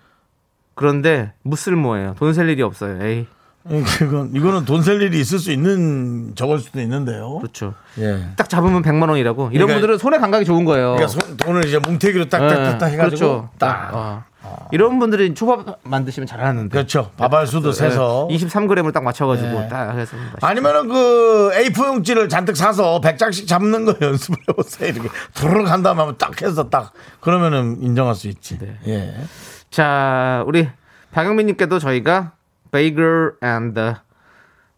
그런데 0.76 1.34
무쓸모예요. 1.44 2.16
돈 2.18 2.34
셀 2.34 2.50
일이 2.50 2.62
없어요. 2.64 3.04
에이. 3.06 3.28
이건 3.70 4.32
이거는 4.34 4.66
돈 4.66 4.82
셀 4.82 5.02
일이 5.02 5.20
있을 5.20 5.38
수 5.40 5.52
있는 5.52 6.34
적을 6.36 6.60
수도 6.60 6.82
있는데요. 6.82 7.38
그렇죠. 7.40 7.74
예. 8.00 8.26
딱 8.36 8.50
잡으면 8.50 8.82
100만 8.82 9.08
원이라고. 9.10 9.50
이런 9.54 9.68
그러니까- 9.68 9.74
분들은 9.76 9.98
손의 10.00 10.20
감각이 10.20 10.46
좋은 10.46 10.66
거예요. 10.66 10.96
그러니까 10.96 11.08
손- 11.08 11.38
돈을 11.38 11.66
이제 11.66 11.78
뭉태기로 11.78 12.30
딱딱딱딱 12.30 12.90
예, 12.90 12.94
해가지고 12.94 13.18
그렇죠. 13.20 13.50
딱. 13.60 13.90
어. 13.94 14.24
이런 14.72 14.98
분들이 15.00 15.34
초밥 15.36 15.80
만드시면 15.84 16.26
잘하는데. 16.28 16.70
그렇죠. 16.70 17.12
밥알 17.18 17.46
수도 17.46 17.72
세서. 17.72 18.28
23g을 18.32 18.92
딱 18.92 19.04
맞춰가지고 19.04 19.64
예. 19.64 19.68
딱 19.70 19.94
맛있- 19.96 20.10
아니면은 20.42 20.88
그 20.90 21.52
A4 21.54 21.86
용지를 21.88 22.28
잔뜩 22.30 22.58
사서 22.58 23.00
100장씩 23.02 23.48
잡는 23.48 23.86
거 23.86 23.96
연습을 24.02 24.38
해보세요. 24.50 24.90
이렇게 24.90 25.10
한 25.70 25.84
다음에 25.84 26.00
하면 26.02 26.16
딱 26.18 26.42
해서 26.42 26.70
딱 26.70 26.92
그러면은 27.20 27.78
인정할 27.82 28.16
수 28.16 28.28
있지. 28.28 28.58
네. 28.58 28.76
예. 28.88 29.14
자, 29.70 30.44
우리 30.48 30.68
박영민님께도 31.14 31.78
저희가 31.80 32.34
베이글 32.72 33.34
and 33.42 33.94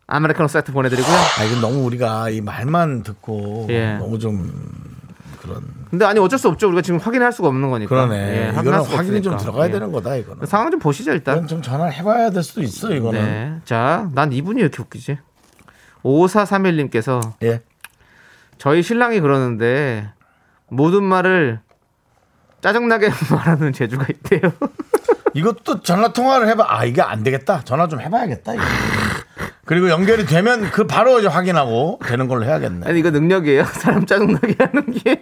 아메리카노 0.08 0.48
세트 0.48 0.72
보내드리고요. 0.74 1.16
아 1.16 1.44
이건 1.46 1.62
너무 1.62 1.86
우리가 1.86 2.30
이 2.30 2.42
말만 2.42 3.04
듣고 3.04 3.68
예. 3.70 3.94
너무 3.96 4.20
좀 4.20 4.52
그런 5.42 5.62
근데 5.90 6.06
아니 6.06 6.20
어쩔 6.20 6.40
수 6.40 6.48
없죠. 6.50 6.68
우리가 6.68 6.82
지금 6.82 7.00
확인할 7.00 7.32
수가 7.32 7.48
없는 7.50 7.70
거니까. 7.70 7.90
그러네. 7.90 8.48
예, 8.48 8.50
이거는 8.52 8.74
확인이 8.82 9.22
좀 9.22 9.34
없으니까. 9.34 9.38
들어가야 9.38 9.68
예. 9.68 9.72
되는 9.72 9.92
거다 9.92 10.16
이거는. 10.16 10.46
상황 10.48 10.72
좀 10.72 10.80
보시죠 10.80 11.12
일단. 11.14 11.38
이건 11.38 11.48
좀 11.48 11.62
전화를 11.62 11.94
해봐야 11.94 12.32
될 12.32 12.42
수도 12.44 12.62
있어 12.62 12.94
이거는. 12.94 13.22
네. 13.24 13.62
자, 13.66 14.10
난 14.14 14.32
이분이 14.34 14.58
왜 14.62 14.64
이렇게 14.64 14.82
웃기지? 14.82 15.20
5431님께서 16.04 17.34
예. 17.44 17.62
저희 18.58 18.82
신랑이 18.82 19.20
그러는데 19.20 20.10
모든 20.68 21.04
말을 21.04 21.60
짜증나게 22.62 23.10
말하는 23.32 23.72
재주가 23.74 24.06
있대요. 24.10 24.52
이것도 25.34 25.82
전화 25.82 26.14
통화를 26.14 26.48
해봐. 26.50 26.66
아 26.68 26.86
이게 26.86 27.02
안 27.02 27.24
되겠다. 27.24 27.62
전화 27.64 27.88
좀 27.88 28.00
해봐야겠다. 28.02 28.54
이거. 28.54 28.64
그리고 29.66 29.90
연결이 29.90 30.26
되면 30.26 30.70
그 30.72 30.86
바로 30.86 31.20
이제 31.20 31.28
확인하고 31.28 32.00
되는 32.06 32.28
걸로 32.28 32.44
해야겠네. 32.46 32.88
아니 32.88 33.00
이거 33.00 33.10
능력이에요. 33.12 33.64
사람 33.80 34.06
짜증나게 34.06 34.56
하는 34.60 34.92
게. 34.92 35.20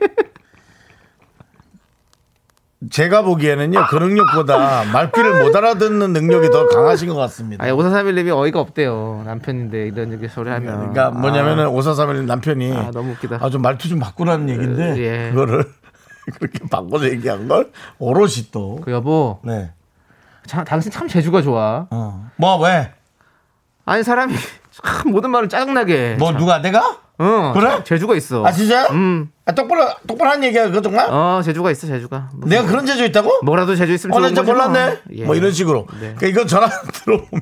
제가 2.90 3.22
보기에는요 3.22 3.86
그 3.90 3.96
능력보다 3.96 4.86
말귀를 4.92 5.44
못 5.44 5.56
알아듣는 5.56 6.14
능력이 6.14 6.50
더 6.50 6.68
강하신 6.68 7.10
것 7.10 7.16
같습니다. 7.16 7.64
아니 7.64 7.72
5431님이 7.74 8.36
어이가 8.36 8.60
없대요. 8.60 9.22
남편인데 9.24 9.86
이런 9.88 10.12
얘기 10.14 10.28
소리 10.28 10.50
하면. 10.50 10.78
그러니까 10.92 11.12
뭐냐면은 11.12 11.68
오사삼일 11.68 12.26
남편이 12.26 12.76
아, 12.76 12.90
너무 12.92 13.12
웃기다. 13.12 13.38
아, 13.40 13.50
좀 13.52 13.62
말투 13.62 13.88
좀 13.88 14.00
바꾸라는 14.00 14.50
얘기인데 14.50 14.98
예. 14.98 15.30
그거를 15.30 15.64
그렇게 16.40 16.60
바꿔서 16.72 17.06
얘기한 17.06 17.48
걸 17.48 17.70
오롯이 18.00 18.50
또 18.52 18.80
그 18.84 18.92
여보, 18.92 19.40
네. 19.44 19.72
참, 20.48 20.64
당신 20.66 20.92
참 20.92 21.08
재주가 21.08 21.42
좋아. 21.42 21.88
어. 21.90 22.30
뭐 22.36 22.58
왜? 22.60 22.92
아니 23.86 24.04
사람이 24.04 24.34
참 24.72 25.12
모든 25.12 25.32
말을 25.32 25.50
짜증나게. 25.50 26.12
해. 26.12 26.16
뭐 26.16 26.32
참. 26.32 26.40
누가 26.40 26.60
내가? 26.60 26.98
어, 27.18 27.52
그래? 27.54 27.70
참 27.70 27.84
재주가 27.84 28.16
있어. 28.16 28.46
아 28.46 28.52
진짜? 28.52 28.88
음. 28.92 29.32
아, 29.46 29.52
똑바로 29.54 29.88
똑바로 30.08 30.32
한 30.32 30.44
얘기야 30.44 30.66
그거 30.68 30.82
정말? 30.82 31.08
어, 31.10 31.42
재주가 31.44 31.70
있어, 31.72 31.88
재주가. 31.88 32.30
무슨- 32.34 32.50
내가 32.50 32.68
그런 32.68 32.86
재주 32.86 33.04
있다고? 33.06 33.42
뭐라도 33.44 33.76
재주 33.76 33.94
있으면 33.94 34.16
어, 34.16 34.20
나 34.20 34.28
좋은 34.30 34.36
거지 34.36 34.52
뭐. 34.52 34.68
몰랐네. 34.68 34.98
예. 35.18 35.26
뭐 35.26 35.36
이런 35.36 35.52
식으로. 35.52 35.86
네. 35.94 36.14
그러니까 36.18 36.28
이건 36.28 36.48
전화 36.48 36.68
들어보면 37.06 37.42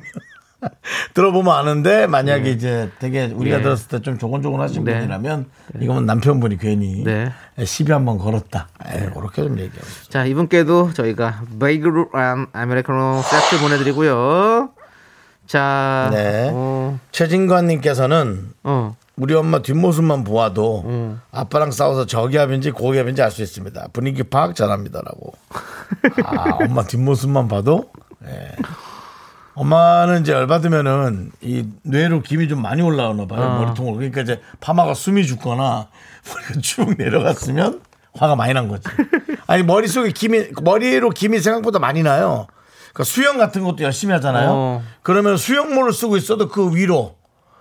들어보면 1.14 1.54
아는데 1.54 2.06
만약에 2.06 2.50
이제 2.50 2.90
되게 2.98 3.26
우리가 3.26 3.58
예. 3.58 3.62
들었을 3.62 3.88
때 3.88 4.00
좀 4.00 4.18
조곤조곤하신 4.18 4.84
네. 4.84 4.94
분이라면 4.94 5.46
이거는 5.80 6.06
남편분이 6.06 6.58
괜히 6.58 7.04
네. 7.04 7.30
시비 7.64 7.92
한번 7.92 8.18
걸었다. 8.18 8.68
예, 8.94 9.10
그렇게 9.14 9.42
좀 9.42 9.58
얘기하고 9.58 9.86
싶어요. 9.86 10.08
자, 10.10 10.24
이분께도 10.24 10.92
저희가 10.94 11.42
베이글 11.60 12.06
and 12.14 12.46
아메리카노 12.52 13.22
세트 13.22 13.62
보내드리고요. 13.62 14.70
자, 15.46 16.08
네. 16.12 16.50
어, 16.52 16.98
최진관님께서는 17.10 18.50
어, 18.62 18.96
우리 19.16 19.34
엄마 19.34 19.60
뒷모습만 19.60 20.24
보아도 20.24 20.82
음. 20.86 21.20
아빠랑 21.32 21.72
싸워서 21.72 22.06
저기압인지 22.06 22.70
고기압인지 22.70 23.20
알 23.22 23.30
수 23.30 23.42
있습니다. 23.42 23.88
분위기 23.92 24.22
파악 24.22 24.54
잘합니다라고. 24.54 25.32
아, 26.24 26.58
엄마 26.64 26.84
뒷모습만 26.84 27.48
봐도? 27.48 27.90
예. 28.26 28.52
엄마는 29.54 30.22
이제 30.22 30.32
열받으면은 30.32 31.32
이 31.40 31.66
뇌로 31.82 32.22
김이 32.22 32.48
좀 32.48 32.62
많이 32.62 32.82
올라오나 32.82 33.26
봐요. 33.26 33.42
어. 33.42 33.58
머리통으로. 33.60 33.96
그러니까 33.96 34.22
이제 34.22 34.40
파마가 34.60 34.94
숨이 34.94 35.26
죽거나 35.26 35.88
머리가 36.32 36.60
쭉 36.60 36.94
내려갔으면 36.96 37.80
화가 38.14 38.36
많이 38.36 38.54
난 38.54 38.68
거지. 38.68 38.88
아니, 39.46 39.62
머릿속에 39.62 40.10
김이, 40.12 40.48
머리로 40.62 41.10
김이 41.10 41.40
생각보다 41.40 41.78
많이 41.78 42.02
나요. 42.02 42.46
그러니까 42.92 43.04
수영 43.04 43.38
같은 43.38 43.62
것도 43.62 43.84
열심히 43.84 44.12
하잖아요. 44.14 44.50
어. 44.50 44.82
그러면 45.02 45.36
수영모를 45.36 45.92
쓰고 45.92 46.16
있어도 46.16 46.48
그 46.48 46.74
위로 46.74 47.16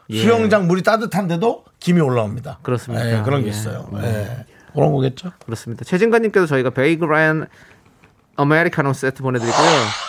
예. 0.10 0.22
수영장 0.22 0.68
물이 0.68 0.82
따뜻한데도 0.82 1.66
김이 1.80 2.02
올라옵니다. 2.02 2.60
그렇습니까? 2.64 3.08
예, 3.08 3.22
그런 3.22 3.42
게 3.42 3.48
예. 3.48 3.52
있어요. 3.52 3.88
예. 4.02 4.46
그런 4.74 4.92
거겠죠? 4.92 5.32
그렇습니다. 5.46 5.86
최진관님께도 5.86 6.48
저희가 6.48 6.72
베이글 6.72 7.16
and 7.16 7.48
아메리카노 8.38 8.94
세트 8.94 9.22
보내드리고요. 9.22 10.09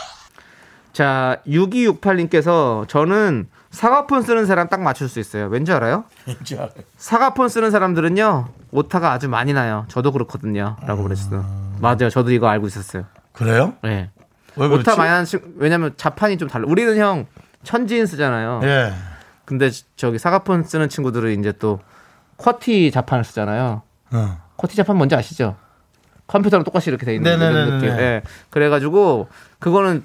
자, 0.93 1.39
6268님께서 1.47 2.87
저는 2.89 3.49
사과폰 3.71 4.23
쓰는 4.23 4.47
사람 4.47 4.69
딱 4.69 4.81
맞출 4.81 5.09
수 5.09 5.21
있어요. 5.21 5.47
왠지 5.47 5.73
알아요? 5.73 6.05
왠지 6.27 6.57
알아요. 6.57 6.71
사과폰 6.97 7.49
쓰는 7.49 7.71
사람들은요, 7.71 8.49
오타가 8.73 9.13
아주 9.13 9.29
많이 9.29 9.53
나요. 9.53 9.85
저도 9.89 10.13
그렇거든요. 10.13 10.77
라고 10.85 11.03
그랬어요. 11.05 11.45
맞아요. 11.81 12.11
저도 12.11 12.33
이거 12.33 12.49
알고 12.49 12.67
있었어요. 12.67 13.05
그래요? 13.33 13.75
네. 13.83 14.11
오타 14.57 14.97
많이 14.97 15.11
나는 15.11 15.25
친 15.25 15.41
왜냐면 15.57 15.95
자판이 15.97 16.37
좀 16.37 16.49
달라. 16.49 16.65
우리는 16.67 16.97
형 16.97 17.27
천지인 17.63 18.07
쓰잖아요. 18.07 18.61
예. 18.65 18.93
근데 19.45 19.71
저기 19.97 20.19
사과폰 20.19 20.65
쓰는 20.65 20.89
친구들은 20.89 21.39
이제 21.39 21.53
또 21.53 21.81
쿼티 22.37 22.91
자판을 22.91 23.25
쓰잖아요. 23.25 23.83
어. 24.13 24.39
쿼티 24.57 24.77
자판 24.77 24.97
뭔지 24.97 25.15
아시죠? 25.15 25.57
컴퓨터랑 26.27 26.65
똑같이 26.65 26.91
이렇게 26.91 27.07
돼 27.07 27.15
있는. 27.15 27.39
느낌. 27.71 27.89
예. 27.89 28.23
그래가지고 28.51 29.29
그거는 29.59 30.05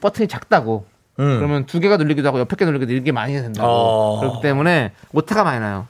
버튼이 0.00 0.28
작다고. 0.28 0.86
음. 1.18 1.38
그러면 1.38 1.66
두 1.66 1.78
개가 1.80 1.96
눌리기도 1.98 2.28
하고 2.28 2.38
옆에 2.40 2.56
개 2.56 2.64
눌리기도 2.64 2.92
이게 2.92 3.12
많이 3.12 3.34
된다고. 3.34 3.68
어. 3.68 4.20
그렇기 4.20 4.42
때문에 4.42 4.92
오타가 5.12 5.44
많이 5.44 5.60
나요. 5.60 5.86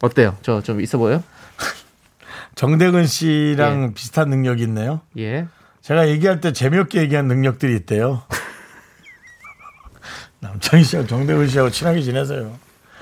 어때요? 0.00 0.36
저 0.42 0.60
좀 0.62 0.80
있어 0.80 0.98
보여요? 0.98 1.22
정대근 2.56 3.06
씨랑 3.06 3.94
비슷한 3.94 4.28
능력이 4.30 4.62
있네요. 4.64 5.00
예. 5.18 5.46
제가 5.80 6.08
얘기할 6.08 6.40
때 6.40 6.52
재미없게 6.52 7.00
얘기한 7.00 7.26
능력들이 7.26 7.74
있대요. 7.76 8.22
남창희 10.40 10.84
씨하고 10.84 11.06
정대근 11.08 11.48
씨하고 11.48 11.70
친하게 11.70 12.02
지내세요. 12.02 12.52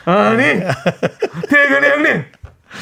아니 0.04 0.44
대근이 1.48 1.86
형님 1.86 2.24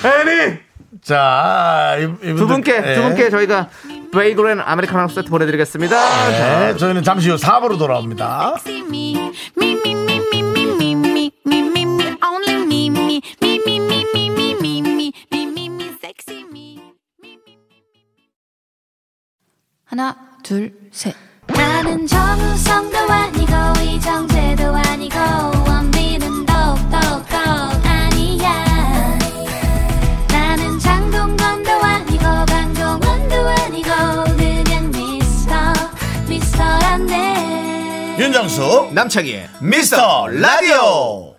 아니 0.04 0.58
자, 1.02 1.96
이, 1.98 2.02
이분들, 2.02 2.36
두 2.36 2.46
분께 2.46 2.82
예. 2.84 2.94
두 2.94 3.02
분께 3.02 3.30
저희가 3.30 3.68
베이글앤 4.12 4.60
아메리카노 4.60 5.08
세트 5.08 5.30
보내드리겠습니다. 5.30 6.28
네, 6.60 6.76
저희는 6.76 7.02
잠시 7.02 7.30
후 7.30 7.36
4부로 7.36 7.78
돌아옵니다. 7.78 8.56
하나, 19.84 20.16
둘, 20.42 20.74
셋. 20.92 21.14
나는 21.46 22.06
정우성도 22.06 22.98
아니고 22.98 23.52
이정재도 23.82 24.64
아니고 24.76 25.57
윤정수 38.18 38.90
남창희의 38.94 39.48
미스터 39.62 40.26
라디오 40.26 41.36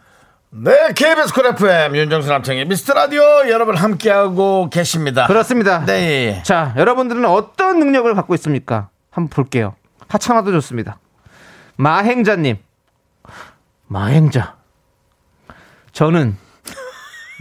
네 0.49 0.93
KBS 0.95 1.34
쿨 1.34 1.45
FM 1.47 1.95
윤정수 1.95 2.30
남창희의 2.30 2.65
미스터 2.65 2.93
라디오 2.93 3.21
여러분 3.49 3.75
함께하고 3.75 4.69
계십니다 4.69 5.27
그렇습니다. 5.27 5.84
네 5.86 6.41
자, 6.43 6.73
여러분들은 6.77 7.25
어떤 7.25 7.80
능력을 7.80 8.13
갖고 8.15 8.34
있습니까? 8.36 8.89
한번 9.11 9.30
볼게요. 9.30 9.75
하찮아도 10.07 10.51
좋습니다. 10.53 10.99
마행자님. 11.75 12.57
마행자. 13.88 14.55
저는 15.91 16.38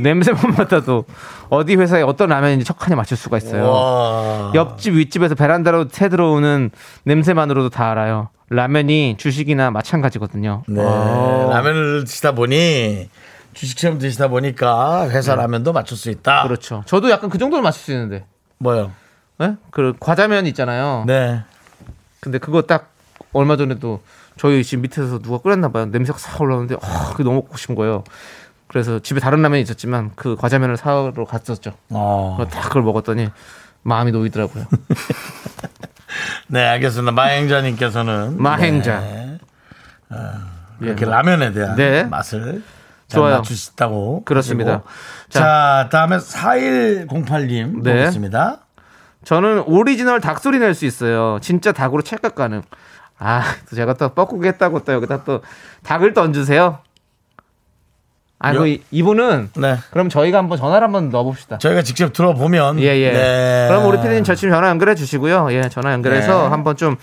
냄새만 0.01 0.55
맡아도 0.57 1.05
어디 1.49 1.76
회사에 1.76 2.03
어떤 2.03 2.30
라면인지 2.30 2.64
척하니 2.64 2.97
맞출 2.97 3.16
수가 3.16 3.36
있어요. 3.39 3.70
와. 3.70 4.53
옆집 4.55 4.95
윗집에서 4.95 5.34
베란다로 5.34 5.86
새 5.91 6.09
들어오는 6.09 6.70
냄새만으로도 7.05 7.70
다 7.70 7.91
알아요. 7.91 8.30
라면이 8.51 9.16
주식이나 9.18 9.70
마찬가지거든요. 9.70 10.62
네 10.68 10.80
어, 10.82 11.51
라면을 11.51 12.05
드시다 12.05 12.32
보니 12.32 13.09
주식처럼 13.55 13.99
드시다 13.99 14.28
보니까 14.28 15.09
회사 15.11 15.34
라면도 15.34 15.72
맞출 15.72 15.96
수 15.96 16.11
있다 16.11 16.44
그렇죠. 16.44 16.82
저도 16.86 17.11
약간 17.11 17.28
그 17.30 17.38
정도는 17.38 17.62
맞출 17.62 17.82
수 17.82 17.92
있는데. 17.92 18.24
뭐요 18.59 18.92
네? 19.38 19.57
그 19.70 19.94
과자면 20.01 20.46
있잖아요. 20.46 21.05
네 21.07 21.42
근데 22.20 22.38
그거 22.38 22.62
딱 22.62 22.90
얼마 23.32 23.57
전에도 23.57 24.01
저희 24.36 24.64
집 24.64 24.80
밑에서 24.80 25.18
누가 25.18 25.38
끓였나 25.38 25.70
봐요. 25.70 25.86
냄새가 25.86 26.18
싹 26.18 26.40
올라오는데 26.40 26.76
아, 26.80 27.11
그게 27.11 27.24
너무 27.24 27.36
먹고 27.36 27.57
싶은 27.57 27.74
거예요. 27.74 28.05
그래서 28.66 28.99
집에 28.99 29.20
다른 29.20 29.42
라면이 29.42 29.62
있었지만 29.62 30.12
그 30.14 30.36
과자면을 30.36 30.76
사러 30.76 31.12
갔었죠. 31.26 31.72
어. 31.90 32.34
그래서 32.38 32.51
다 32.51 32.68
그걸 32.68 32.82
먹었더니 32.82 33.28
마음이 33.82 34.12
놓이더라고요. 34.12 34.66
네, 36.48 36.64
알겠습니다. 36.64 37.12
마행자님께서는 37.12 38.40
마행자. 38.40 39.00
네, 39.00 39.38
예, 40.12 40.16
이렇게 40.86 41.04
뭐. 41.04 41.14
라면에 41.14 41.52
대한 41.52 41.76
네. 41.76 42.04
맛을 42.04 42.62
잘 43.09 43.20
좋아요. 43.20 43.36
맞추셨다고. 43.36 44.24
그렇습니다. 44.24 44.72
하시고. 44.72 44.88
자, 45.30 45.88
다음에 45.90 46.16
4108님 46.18 47.82
네. 47.82 47.92
보겠습니다. 47.92 48.59
저는 49.24 49.64
오리지널 49.66 50.20
닭소리 50.20 50.59
낼 50.59 50.74
수 50.74 50.86
있어요. 50.86 51.38
진짜 51.42 51.72
닭으로 51.72 52.02
찰칵 52.02 52.34
가능. 52.34 52.62
아, 53.18 53.42
또 53.68 53.74
제가 53.76 53.94
또 53.94 54.11
뻐꾸기 54.14 54.46
했다고 54.46 54.84
또 54.84 54.92
여기다 54.92 55.24
또 55.24 55.42
닭을 55.82 56.14
던주세요. 56.14 56.78
여- 58.45 58.66
이- 58.66 58.82
이분은 58.91 59.51
네. 59.57 59.76
그럼 59.91 60.09
저희가 60.09 60.39
한번 60.39 60.59
전화를 60.59 60.84
한번 60.84 61.11
넣어봅시다. 61.11 61.59
저희가 61.59 61.82
직접 61.82 62.12
들어보면 62.12 62.78
예, 62.80 62.84
예. 62.97 63.11
네. 63.12 63.66
그럼 63.68 63.86
우리 63.86 63.99
피디님 64.01 64.22
저 64.24 64.34
지금 64.34 64.51
전화 64.55 64.68
연결해 64.68 64.95
주시고요. 64.95 65.49
예, 65.53 65.68
전화 65.68 65.93
연결해서 65.93 66.43
네. 66.45 66.49
한번 66.49 66.76
좀 66.76 66.97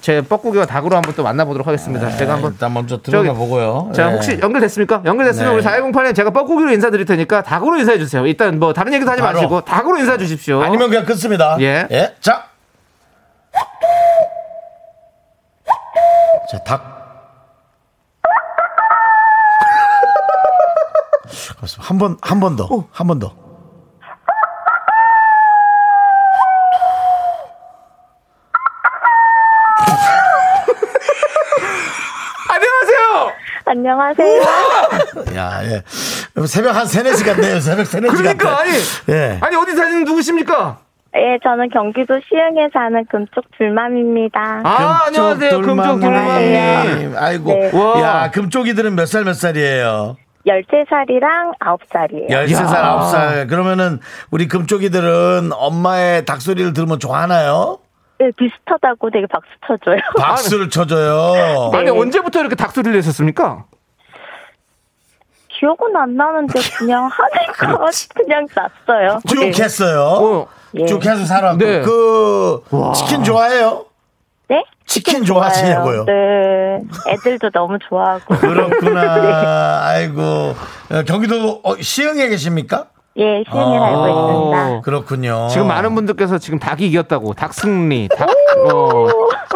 제 0.00 0.22
뻐꾸기와 0.22 0.64
닭으로 0.64 0.96
한번 0.96 1.12
또 1.14 1.22
만나보도록 1.22 1.66
하겠습니다. 1.66 2.08
제가 2.16 2.32
한번 2.32 2.52
일단 2.52 2.72
먼저 2.72 3.02
들어가 3.02 3.34
보고요. 3.34 3.92
자, 3.94 4.08
예. 4.08 4.14
혹시 4.14 4.38
연결됐습니까? 4.40 5.02
연결됐으면 5.04 5.50
네. 5.50 5.54
우리 5.56 5.62
4108님 5.62 6.14
제가 6.14 6.30
뻐꾸기로 6.30 6.72
인사드릴 6.72 7.04
테니까 7.04 7.42
닭으로 7.42 7.76
인사해 7.76 7.98
주세요. 7.98 8.26
일단 8.26 8.58
뭐 8.58 8.72
다른 8.72 8.94
얘기도 8.94 9.10
하지 9.10 9.20
바로. 9.20 9.34
마시고 9.34 9.60
닭으로 9.60 9.98
인사해 9.98 10.16
주십시오. 10.16 10.62
아니면 10.62 10.88
그냥 10.88 11.04
끊습니다. 11.04 11.58
예. 11.60 11.86
자. 12.22 12.44
자, 16.50 16.58
닭. 16.64 16.99
한 21.78 21.98
번, 21.98 22.16
한 22.22 22.40
번 22.40 22.56
더. 22.56 22.86
한번 22.92 23.18
더. 23.18 23.34
안녕하세요. 32.48 33.32
안녕하세요. 33.66 34.42
야, 35.36 35.60
예. 35.64 35.82
새벽 36.46 36.74
한 36.74 36.86
3, 36.86 37.04
4시간 37.04 37.40
돼요. 37.40 37.60
새벽 37.60 37.86
3, 37.86 38.00
4시간. 38.02 38.16
그러니까 38.16 38.60
아니 38.60 38.70
예. 39.08 39.38
아니 39.40 39.56
어디 39.56 39.72
사시는 39.76 40.04
누구십니까? 40.04 40.78
예, 41.16 41.38
저는 41.42 41.70
경기도 41.70 42.14
시흥에 42.28 42.68
사는 42.72 43.04
금쪽 43.10 43.44
둘맘입니다. 43.58 44.62
아 44.64 45.02
안녕하세요 45.06 45.50
금쪽. 45.60 46.00
돌망님. 46.00 47.14
아이고. 47.16 47.52
네. 47.52 47.70
와. 47.76 48.00
야, 48.00 48.30
금쪽이들은 48.30 48.94
몇 48.94 49.06
살 49.06 49.24
몇 49.24 49.34
살이에요? 49.34 50.16
13살이랑 50.46 51.58
9살이에요. 51.58 52.30
13살, 52.30 52.74
야. 52.74 52.98
9살. 53.00 53.48
그러면은 53.48 54.00
우리 54.30 54.48
금쪽이들은 54.48 55.50
엄마의 55.52 56.24
닭소리를 56.24 56.72
들으면 56.72 56.98
좋아하나요? 56.98 57.78
네, 58.18 58.30
비슷하다고 58.36 59.10
되게 59.10 59.26
박수 59.26 59.48
쳐줘요. 59.66 60.00
박수를 60.18 60.70
쳐줘요. 60.70 61.70
아니 61.74 61.90
언제부터 61.90 62.40
이렇게 62.40 62.54
닭소리를 62.54 62.94
내셨습니까? 62.96 63.64
기억은 65.48 65.94
안 65.94 66.16
나는데 66.16 66.58
그냥 66.78 67.08
하니까 67.10 67.90
그냥 68.14 68.46
났어요. 68.54 69.20
쭉 69.26 69.40
네. 69.40 69.52
했어요. 69.62 70.00
어. 70.02 70.46
예. 70.74 70.86
쭉 70.86 71.04
해서 71.04 71.24
살았고. 71.26 71.58
네. 71.58 71.80
그, 71.82 72.62
와. 72.70 72.92
치킨 72.92 73.24
좋아해요? 73.24 73.84
네? 74.50 74.64
치킨 74.84 75.24
좋아하시냐고요? 75.24 76.04
네. 76.06 76.80
애들도 77.06 77.50
너무 77.50 77.78
좋아하고. 77.88 78.34
그렇구나. 78.36 79.82
아이고. 79.86 80.22
어, 80.22 81.02
경기도 81.06 81.60
어, 81.62 81.76
시흥에 81.80 82.28
계십니까? 82.28 82.86
예, 83.16 83.44
시흥에 83.48 83.78
아. 83.78 83.90
살고 83.90 84.08
있습니다. 84.08 84.80
그렇군요. 84.82 85.48
지금 85.50 85.68
많은 85.68 85.94
분들께서 85.94 86.38
지금 86.38 86.58
닭이 86.58 86.86
이겼다고 86.86 87.34
닭 87.34 87.54
승리 87.54 88.08
닭 88.08 88.28
어, 88.28 89.06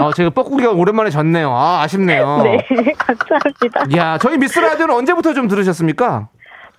어 0.01 0.13
제가 0.13 0.31
뻐꾸기가 0.31 0.73
오랜만에 0.73 1.11
졌네요 1.11 1.51
아 1.53 1.83
아쉽네요 1.83 2.43
네, 2.43 2.59
감사합니다. 2.99 3.97
야 3.97 4.19
저희 4.19 4.39
미스 4.39 4.59
라디오는 4.59 4.95
언제부터 4.95 5.35
좀 5.35 5.47
들으셨습니까 5.47 6.29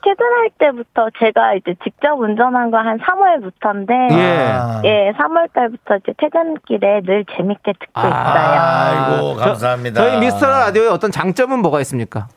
퇴근할 0.06 0.50
때부터 0.60 1.08
제가 1.20 1.56
이제 1.56 1.74
직접 1.84 2.14
운전한 2.20 2.70
거 2.70 2.78
한 2.78 3.00
3월부터인데 3.00 4.12
예. 4.12 4.52
아. 4.54 4.82
예, 4.86 5.12
3월 5.18 5.52
달부터 5.54 5.96
이제 5.98 6.14
퇴근길에 6.20 7.02
늘 7.04 7.26
재밌게 7.36 7.74
듣고 7.80 8.00
있어요. 8.02 8.14
아이고, 8.14 9.36
저- 9.40 9.46
감사합니다. 9.46 10.02
저희 10.02 10.20
미스터 10.20 10.48
라디오의 10.48 10.90
어떤 10.90 11.12
장점은 11.12 11.60
뭐가 11.60 11.82
있습니까 11.82 12.28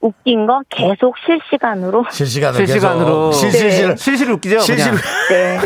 웃긴 0.00 0.46
거 0.46 0.60
계속 0.68 1.16
실시간으로. 1.26 2.04
실시간으로. 2.10 2.64
실시간으로 2.66 3.32
실실실. 3.32 3.88
네. 3.88 3.96
실실 3.96 4.30
웃기죠 4.30 4.60
실실. 4.60 4.92
그냥. 4.92 5.02
네. 5.30 5.58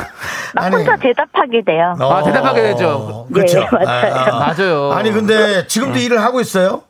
막 0.54 0.64
아니. 0.64 0.76
혼자 0.76 0.96
대답하게 0.96 1.62
돼요. 1.62 1.94
아, 2.00 2.22
대답하게 2.22 2.62
되죠. 2.62 3.26
그렇죠. 3.32 3.60
네, 3.60 3.68
맞아요. 3.84 4.38
맞아요 4.38 4.92
아니 4.92 5.12
근데 5.12 5.66
지금도 5.66 5.98
일을 5.98 6.20
하고 6.22 6.40
있어요? 6.40 6.82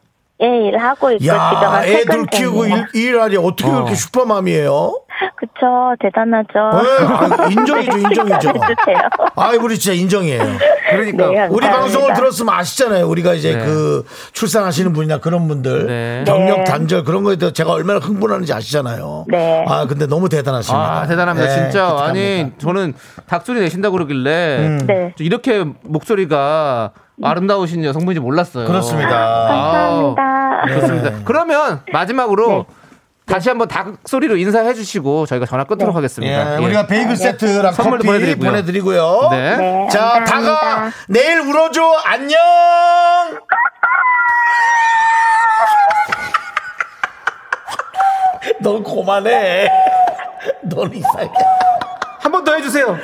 예, 0.43 0.68
일을 0.68 0.82
하고 0.82 1.11
있고 1.12 1.18
지금 1.20 1.34
야, 1.36 1.41
한 1.41 1.84
애들 1.84 2.26
키우고. 2.26 2.66
일, 2.66 2.86
일하니 2.95 3.36
어떻게 3.36 3.68
어. 3.68 3.72
그렇게 3.72 3.95
슈퍼맘이에요? 3.95 5.01
그쵸, 5.36 5.95
대단하죠. 6.01 6.49
네, 6.55 7.05
아, 7.05 7.47
인정이죠, 7.49 7.93
인정이죠. 7.99 8.53
아이, 9.36 9.57
우리 9.59 9.78
진짜 9.78 9.95
인정이에요. 9.95 10.43
그러니까 10.91 11.26
네, 11.28 11.47
우리. 11.51 11.66
방송을 11.66 12.14
들었으면 12.14 12.55
아시잖아요. 12.55 13.07
우리가 13.07 13.34
이제 13.34 13.55
네. 13.57 13.64
그 13.64 14.05
출산하시는 14.32 14.93
분이나 14.95 15.18
그런 15.18 15.47
분들 15.47 15.86
네. 15.86 16.24
경력 16.26 16.59
네. 16.59 16.64
단절 16.64 17.05
그런 17.05 17.22
거에 17.22 17.36
대해서 17.36 17.53
제가 17.53 17.72
얼마나 17.72 17.99
흥분하는지 18.01 18.53
아시잖아요. 18.53 19.26
네. 19.28 19.64
아 19.68 19.86
근데 19.86 20.07
너무 20.07 20.28
대단하십니다. 20.28 21.01
아 21.03 21.07
대단합니다 21.07 21.49
네, 21.49 21.55
진짜 21.55 21.68
기특합니다. 21.68 22.05
아니 22.05 22.53
저는 22.59 22.95
닭소리 23.26 23.61
내신다고 23.61 23.93
그러길래 23.93 24.57
음. 24.59 24.86
네. 24.86 25.14
저 25.16 25.22
이렇게 25.24 25.64
목소리가 25.82 26.93
아름다우신 27.23 27.85
여성분인지 27.85 28.21
몰랐어요 28.21 28.66
그렇습니다. 28.66 29.09
감사합니다. 29.11 30.62
그렇습니다. 30.66 31.11
그러면 31.25 31.81
마지막으로 31.93 32.49
네. 32.49 32.64
다시 33.27 33.49
한번 33.49 33.68
닭 33.68 33.95
소리로 34.07 34.37
인사해 34.37 34.75
주시고 34.75 35.27
저희가 35.27 35.47
전화 35.47 35.64
끊도록 35.64 35.95
예, 35.95 35.97
하겠습니다. 35.97 36.55
예. 36.55 36.64
우리가 36.64 36.87
베이글 36.87 37.16
세트랑 37.16 37.73
선물도 37.73 38.05
커피 38.05 38.18
보내드리고요. 38.18 38.51
보내드리고요. 38.51 39.29
네. 39.31 39.57
네, 39.57 39.89
자. 39.91 40.25
다가 40.25 40.91
내일 41.09 41.39
울어줘 41.41 41.81
안녕. 42.05 42.39
넌 48.62 48.83
고만해. 48.83 49.68
넌 50.64 50.93
이상해. 50.95 51.31
한 52.21 52.33
번 52.33 52.45
더 52.45 52.55
해주세요. 52.55 52.97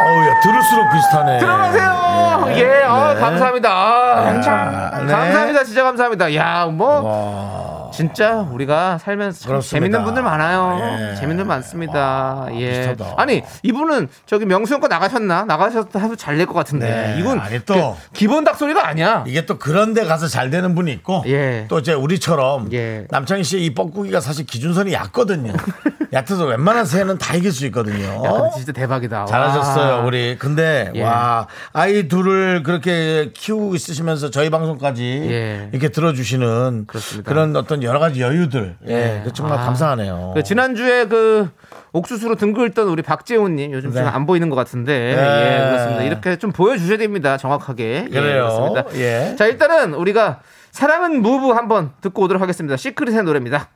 어우야 0.00 0.40
들을수록 0.40 0.90
비슷하네. 0.92 1.38
들어가세요. 1.38 2.44
예, 2.56 2.82
아, 2.84 3.14
감사합니다. 3.14 3.70
아, 3.70 4.40
자, 4.40 4.90
네. 5.04 5.12
감사합니다. 5.12 5.64
진짜 5.64 5.82
감사합니다. 5.82 6.34
야, 6.34 6.66
뭐 6.66 7.77
진짜 7.98 8.36
우리가 8.52 8.98
살면서 8.98 9.40
참 9.40 9.48
그렇습니다. 9.50 9.76
재밌는 9.76 10.04
분들 10.04 10.22
많아요. 10.22 10.78
예. 10.80 11.14
재밌는 11.16 11.44
분 11.44 11.48
많습니다. 11.48 12.46
예. 12.52 12.70
비슷하다. 12.70 13.14
아니 13.16 13.42
이분은 13.62 14.08
저기 14.26 14.44
명수 14.46 14.74
형 14.74 14.80
거 14.80 14.86
나가셨나? 14.88 15.44
나가셔도 15.44 15.98
해도 16.00 16.14
잘 16.16 16.36
될 16.38 16.46
것 16.46 16.54
같은데 16.54 16.88
네. 16.88 17.16
이건 17.20 17.40
아니, 17.40 17.58
또. 17.64 17.74
그 17.74 18.10
기본 18.12 18.44
닭 18.44 18.56
소리가 18.56 18.86
아니야. 18.86 19.24
이게 19.26 19.44
또 19.44 19.58
그런데 19.58 20.04
가서 20.04 20.28
잘 20.28 20.50
되는 20.50 20.74
분이 20.76 20.92
있고 20.92 21.24
예. 21.26 21.66
또 21.68 21.80
이제 21.80 21.92
우리처럼 21.92 22.72
예. 22.72 23.06
남창희 23.10 23.42
씨의 23.42 23.64
이 23.64 23.74
뻐꾸기가 23.74 24.20
사실 24.20 24.46
기준선이 24.46 24.92
얕거든요. 24.92 25.52
얕아서 26.12 26.46
웬만한 26.46 26.86
새는 26.86 27.18
다 27.18 27.34
이길 27.34 27.52
수 27.52 27.66
있거든요. 27.66 28.06
야, 28.24 28.32
근데 28.32 28.50
진짜 28.56 28.72
대박이다. 28.72 29.26
잘하셨어요, 29.26 29.92
와. 29.96 30.00
우리. 30.00 30.38
근데, 30.38 30.90
예. 30.94 31.02
와, 31.02 31.46
아이 31.74 32.08
둘을 32.08 32.62
그렇게 32.62 33.30
키우고 33.34 33.74
있으시면서 33.74 34.30
저희 34.30 34.48
방송까지 34.48 35.02
예. 35.28 35.68
이렇게 35.70 35.90
들어주시는 35.90 36.84
그렇습니다. 36.86 37.28
그런 37.28 37.54
어떤 37.56 37.82
여러 37.88 37.98
가지 37.98 38.20
여유들. 38.20 38.76
예. 38.86 39.22
그 39.24 39.32
정말 39.32 39.58
아. 39.58 39.64
감사하네요. 39.64 40.32
그 40.34 40.42
지난주에 40.42 41.06
그 41.06 41.50
옥수수로 41.92 42.34
등 42.36 42.52
긁던 42.52 42.88
우리 42.88 43.02
박재훈님 43.02 43.72
요즘 43.72 43.90
네. 43.90 44.00
좀안 44.00 44.26
보이는 44.26 44.50
것 44.50 44.56
같은데 44.56 45.14
네. 45.14 45.62
예 45.64 45.70
그렇습니다 45.70 46.02
이렇게 46.02 46.36
좀 46.36 46.52
보여주셔야 46.52 46.98
됩니다 46.98 47.36
정확하게 47.38 48.08
예, 48.10 48.20
그래요. 48.20 48.46
그렇습니다 48.46 48.84
예. 48.94 49.36
자 49.36 49.46
일단은 49.46 49.94
우리가 49.94 50.40
사랑은 50.70 51.22
무브 51.22 51.48
한번 51.52 51.92
듣고 52.02 52.22
오도록 52.22 52.42
하겠습니다 52.42 52.76
시크릿의 52.76 53.22
노래입니다 53.24 53.70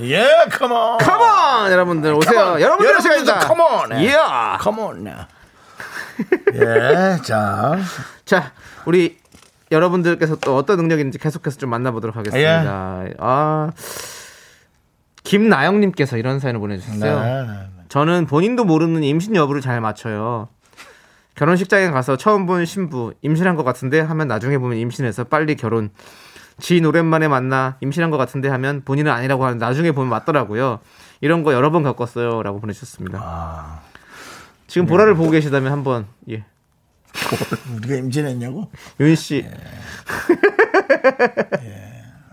예, 0.00 0.24
컴온. 0.52 0.98
컴온 0.98 1.72
여러분들 1.72 2.14
오세요. 2.14 2.60
여러분들 2.60 2.94
come 3.02 3.60
on. 3.60 4.00
예. 4.00 4.14
컴온. 4.60 5.08
예, 6.54 7.18
자. 7.24 7.76
자 8.24 8.52
우리 8.84 9.18
여러분들께서 9.70 10.36
또 10.36 10.56
어떤 10.56 10.78
능력이 10.78 11.00
있는지 11.00 11.18
계속해서 11.18 11.58
좀 11.58 11.70
만나보도록 11.70 12.16
하겠습니다 12.16 13.04
예. 13.06 13.14
아 13.18 13.70
김나영님께서 15.24 16.16
이런 16.16 16.40
사연을 16.40 16.60
보내주셨어요 16.60 17.20
네. 17.20 17.78
저는 17.88 18.26
본인도 18.26 18.64
모르는 18.64 19.02
임신 19.02 19.34
여부를 19.34 19.60
잘 19.60 19.80
맞춰요. 19.80 20.48
결혼식장에 21.34 21.90
가서 21.90 22.16
처음 22.16 22.46
본 22.46 22.64
신부 22.64 23.14
임신한 23.22 23.56
것 23.56 23.64
같은데 23.64 24.00
하면 24.00 24.28
나중에 24.28 24.58
보면 24.58 24.78
임신해서 24.78 25.24
빨리 25.24 25.56
결혼. 25.56 25.90
지인 26.60 26.84
오랜만에 26.84 27.28
만나 27.28 27.76
임신한 27.80 28.10
것 28.10 28.16
같은데 28.16 28.48
하면 28.48 28.82
본인은 28.84 29.12
아니라고 29.12 29.44
하는 29.44 29.58
나중에 29.58 29.92
보면 29.92 30.10
맞더라고요. 30.10 30.80
이런 31.20 31.44
거 31.44 31.52
여러 31.52 31.70
번 31.70 31.84
겪었어요.라고 31.84 32.60
보내주셨습니다. 32.60 33.80
지금 34.66 34.86
보라를 34.86 35.14
보고 35.14 35.30
계시다면 35.30 35.72
한번 35.72 36.06
예. 36.28 36.44
우리가 37.76 37.94
임신했냐고? 37.96 38.70
윤 39.00 39.14
씨. 39.14 39.44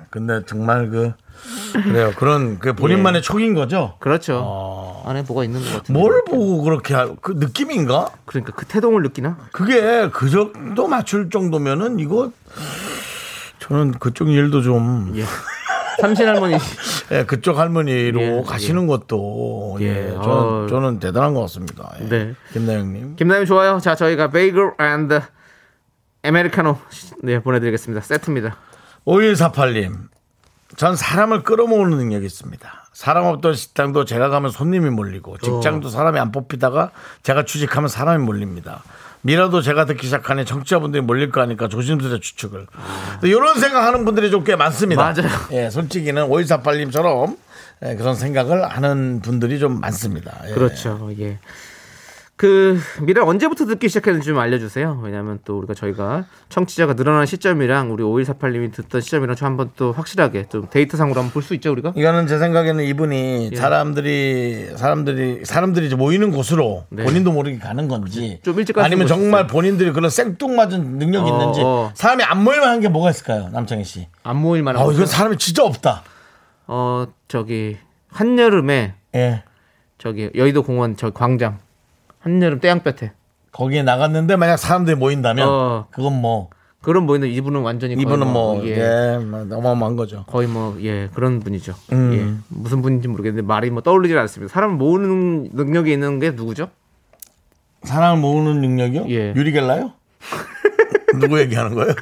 근데 0.09 0.41
정말 0.45 0.89
그 0.89 1.11
그래요. 1.73 2.13
그런 2.15 2.57
그 2.59 2.73
본인만의 2.73 3.21
촉인 3.21 3.53
거죠. 3.53 3.97
그렇죠. 3.99 5.03
안에 5.05 5.23
뭐가 5.23 5.43
있는 5.43 5.59
것 5.61 5.67
같은데. 5.73 5.93
뭘 5.99 6.23
보고 6.25 6.61
그렇게 6.63 6.93
하- 6.93 7.13
그 7.21 7.33
느낌인가? 7.33 8.09
그러니까 8.25 8.53
그 8.55 8.65
태동을 8.65 9.01
느끼나? 9.03 9.37
그게 9.51 10.09
그 10.11 10.29
정도 10.29 10.87
맞출 10.87 11.29
정도면은 11.29 11.99
이거 11.99 12.31
저는 13.59 13.91
그쪽 13.99 14.29
일도 14.29 14.61
좀 14.61 15.11
예. 15.17 15.25
삼신 15.99 16.27
할머니. 16.27 16.57
예, 17.11 17.23
그쪽 17.25 17.57
할머니로 17.57 18.21
예, 18.21 18.43
가시는 18.45 18.87
것도 18.87 19.77
예, 19.81 19.85
예, 19.85 20.09
저는, 20.11 20.27
어. 20.27 20.67
저는 20.67 20.99
대단한 20.99 21.33
것 21.33 21.41
같습니다. 21.41 21.93
예. 22.01 22.09
네. 22.09 22.33
김나영님. 22.53 23.15
김나님 23.15 23.45
좋아요. 23.45 23.79
자, 23.79 23.95
저희가 23.95 24.29
베이글 24.29 24.73
and 24.79 25.21
아메리카노 26.23 26.77
네, 27.23 27.39
보내드리겠습니다. 27.39 28.01
세트입니다. 28.01 28.57
5148님. 29.05 30.09
전 30.75 30.95
사람을 30.95 31.43
끌어모으는 31.43 31.97
능력이 31.97 32.25
있습니다. 32.25 32.85
사람 32.91 33.25
없던 33.25 33.53
식당도 33.53 34.05
제가 34.05 34.29
가면 34.29 34.51
손님이 34.51 34.89
몰리고 34.89 35.37
직장도 35.37 35.89
사람이 35.89 36.19
안 36.19 36.31
뽑히다가 36.31 36.91
제가 37.23 37.45
취직하면 37.45 37.87
사람이 37.87 38.23
몰립니다. 38.23 38.83
미라도 39.25 39.63
제가 39.63 39.85
듣기 39.85 40.05
시작하니 40.05 40.45
청취자분들이 40.45 41.01
몰릴 41.01 41.31
거 41.31 41.41
아니까 41.41 41.67
조심스레 41.67 42.19
추측을. 42.19 42.67
이런 43.23 43.59
생각하는 43.59 44.05
분들이 44.05 44.29
좀 44.29 44.43
꽤 44.43 44.55
많습니다. 44.55 45.01
맞아요. 45.01 45.27
예, 45.51 45.71
솔직히는 45.71 46.27
5148님처럼 46.29 47.35
예, 47.83 47.95
그런 47.95 48.13
생각을 48.15 48.63
하는 48.69 49.21
분들이 49.21 49.57
좀 49.57 49.79
많습니다. 49.79 50.31
예. 50.47 50.53
그렇죠. 50.53 51.09
예. 51.19 51.39
그 52.37 52.77
미라 53.01 53.23
언제부터 53.23 53.65
듣기 53.65 53.87
시작했는지 53.87 54.27
좀 54.27 54.37
알려주세요. 54.39 54.99
왜냐하면 55.01 55.39
또 55.45 55.57
우리가 55.57 55.73
저희가 55.73 56.25
청취자가 56.49 56.93
늘어나는 56.93 57.25
시점이랑 57.25 57.93
우리 57.93 58.03
5148님이 58.03 58.73
듣던 58.73 58.99
시점이랑 58.99 59.37
좀 59.37 59.45
한번 59.45 59.71
또 59.77 59.93
확실하게 59.93 60.47
좀 60.49 60.67
데이터 60.69 60.97
상으로 60.97 61.21
한번 61.21 61.31
볼 61.31 61.41
수 61.43 61.53
있죠 61.55 61.71
우리가. 61.71 61.93
이거는 61.95 62.27
제 62.27 62.37
생각에는 62.37 62.83
이분이 62.83 63.49
예. 63.53 63.55
사람들이 63.55 64.71
사람들이 64.75 65.45
사람들이 65.45 65.85
이제 65.87 65.95
모이는 65.95 66.31
곳으로 66.31 66.85
네. 66.89 67.05
본인도 67.05 67.31
모르게 67.31 67.57
가는 67.57 67.87
건지 67.87 68.41
좀 68.43 68.59
일찍 68.59 68.77
아니면 68.79 69.07
정말 69.07 69.43
멋있어요. 69.43 69.47
본인들이 69.47 69.91
그런 69.93 70.09
생뚱맞은 70.09 70.97
능력이 70.99 71.29
어, 71.29 71.33
있는지 71.33 71.61
어. 71.63 71.91
사람이 71.93 72.21
안 72.23 72.43
모일만 72.43 72.67
한 72.69 72.81
게 72.81 72.89
뭐가 72.89 73.11
있을까요, 73.11 73.47
남창희 73.53 73.85
씨? 73.85 74.07
안 74.23 74.35
모일 74.35 74.61
만한. 74.61 74.83
어? 74.83 74.91
이건 74.91 75.05
사람이 75.05 75.37
진짜 75.37 75.63
없다. 75.63 76.03
어 76.67 77.05
저기 77.29 77.77
한여름에 78.09 78.95
예. 79.15 79.43
저기 79.97 80.29
여의도 80.35 80.63
공원 80.63 80.97
저 80.97 81.11
광장 81.11 81.59
한여름 82.25 82.59
태양볕에 82.59 83.11
거기에 83.51 83.83
나갔는데 83.83 84.35
만약 84.35 84.57
사람들이 84.57 84.95
모인다면 84.97 85.47
어. 85.47 85.87
그건 85.91 86.19
뭐 86.19 86.49
그런 86.81 87.05
모이는 87.05 87.27
이분은 87.29 87.61
완전히 87.61 87.93
이분은 87.93 88.27
뭐 88.27 88.63
예. 88.65 88.77
예, 88.77 89.17
뭐 89.19 89.41
어마어마한 89.49 89.95
거죠. 89.95 90.25
거의 90.27 90.47
뭐 90.47 90.75
예 90.81 91.09
그런 91.13 91.39
분이죠. 91.39 91.73
음. 91.93 92.13
예 92.13 92.43
무슨 92.49 92.81
분인지 92.81 93.07
모르겠는데 93.07 93.45
말이 93.45 93.69
뭐 93.69 93.81
떠올리질 93.81 94.17
않습니다. 94.17 94.51
사람을 94.53 94.75
모으는 94.75 95.49
능력이 95.53 95.91
있는 95.91 96.19
게 96.19 96.31
누구죠? 96.31 96.69
사람을 97.83 98.19
모으는 98.21 98.59
능력이요? 98.61 99.05
예. 99.09 99.33
유리겔라요? 99.35 99.93
누구 101.19 101.39
얘기하는 101.39 101.75
거예요? 101.75 101.93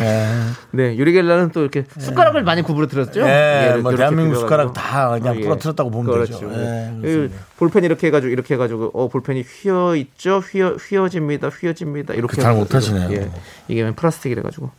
예. 0.00 0.26
네 0.72 0.96
유리겔라는 0.96 1.50
또 1.50 1.60
이렇게 1.62 1.84
숟가락을 1.98 2.42
많이 2.42 2.62
구부러 2.62 2.86
들었죠. 2.86 3.20
예, 3.20 3.64
이렇게 3.66 3.82
뭐 3.82 3.94
대한민국. 3.96 4.36
숟가락 4.36 4.72
다 4.74 5.10
그냥 5.10 5.34
어, 5.34 5.36
예. 5.38 5.40
부러뜨렸다고 5.42 5.90
보면 5.90 6.12
그렇죠. 6.12 6.32
되죠. 6.32 6.50
예. 6.52 7.00
예. 7.04 7.30
볼펜 7.58 7.84
이렇게 7.84 8.08
해가지고 8.08 8.32
이렇게 8.32 8.54
해가지고 8.54 8.90
어 8.94 9.08
볼펜이 9.08 9.42
휘어 9.42 9.96
있죠, 9.96 10.38
휘어 10.38 10.76
휘어집니다, 10.76 11.48
휘어집니다 11.48 12.14
이렇게. 12.14 12.40
잘 12.40 12.52
해가지고. 12.52 12.76
못하시네요. 12.76 13.12
예, 13.12 13.30
이게 13.68 13.82
웬 13.82 13.94
플라스틱이래 13.94 14.42
가지고. 14.42 14.70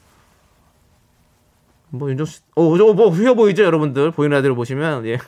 뭐 1.89 2.09
윤정수, 2.09 2.41
어뭐 2.55 3.09
휘어 3.11 3.33
보이죠, 3.33 3.63
여러분들 3.63 4.11
보이는 4.11 4.35
라디오 4.35 4.55
보시면 4.55 5.05
예. 5.07 5.19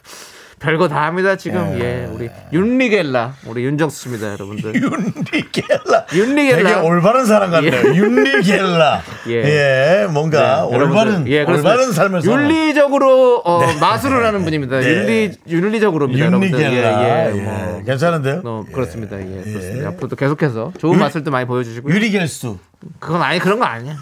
별거 0.60 0.88
다 0.88 1.06
합니다 1.06 1.36
지금 1.36 1.80
예, 1.80 2.06
우리 2.12 2.30
윤리겔라 2.52 3.34
우리 3.48 3.64
윤정수 3.64 4.04
씨입니다 4.04 4.34
여러분들 4.34 4.76
윤리겔라. 4.82 6.06
윤리겔라. 6.14 6.70
되게 6.76 6.88
올바른 6.88 7.26
사람 7.26 7.52
같네요. 7.52 7.72
예. 7.74 7.96
윤리겔라. 7.96 9.02
예. 9.30 9.34
예. 9.34 10.08
뭔가 10.12 10.68
네, 10.70 10.76
여러분들. 10.76 10.82
올바른 10.90 11.28
예, 11.28 11.46
그렇습니다. 11.46 11.72
올바른 11.72 11.92
삶을. 11.94 12.24
윤리적으로 12.24 13.42
어, 13.46 13.62
마술을 13.80 14.26
하는 14.26 14.44
분입니다. 14.44 14.80
네. 14.80 14.88
윤리 14.90 15.32
윤리적으로입니다. 15.48 16.26
여러분들. 16.26 16.60
윤리겔라. 16.60 17.04
예, 17.04 17.32
예, 17.34 17.38
예. 17.38 17.42
뭐. 17.42 17.84
괜찮은데요? 17.86 18.42
어, 18.44 18.66
그렇습니다. 18.72 19.20
예, 19.20 19.42
그렇습니다. 19.44 19.88
앞으로도 19.90 20.16
계속해서 20.16 20.74
좋은 20.78 21.00
마술도 21.00 21.32
많이 21.32 21.46
보여주시고요. 21.46 21.94
유리겔수. 21.94 22.58
그건 23.00 23.22
아니 23.22 23.40
그런 23.40 23.60
거 23.60 23.66
아니야. 23.66 23.96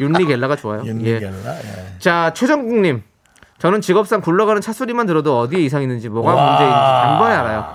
윤- 0.00 0.08
윤리겔라가 0.08 0.56
좋아요. 0.56 0.82
예. 0.84 0.88
윤리겔라. 0.88 1.30
예. 1.32 1.98
자 1.98 2.32
최정국님, 2.34 3.02
저는 3.58 3.80
직업상 3.80 4.20
굴러가는 4.20 4.60
차 4.62 4.72
소리만 4.72 5.06
들어도 5.06 5.38
어디에 5.40 5.60
이상 5.60 5.82
있는지 5.82 6.08
뭐가 6.08 6.34
와. 6.34 6.50
문제인지 6.50 6.74
단번에 6.74 7.34
알아요. 7.34 7.66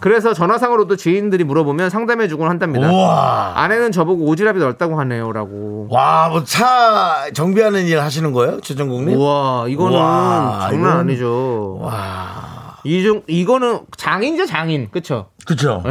그래서 0.00 0.32
전화상으로도 0.32 0.94
지인들이 0.96 1.42
물어보면 1.42 1.90
상담해주곤 1.90 2.48
한답니다. 2.48 2.88
우와. 2.90 3.52
아내는 3.56 3.90
저보고 3.90 4.26
오지랖이 4.32 4.58
넓다고 4.58 4.98
하네요라고. 5.00 5.88
와, 5.90 6.28
뭐 6.28 6.44
차 6.44 7.24
정비하는 7.34 7.84
일 7.86 8.00
하시는 8.00 8.32
거예요? 8.32 8.60
최정국님? 8.60 9.16
우와 9.18 9.66
이거는 9.68 9.98
우와, 9.98 10.68
장난 10.70 10.78
이건- 10.78 10.98
아니죠. 11.00 11.78
와. 11.82 12.76
이중 12.84 13.22
이거는 13.26 13.80
장인이죠 13.96 14.46
장인 14.46 14.88
그쵸? 14.92 15.30
그쵸? 15.44 15.82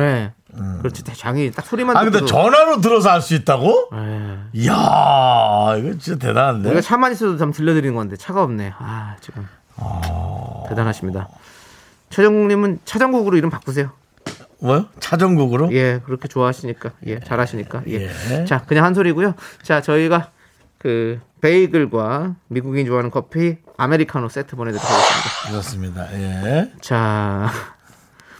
예. 0.57 0.77
그렇지 0.79 1.03
장인 1.03 1.51
딱 1.51 1.65
소리만 1.65 1.95
아, 1.95 2.03
근데 2.03 2.25
전화로 2.25 2.81
들어서 2.81 3.09
알수 3.09 3.35
있다고? 3.35 3.89
예. 3.93 4.37
이야, 4.53 4.73
이거 5.77 5.97
진짜 5.97 6.17
대단한데? 6.19 6.69
우리가 6.69 6.81
차만 6.81 7.11
있어도 7.11 7.37
좀 7.37 7.51
들려드리는 7.51 7.95
건데 7.95 8.15
차가 8.15 8.43
없네. 8.43 8.73
아 8.77 9.15
지금 9.21 9.47
대단하십니다. 10.69 11.29
최정국님은 12.09 12.79
차정국으로 12.85 13.37
이름 13.37 13.49
바꾸세요. 13.49 13.91
뭐요? 14.59 14.87
차정국으로? 14.99 15.71
예, 15.73 16.01
그렇게 16.03 16.27
좋아하시니까, 16.27 16.91
예, 17.05 17.19
잘하시니까, 17.19 17.83
예. 17.89 18.09
예. 18.31 18.45
자, 18.45 18.63
그냥 18.65 18.85
한 18.85 18.93
소리고요. 18.95 19.35
자, 19.61 19.81
저희가 19.81 20.31
그 20.79 21.19
베이글과 21.41 22.35
미국인이 22.47 22.87
좋아하는 22.87 23.11
커피 23.11 23.57
아메리카노 23.77 24.29
세트 24.29 24.55
보내드리겠습니다. 24.55 25.49
그렇습니다. 25.49 26.13
예. 26.13 26.71
자, 26.81 27.51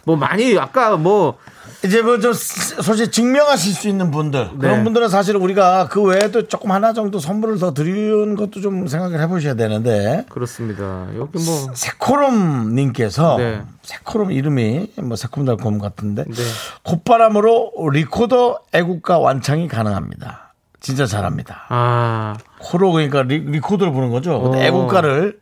뭐 0.08 0.16
많이 0.16 0.58
아까 0.58 0.96
뭐 0.96 1.36
이제 1.84 2.00
뭐 2.00 2.18
좀 2.18 2.32
솔직히 2.32 3.10
증명하실 3.10 3.74
수 3.74 3.88
있는 3.88 4.10
분들 4.10 4.52
그런 4.58 4.78
네. 4.78 4.84
분들은 4.84 5.10
사실 5.10 5.36
우리가 5.36 5.88
그 5.88 6.02
외에도 6.02 6.48
조금 6.48 6.70
하나 6.72 6.94
정도 6.94 7.18
선물을 7.18 7.58
더 7.58 7.74
드리는 7.74 8.34
것도 8.34 8.62
좀 8.62 8.86
생각을 8.88 9.20
해보셔야 9.20 9.52
되는데 9.52 10.24
그렇습니다. 10.30 11.06
여기 11.18 11.38
뭐 11.44 11.70
새코롬 11.74 12.74
님께서 12.74 13.36
네. 13.36 13.62
새코롬 13.82 14.32
이름이 14.32 14.92
뭐 15.02 15.14
새콤달콤 15.14 15.78
같은데 15.78 16.24
네. 16.24 16.42
콧바람으로 16.84 17.72
리코더 17.92 18.60
애국가 18.72 19.18
완창이 19.18 19.68
가능합니다. 19.68 20.54
진짜 20.80 21.04
잘합니다. 21.06 21.66
아, 21.68 22.36
코로 22.60 22.92
그러니까 22.92 23.22
리, 23.22 23.40
리코더를 23.40 23.92
부는 23.92 24.10
거죠. 24.10 24.36
어. 24.36 24.56
애국가를 24.56 25.38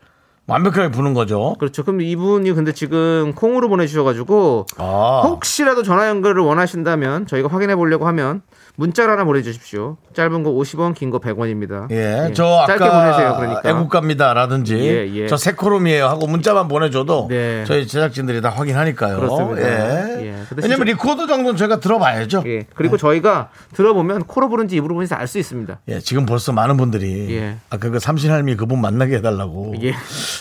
완벽하게 0.47 0.91
부는 0.91 1.13
거죠. 1.15 1.57
그렇죠. 1.59 1.83
그럼 1.83 2.01
이분이 2.01 2.53
근데 2.53 2.73
지금 2.73 3.33
콩으로 3.35 3.69
보내주셔가지고 3.69 4.67
아. 4.79 5.23
혹시라도 5.25 5.83
전화 5.83 6.09
연결을 6.09 6.43
원하신다면 6.43 7.27
저희가 7.27 7.49
확인해 7.49 7.75
보려고 7.75 8.07
하면 8.07 8.43
문자를 8.77 9.13
하나 9.13 9.25
보내주십시오. 9.25 9.97
짧은 10.15 10.43
거 10.43 10.51
50원, 10.51 10.95
긴 10.95 11.11
거 11.11 11.19
100원입니다. 11.19 11.91
예, 11.91 12.33
저 12.35 12.65
짧게 12.67 12.85
아까 12.85 13.01
보내세요. 13.01 13.37
그러니까. 13.37 13.69
애국가입니다라든지 13.69 14.77
예, 14.79 15.15
예. 15.15 15.27
저 15.29 15.37
새코롬이에요 15.37 16.07
하고 16.07 16.27
문자만 16.27 16.69
보내줘도 16.69 17.27
네. 17.29 17.65
저희 17.67 17.87
제작진들이 17.87 18.41
다 18.41 18.51
확인하니까요. 18.51 19.17
그렇습니다. 19.17 19.63
예. 19.63 20.27
예. 20.27 20.35
근데 20.49 20.63
왜냐면 20.63 20.87
리코더 20.87 21.27
정도는 21.27 21.57
저희가 21.57 21.81
들어봐야죠. 21.81 22.43
예. 22.47 22.51
예. 22.51 22.67
그리고 22.75 22.97
저희가 22.97 23.51
들어보면 23.75 24.25
코로 24.25 24.49
부른지 24.49 24.77
입으로 24.77 24.95
부른지 24.95 25.15
알 25.15 25.27
수 25.27 25.39
있습니다. 25.39 25.81
지금 26.03 26.25
벌써 26.25 26.53
많은 26.53 26.77
분들이 26.77 27.35
예. 27.37 27.57
아까 27.69 27.91
그 27.91 27.99
삼신할미 27.99 28.57
그분 28.57 28.81
만나게 28.81 29.17
해달라고 29.17 29.75
예. 29.83 29.93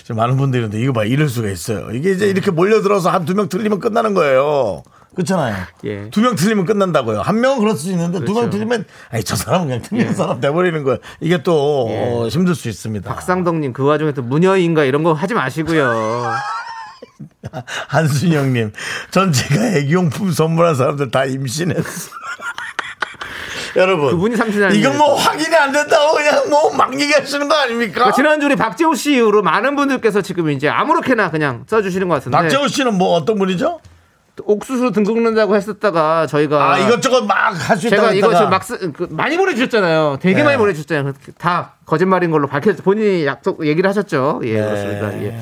지금 0.04 0.18
많은 0.18 0.38
분들이 0.38 0.64
있는데 0.64 0.82
이거 0.84 0.94
봐 0.94 1.04
이럴 1.06 1.28
수가 1.28 1.50
있어요. 1.50 1.90
이게 1.92 2.12
이제 2.12 2.28
이렇게 2.28 2.52
몰려들어서 2.52 3.10
한 3.10 3.26
두 3.26 3.34
명 3.34 3.50
틀리면 3.50 3.80
끝나는 3.80 4.14
거예요. 4.14 4.84
그렇잖아요. 5.16 5.56
예. 5.86 6.10
두명 6.12 6.36
틀리면 6.36 6.66
끝난다고요. 6.66 7.22
한 7.22 7.40
명은 7.42 7.60
그럴 7.60 7.76
수 7.76 7.90
있는데 7.92 8.20
두명 8.20 8.34
그렇죠. 8.36 8.50
틀리면 8.52 8.86
아니 9.10 9.24
저 9.24 9.36
사람은 9.36 9.68
그냥 9.68 9.82
틀리는 9.82 10.10
예. 10.12 10.14
사람 10.14 10.40
돼버리는 10.40 10.84
거예요. 10.84 11.00
이게 11.22 11.42
또 11.44 11.88
예. 11.90 11.98
어, 12.14 12.28
힘들 12.28 12.54
수 12.56 12.70
있습니다. 12.70 13.14
박상덕님 13.14 13.74
그 13.74 13.84
와중에 13.84 14.12
또 14.12 14.22
무녀인가 14.22 14.84
이런 14.84 15.04
거 15.04 15.14
하지 15.14 15.34
마시고요. 15.34 16.32
한순영님, 17.88 18.74
전 19.12 19.32
제가 19.32 19.68
애기용품 19.78 20.32
선물한 20.32 20.76
사람들 20.76 21.12
다 21.12 21.26
임신했어. 21.26 22.12
여러분, 23.78 24.12
그분이. 24.12 24.36
이건 24.78 24.98
뭐 24.98 25.16
확인이 25.16 25.54
안 25.56 25.72
된다고 25.72 26.14
그냥 26.14 26.50
뭐 26.50 26.72
막 26.76 27.00
얘기하시는 27.00 27.48
거 27.48 27.56
아닙니까? 27.56 27.94
그러니까 27.94 28.16
지난주 28.16 28.46
우리 28.48 28.56
박재호 28.56 28.96
씨 28.96 29.16
이후로 29.16 29.44
많은 29.44 29.76
분들께서 29.76 30.22
지금 30.22 30.50
이제 30.50 30.68
아무렇게나 30.70 31.30
그냥 31.30 31.66
써주시는 31.68 32.08
것 32.10 32.16
같은데. 32.16 32.38
박재호 32.38 32.68
씨는 32.68 32.98
뭐 32.98 33.16
어떤 33.16 33.38
분이죠? 33.38 33.80
옥수수 34.44 34.92
등 34.92 35.04
긁는다고 35.04 35.56
했었다가 35.56 36.28
저희가 36.28 36.74
아, 36.74 36.78
이것저것 36.80 37.22
막 37.26 37.54
할 37.54 37.78
수 37.78 37.88
있다고 37.88 38.14
제가. 38.14 38.36
지금 38.36 38.50
막 38.50 38.64
쓰, 38.64 38.92
그, 38.92 39.08
많이 39.10 39.38
보내주셨잖아요. 39.38 40.18
되게 40.20 40.38
네. 40.38 40.44
많이 40.44 40.58
보내주셨잖아요. 40.58 41.14
다 41.38 41.76
거짓말인 41.86 42.32
걸로 42.32 42.48
밝혔 42.48 42.76
본인이 42.84 43.26
약속 43.26 43.66
얘기를 43.66 43.88
하셨죠. 43.90 44.42
예, 44.44 44.60
네. 44.60 44.66
그렇습니다. 44.66 45.14
예. 45.24 45.40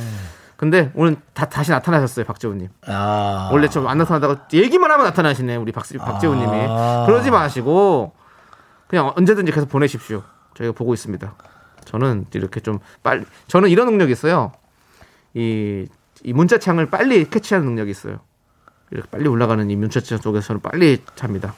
근데 0.58 0.92
오늘 0.96 1.18
다 1.34 1.46
다시 1.50 1.72
나타나셨어요, 1.72 2.26
박재훈님. 2.26 2.70
아. 2.88 3.50
원래 3.52 3.68
좀 3.68 3.88
안 3.88 3.98
나타나다가 3.98 4.48
얘기만 4.54 4.92
하면 4.92 5.06
나타나시네, 5.08 5.56
우리 5.58 5.72
박, 5.72 5.84
박재훈님이. 5.98 6.66
아. 6.70 7.04
그러지 7.08 7.32
마시고 7.32 8.14
그냥 8.88 9.12
언제든지 9.18 9.52
계속 9.52 9.70
보내십시오. 9.70 10.24
저희가 10.54 10.74
보고 10.74 10.94
있습니다. 10.94 11.34
저는 11.86 12.28
이렇게 12.34 12.60
좀 12.60 12.80
빨리 13.02 13.26
저는 13.48 13.70
이런 13.70 13.88
능력이 13.88 14.12
있어요. 14.12 14.52
이, 15.34 15.88
이 16.24 16.32
문자창을 16.34 16.86
빨리 16.90 17.28
캐치하는 17.30 17.68
능력이 17.68 17.90
있어요. 17.92 18.20
이렇게 18.94 19.10
빨리 19.12 19.28
올라가는 19.28 19.70
이 19.70 19.76
문자창 19.76 20.20
속에서 20.20 20.48
저는 20.48 20.62
빨리 20.62 21.00
잡니다. 21.16 21.54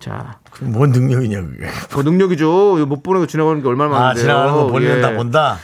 자, 0.00 0.38
뭔 0.60 0.90
능력이냐, 0.90 1.40
그게. 1.40 1.66
그 1.90 2.00
능력이죠. 2.00 2.84
못 2.86 3.02
보내고 3.02 3.26
지나가는 3.26 3.60
게 3.62 3.68
얼마나 3.68 3.96
아, 3.96 4.00
많은데요. 4.00 4.22
지나가는 4.22 4.52
거 4.54 4.66
예. 4.98 5.00
다 5.00 5.12
본다? 5.14 5.58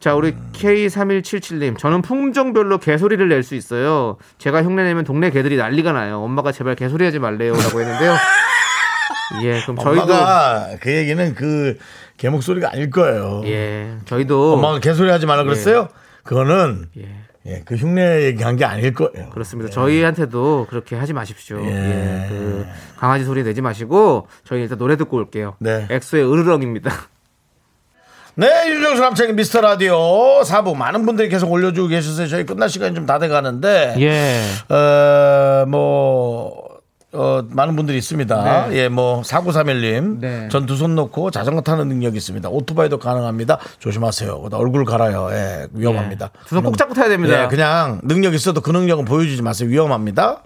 자, 0.00 0.14
우리 0.14 0.34
K3177님. 0.52 1.78
저는 1.78 2.02
품종별로 2.02 2.78
개소리를 2.78 3.26
낼 3.28 3.42
수 3.42 3.54
있어요. 3.54 4.16
제가 4.38 4.62
흉내 4.62 4.84
내면 4.84 5.04
동네 5.04 5.30
개들이 5.30 5.56
난리가 5.56 5.92
나요. 5.92 6.20
엄마가 6.22 6.52
제발 6.52 6.74
개소리 6.76 7.04
하지 7.04 7.18
말래요. 7.18 7.52
라고 7.54 7.80
했는데요. 7.80 8.14
예, 9.42 9.60
그럼 9.62 9.76
저희도. 9.78 10.02
엄마가 10.02 10.68
그 10.80 10.92
얘기는 10.94 11.34
그 11.34 11.76
개 12.16 12.28
목소리가 12.28 12.70
아닐 12.72 12.90
거예요. 12.90 13.42
예, 13.44 13.96
저희도. 14.04 14.54
엄마가 14.54 14.78
개소리 14.78 15.10
하지 15.10 15.26
말라 15.26 15.42
그랬어요? 15.42 15.88
그거는 16.22 16.86
예, 16.96 17.23
예, 17.46 17.60
그 17.64 17.74
흉내 17.74 18.24
얘기한 18.24 18.56
게 18.56 18.64
아닐 18.64 18.94
거예요. 18.94 19.28
그렇습니다. 19.30 19.70
저희한테도 19.70 20.66
그렇게 20.70 20.96
하지 20.96 21.12
마십시오. 21.12 21.60
예. 21.62 21.68
예, 21.68 22.26
그 22.28 22.66
강아지 22.96 23.24
소리 23.24 23.42
내지 23.44 23.60
마시고 23.60 24.28
저희 24.44 24.62
일단 24.62 24.78
노래 24.78 24.96
듣고 24.96 25.16
올게요. 25.18 25.54
네. 25.58 25.86
엑소의 25.90 26.24
으르렁입니다. 26.30 26.90
네, 28.36 28.48
윤정수 28.68 29.00
남창의 29.00 29.34
미스터 29.34 29.60
라디오 29.60 30.40
4부 30.42 30.74
많은 30.74 31.06
분들이 31.06 31.28
계속 31.28 31.52
올려주고 31.52 31.86
계셔서 31.88 32.26
저희 32.26 32.44
끝날 32.44 32.68
시간이 32.68 32.94
좀 32.94 33.06
다 33.06 33.18
돼 33.18 33.28
가는데 33.28 33.94
예. 34.00 34.74
어, 34.74 35.66
뭐, 35.66 36.63
어, 37.14 37.42
많은 37.48 37.76
분들이 37.76 37.96
있습니다. 37.98 38.68
네. 38.68 38.76
예, 38.76 38.88
뭐, 38.88 39.22
4931님. 39.22 40.18
네. 40.20 40.48
전두 40.50 40.76
손 40.76 40.94
놓고 40.94 41.30
자전거 41.30 41.60
타는 41.62 41.88
능력이 41.88 42.16
있습니다. 42.16 42.48
오토바이도 42.48 42.98
가능합니다. 42.98 43.58
조심하세요. 43.78 44.48
얼굴 44.52 44.84
갈아요. 44.84 45.28
예, 45.32 45.66
위험합니다. 45.72 46.30
예. 46.34 46.48
두손 46.48 46.64
꼭 46.64 46.76
잡고 46.76 46.94
타야 46.94 47.08
됩니다. 47.08 47.44
예, 47.44 47.48
그냥 47.48 48.00
능력 48.02 48.34
있어도 48.34 48.60
그 48.60 48.70
능력은 48.70 49.04
보여주지 49.04 49.42
마세요. 49.42 49.68
위험합니다. 49.68 50.42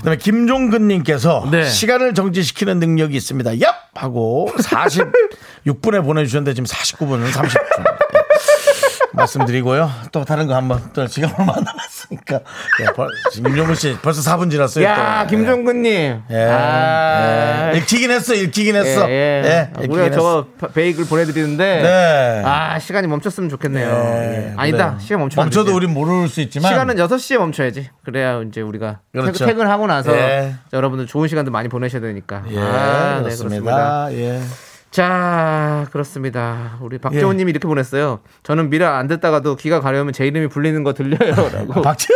그 0.00 0.04
다음에 0.04 0.16
김종근님께서 0.16 1.48
네. 1.50 1.64
시간을 1.68 2.14
정지시키는 2.14 2.78
능력이 2.80 3.16
있습니다. 3.16 3.52
얍! 3.52 3.72
하고 3.94 4.48
46분에 4.56 6.02
보내주셨는데 6.04 6.54
지금 6.54 6.66
49분은 6.66 7.30
30분. 7.30 7.84
말씀드리고요. 9.12 9.90
또 10.10 10.24
다른 10.24 10.46
거 10.46 10.54
한번 10.54 10.82
또 10.94 11.06
시간 11.06 11.32
얼마 11.38 11.52
남 11.54 11.64
았으니까. 12.12 12.40
예, 12.80 12.84
벌, 12.94 13.08
김종근 13.32 13.74
씨 13.74 13.96
벌써 14.02 14.20
4분 14.36 14.50
지났어요. 14.50 14.84
야, 14.84 15.24
또. 15.24 15.30
김종근님. 15.30 16.22
예. 16.30 16.36
아, 16.44 17.70
예. 17.72 17.78
읽히긴 17.78 18.10
했어, 18.10 18.34
읽히긴 18.34 18.76
했어. 18.76 19.08
예, 19.08 19.12
예. 19.12 19.42
예, 19.44 19.70
아, 19.74 19.80
우리가. 19.80 20.10
저거 20.10 20.46
바- 20.58 20.68
베이글 20.68 21.06
보내드리는데 21.06 21.82
네. 21.82 22.42
아 22.44 22.78
시간이 22.78 23.06
멈췄으면 23.08 23.48
좋겠네요. 23.50 23.88
예, 23.88 24.48
예. 24.50 24.54
아니다. 24.56 24.96
시간 25.00 25.22
안 25.22 25.28
멈춰도. 25.34 25.74
우린 25.74 25.92
모를 25.92 26.28
수 26.28 26.40
있지만. 26.40 26.70
시간은 26.72 26.98
6 26.98 27.18
시에 27.18 27.38
멈춰야지. 27.38 27.88
그래야 28.04 28.40
이제 28.42 28.60
우리가 28.60 29.00
그렇죠. 29.12 29.46
퇴근, 29.46 29.66
하고 29.68 29.86
나서 29.86 30.12
예. 30.16 30.54
여러분들 30.72 31.06
좋은 31.06 31.28
시간도 31.28 31.50
많이 31.50 31.68
보내셔야 31.68 32.00
되니까. 32.00 32.42
예, 32.50 32.58
아, 32.58 33.16
네, 33.18 33.22
그렇습니다. 33.24 34.08
예. 34.12 34.40
자, 34.92 35.86
그렇습니다. 35.90 36.76
우리 36.82 36.98
박재원 36.98 37.38
님이 37.38 37.50
이렇게 37.50 37.66
보냈어요. 37.66 38.20
저는 38.42 38.68
미라 38.68 38.98
안 38.98 39.08
듣다가도 39.08 39.56
귀가 39.56 39.80
가려우면 39.80 40.12
제 40.12 40.26
이름이 40.26 40.48
불리는 40.48 40.84
거 40.84 40.92
들려요. 40.92 41.34
라고. 41.34 41.80
박지. 41.82 42.08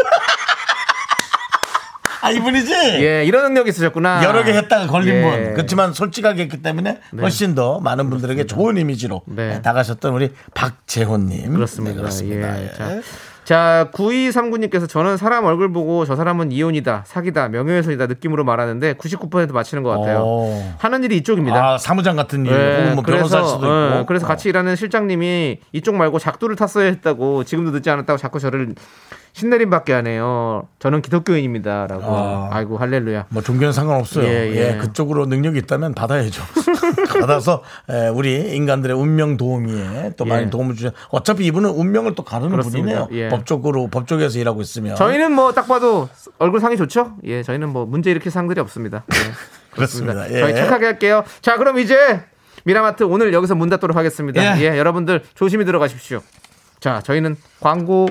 아, 2.21 2.31
이분이지? 2.31 2.75
예, 2.75 3.25
이런 3.25 3.45
능력이 3.45 3.71
있으셨구나. 3.71 4.23
여러 4.25 4.45
개 4.45 4.53
했다가 4.53 4.89
걸린 4.89 5.15
예. 5.15 5.23
분. 5.23 5.55
그렇지만 5.55 5.93
솔직하게 5.93 6.43
했기 6.43 6.61
때문에 6.61 7.01
훨씬 7.19 7.55
더 7.55 7.81
많은 7.81 8.11
분들에게 8.11 8.47
좋은 8.47 8.77
이미지로 8.77 9.23
네. 9.27 9.61
나가셨던 9.63 10.13
우리 10.13 10.33
박재호님. 10.53 11.55
그렇습니다. 11.55 11.95
네, 11.95 12.01
그렇습니다. 12.01 12.59
예. 12.61 12.65
예. 12.65 12.73
자, 12.73 13.01
자, 13.47 13.91
9239님께서 13.93 14.89
저는 14.89 15.17
사람 15.17 15.45
얼굴 15.45 15.73
보고 15.73 16.05
저 16.05 16.17
사람은 16.17 16.51
이혼이다, 16.51 17.05
사기다, 17.07 17.49
명예훼손이다 17.49 18.09
느낌으로 18.09 18.43
말하는데 18.43 18.95
99% 18.95 19.53
맞히는 19.53 19.85
것 19.85 19.91
같아요. 19.91 20.19
오. 20.25 20.63
하는 20.79 21.05
일이 21.05 21.17
이쪽입니다. 21.19 21.75
아, 21.75 21.79
사무장 21.79 22.17
같은 22.17 22.45
일, 22.45 22.51
예, 22.51 22.79
혹은 22.81 22.95
뭐 22.97 23.05
변호사일 23.05 23.45
수도 23.45 23.69
예, 23.69 23.95
있고. 23.95 24.07
그래서 24.07 24.27
같이 24.27 24.49
일하는 24.49 24.75
실장님이 24.75 25.61
이쪽 25.71 25.95
말고 25.95 26.19
작두를 26.19 26.57
탔어야 26.57 26.87
했다고 26.87 27.45
지금도 27.45 27.71
늦지 27.71 27.89
않았다고 27.89 28.17
자꾸 28.17 28.41
저를 28.41 28.75
신내림받게 29.41 29.93
하네요. 29.93 30.67
저는 30.79 31.03
기독교인입니다라고. 31.03 32.05
아. 32.07 32.49
아. 32.53 32.61
이고 32.63 32.79
할렐루야. 32.79 33.27
뭐 33.29 33.43
종교는 33.43 33.75
상관없어요. 33.75 34.25
예, 34.25 34.51
예, 34.51 34.73
예. 34.73 34.79
그쪽으로 34.79 35.27
능력이 35.27 35.59
있다면 35.59 35.93
받아야죠. 35.93 36.43
받아서 37.21 37.63
예, 37.91 38.09
우리 38.09 38.55
인간들의 38.57 38.97
운명 38.97 39.37
도우미에 39.37 40.13
또 40.17 40.25
많이 40.25 40.47
예. 40.47 40.51
도움을 40.51 40.75
주죠. 40.75 40.91
어차피 41.11 41.45
이분은 41.45 41.69
운명을 41.69 42.15
또 42.15 42.23
가르는 42.25 42.51
그렇습니다. 42.53 43.05
분이네요. 43.07 43.25
예. 43.27 43.29
법적으로 43.29 43.89
법쪽에서 43.89 44.39
일하고 44.39 44.63
있으면 44.63 44.97
저희는 44.97 45.33
뭐 45.33 45.53
딱 45.53 45.69
봐도 45.69 46.09
얼굴 46.39 46.61
상이 46.61 46.79
좋죠? 46.79 47.17
예, 47.25 47.43
저희는 47.43 47.69
뭐 47.69 47.85
문제 47.85 48.11
일으킬 48.11 48.31
상들이 48.33 48.59
없습니다. 48.61 49.05
예, 49.13 49.17
그렇습니다. 49.77 50.31
예. 50.33 50.41
저희 50.41 50.55
착하게 50.55 50.87
할게요. 50.87 51.25
자, 51.43 51.59
그럼 51.59 51.79
이제 51.79 52.23
미라마트 52.65 53.03
오늘 53.05 53.35
여기서 53.35 53.55
문 53.55 53.69
닫도록 53.69 53.97
하겠습니다. 53.99 54.59
예. 54.59 54.63
예, 54.63 54.79
여러분들 54.79 55.23
조심히 55.35 55.67
들어가십시오. 55.67 56.23
자, 56.81 57.03
저희는 57.05 57.37
광고 57.61 58.09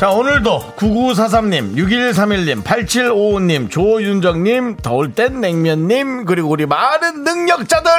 자, 0.00 0.08
오늘도 0.12 0.76
9943님, 0.78 1.76
6131님, 1.76 2.64
8755님, 2.64 3.70
조윤정님, 3.70 4.76
더울 4.76 5.12
땐 5.12 5.42
냉면님, 5.42 6.24
그리고 6.24 6.48
우리 6.48 6.64
많은 6.64 7.22
능력자들, 7.22 7.90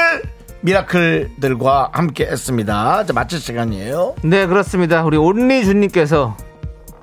미라클들과 0.61 1.91
함께 1.93 2.25
했습니다. 2.25 3.05
자, 3.05 3.13
마칠 3.13 3.39
시간이에요. 3.39 4.15
네, 4.23 4.47
그렇습니다. 4.47 5.03
우리 5.03 5.15
온리준님께서 5.17 6.35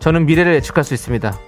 저는 0.01 0.27
미래를 0.27 0.55
예측할 0.55 0.83
수 0.83 0.95
있습니다. 0.95 1.39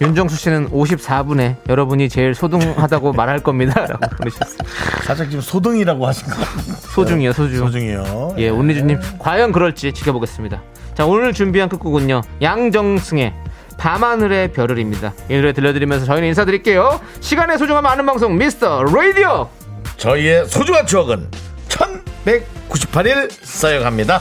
윤정수 0.00 0.36
씨는 0.36 0.70
54분에 0.70 1.56
여러분이 1.68 2.08
제일 2.10 2.36
소중하다고 2.36 3.14
말할 3.14 3.40
겁니다. 3.40 3.86
라고 3.86 4.06
보내주셨어요. 4.18 4.58
살짝 5.02 5.28
지금 5.28 5.40
소등이라고 5.40 6.06
하신 6.06 6.28
것 6.28 6.36
같아요. 6.38 6.76
소중이요, 6.94 7.32
소중. 7.32 7.58
소중이요. 7.58 8.36
예, 8.38 8.50
온리준님 8.50 9.00
과연 9.18 9.50
그럴지 9.50 9.94
지켜보겠습니다. 9.94 10.62
자, 10.94 11.06
오늘 11.06 11.32
준비한 11.32 11.68
끝곡은요. 11.68 12.22
양정승의 12.42 13.34
밤하늘의 13.78 14.52
별을입니다. 14.52 15.14
이 15.30 15.36
노래 15.36 15.52
들려드리면서 15.52 16.04
저희는 16.04 16.28
인사드릴게요. 16.28 17.00
시간의 17.20 17.58
소중함 17.58 17.86
아는 17.86 18.04
방송 18.04 18.36
미스터 18.36 18.84
라디오. 18.84 19.48
저희의 19.96 20.46
소중한 20.46 20.86
추억은 20.86 21.28
1198일 21.68 23.30
쌓여갑니다. 23.42 24.20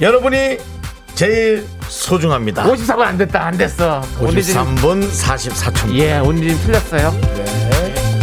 여러분이 0.00 0.58
제일 1.14 1.66
소중합니다. 1.88 2.64
54분 2.64 3.00
안 3.00 3.18
됐다, 3.18 3.46
안 3.46 3.56
됐어. 3.58 4.02
온리준 4.20 4.54
53분 4.76 5.10
44초. 5.10 5.94
예, 5.94 6.18
온리준 6.18 6.58
틀렸어요. 6.60 7.10
네. 7.10 8.17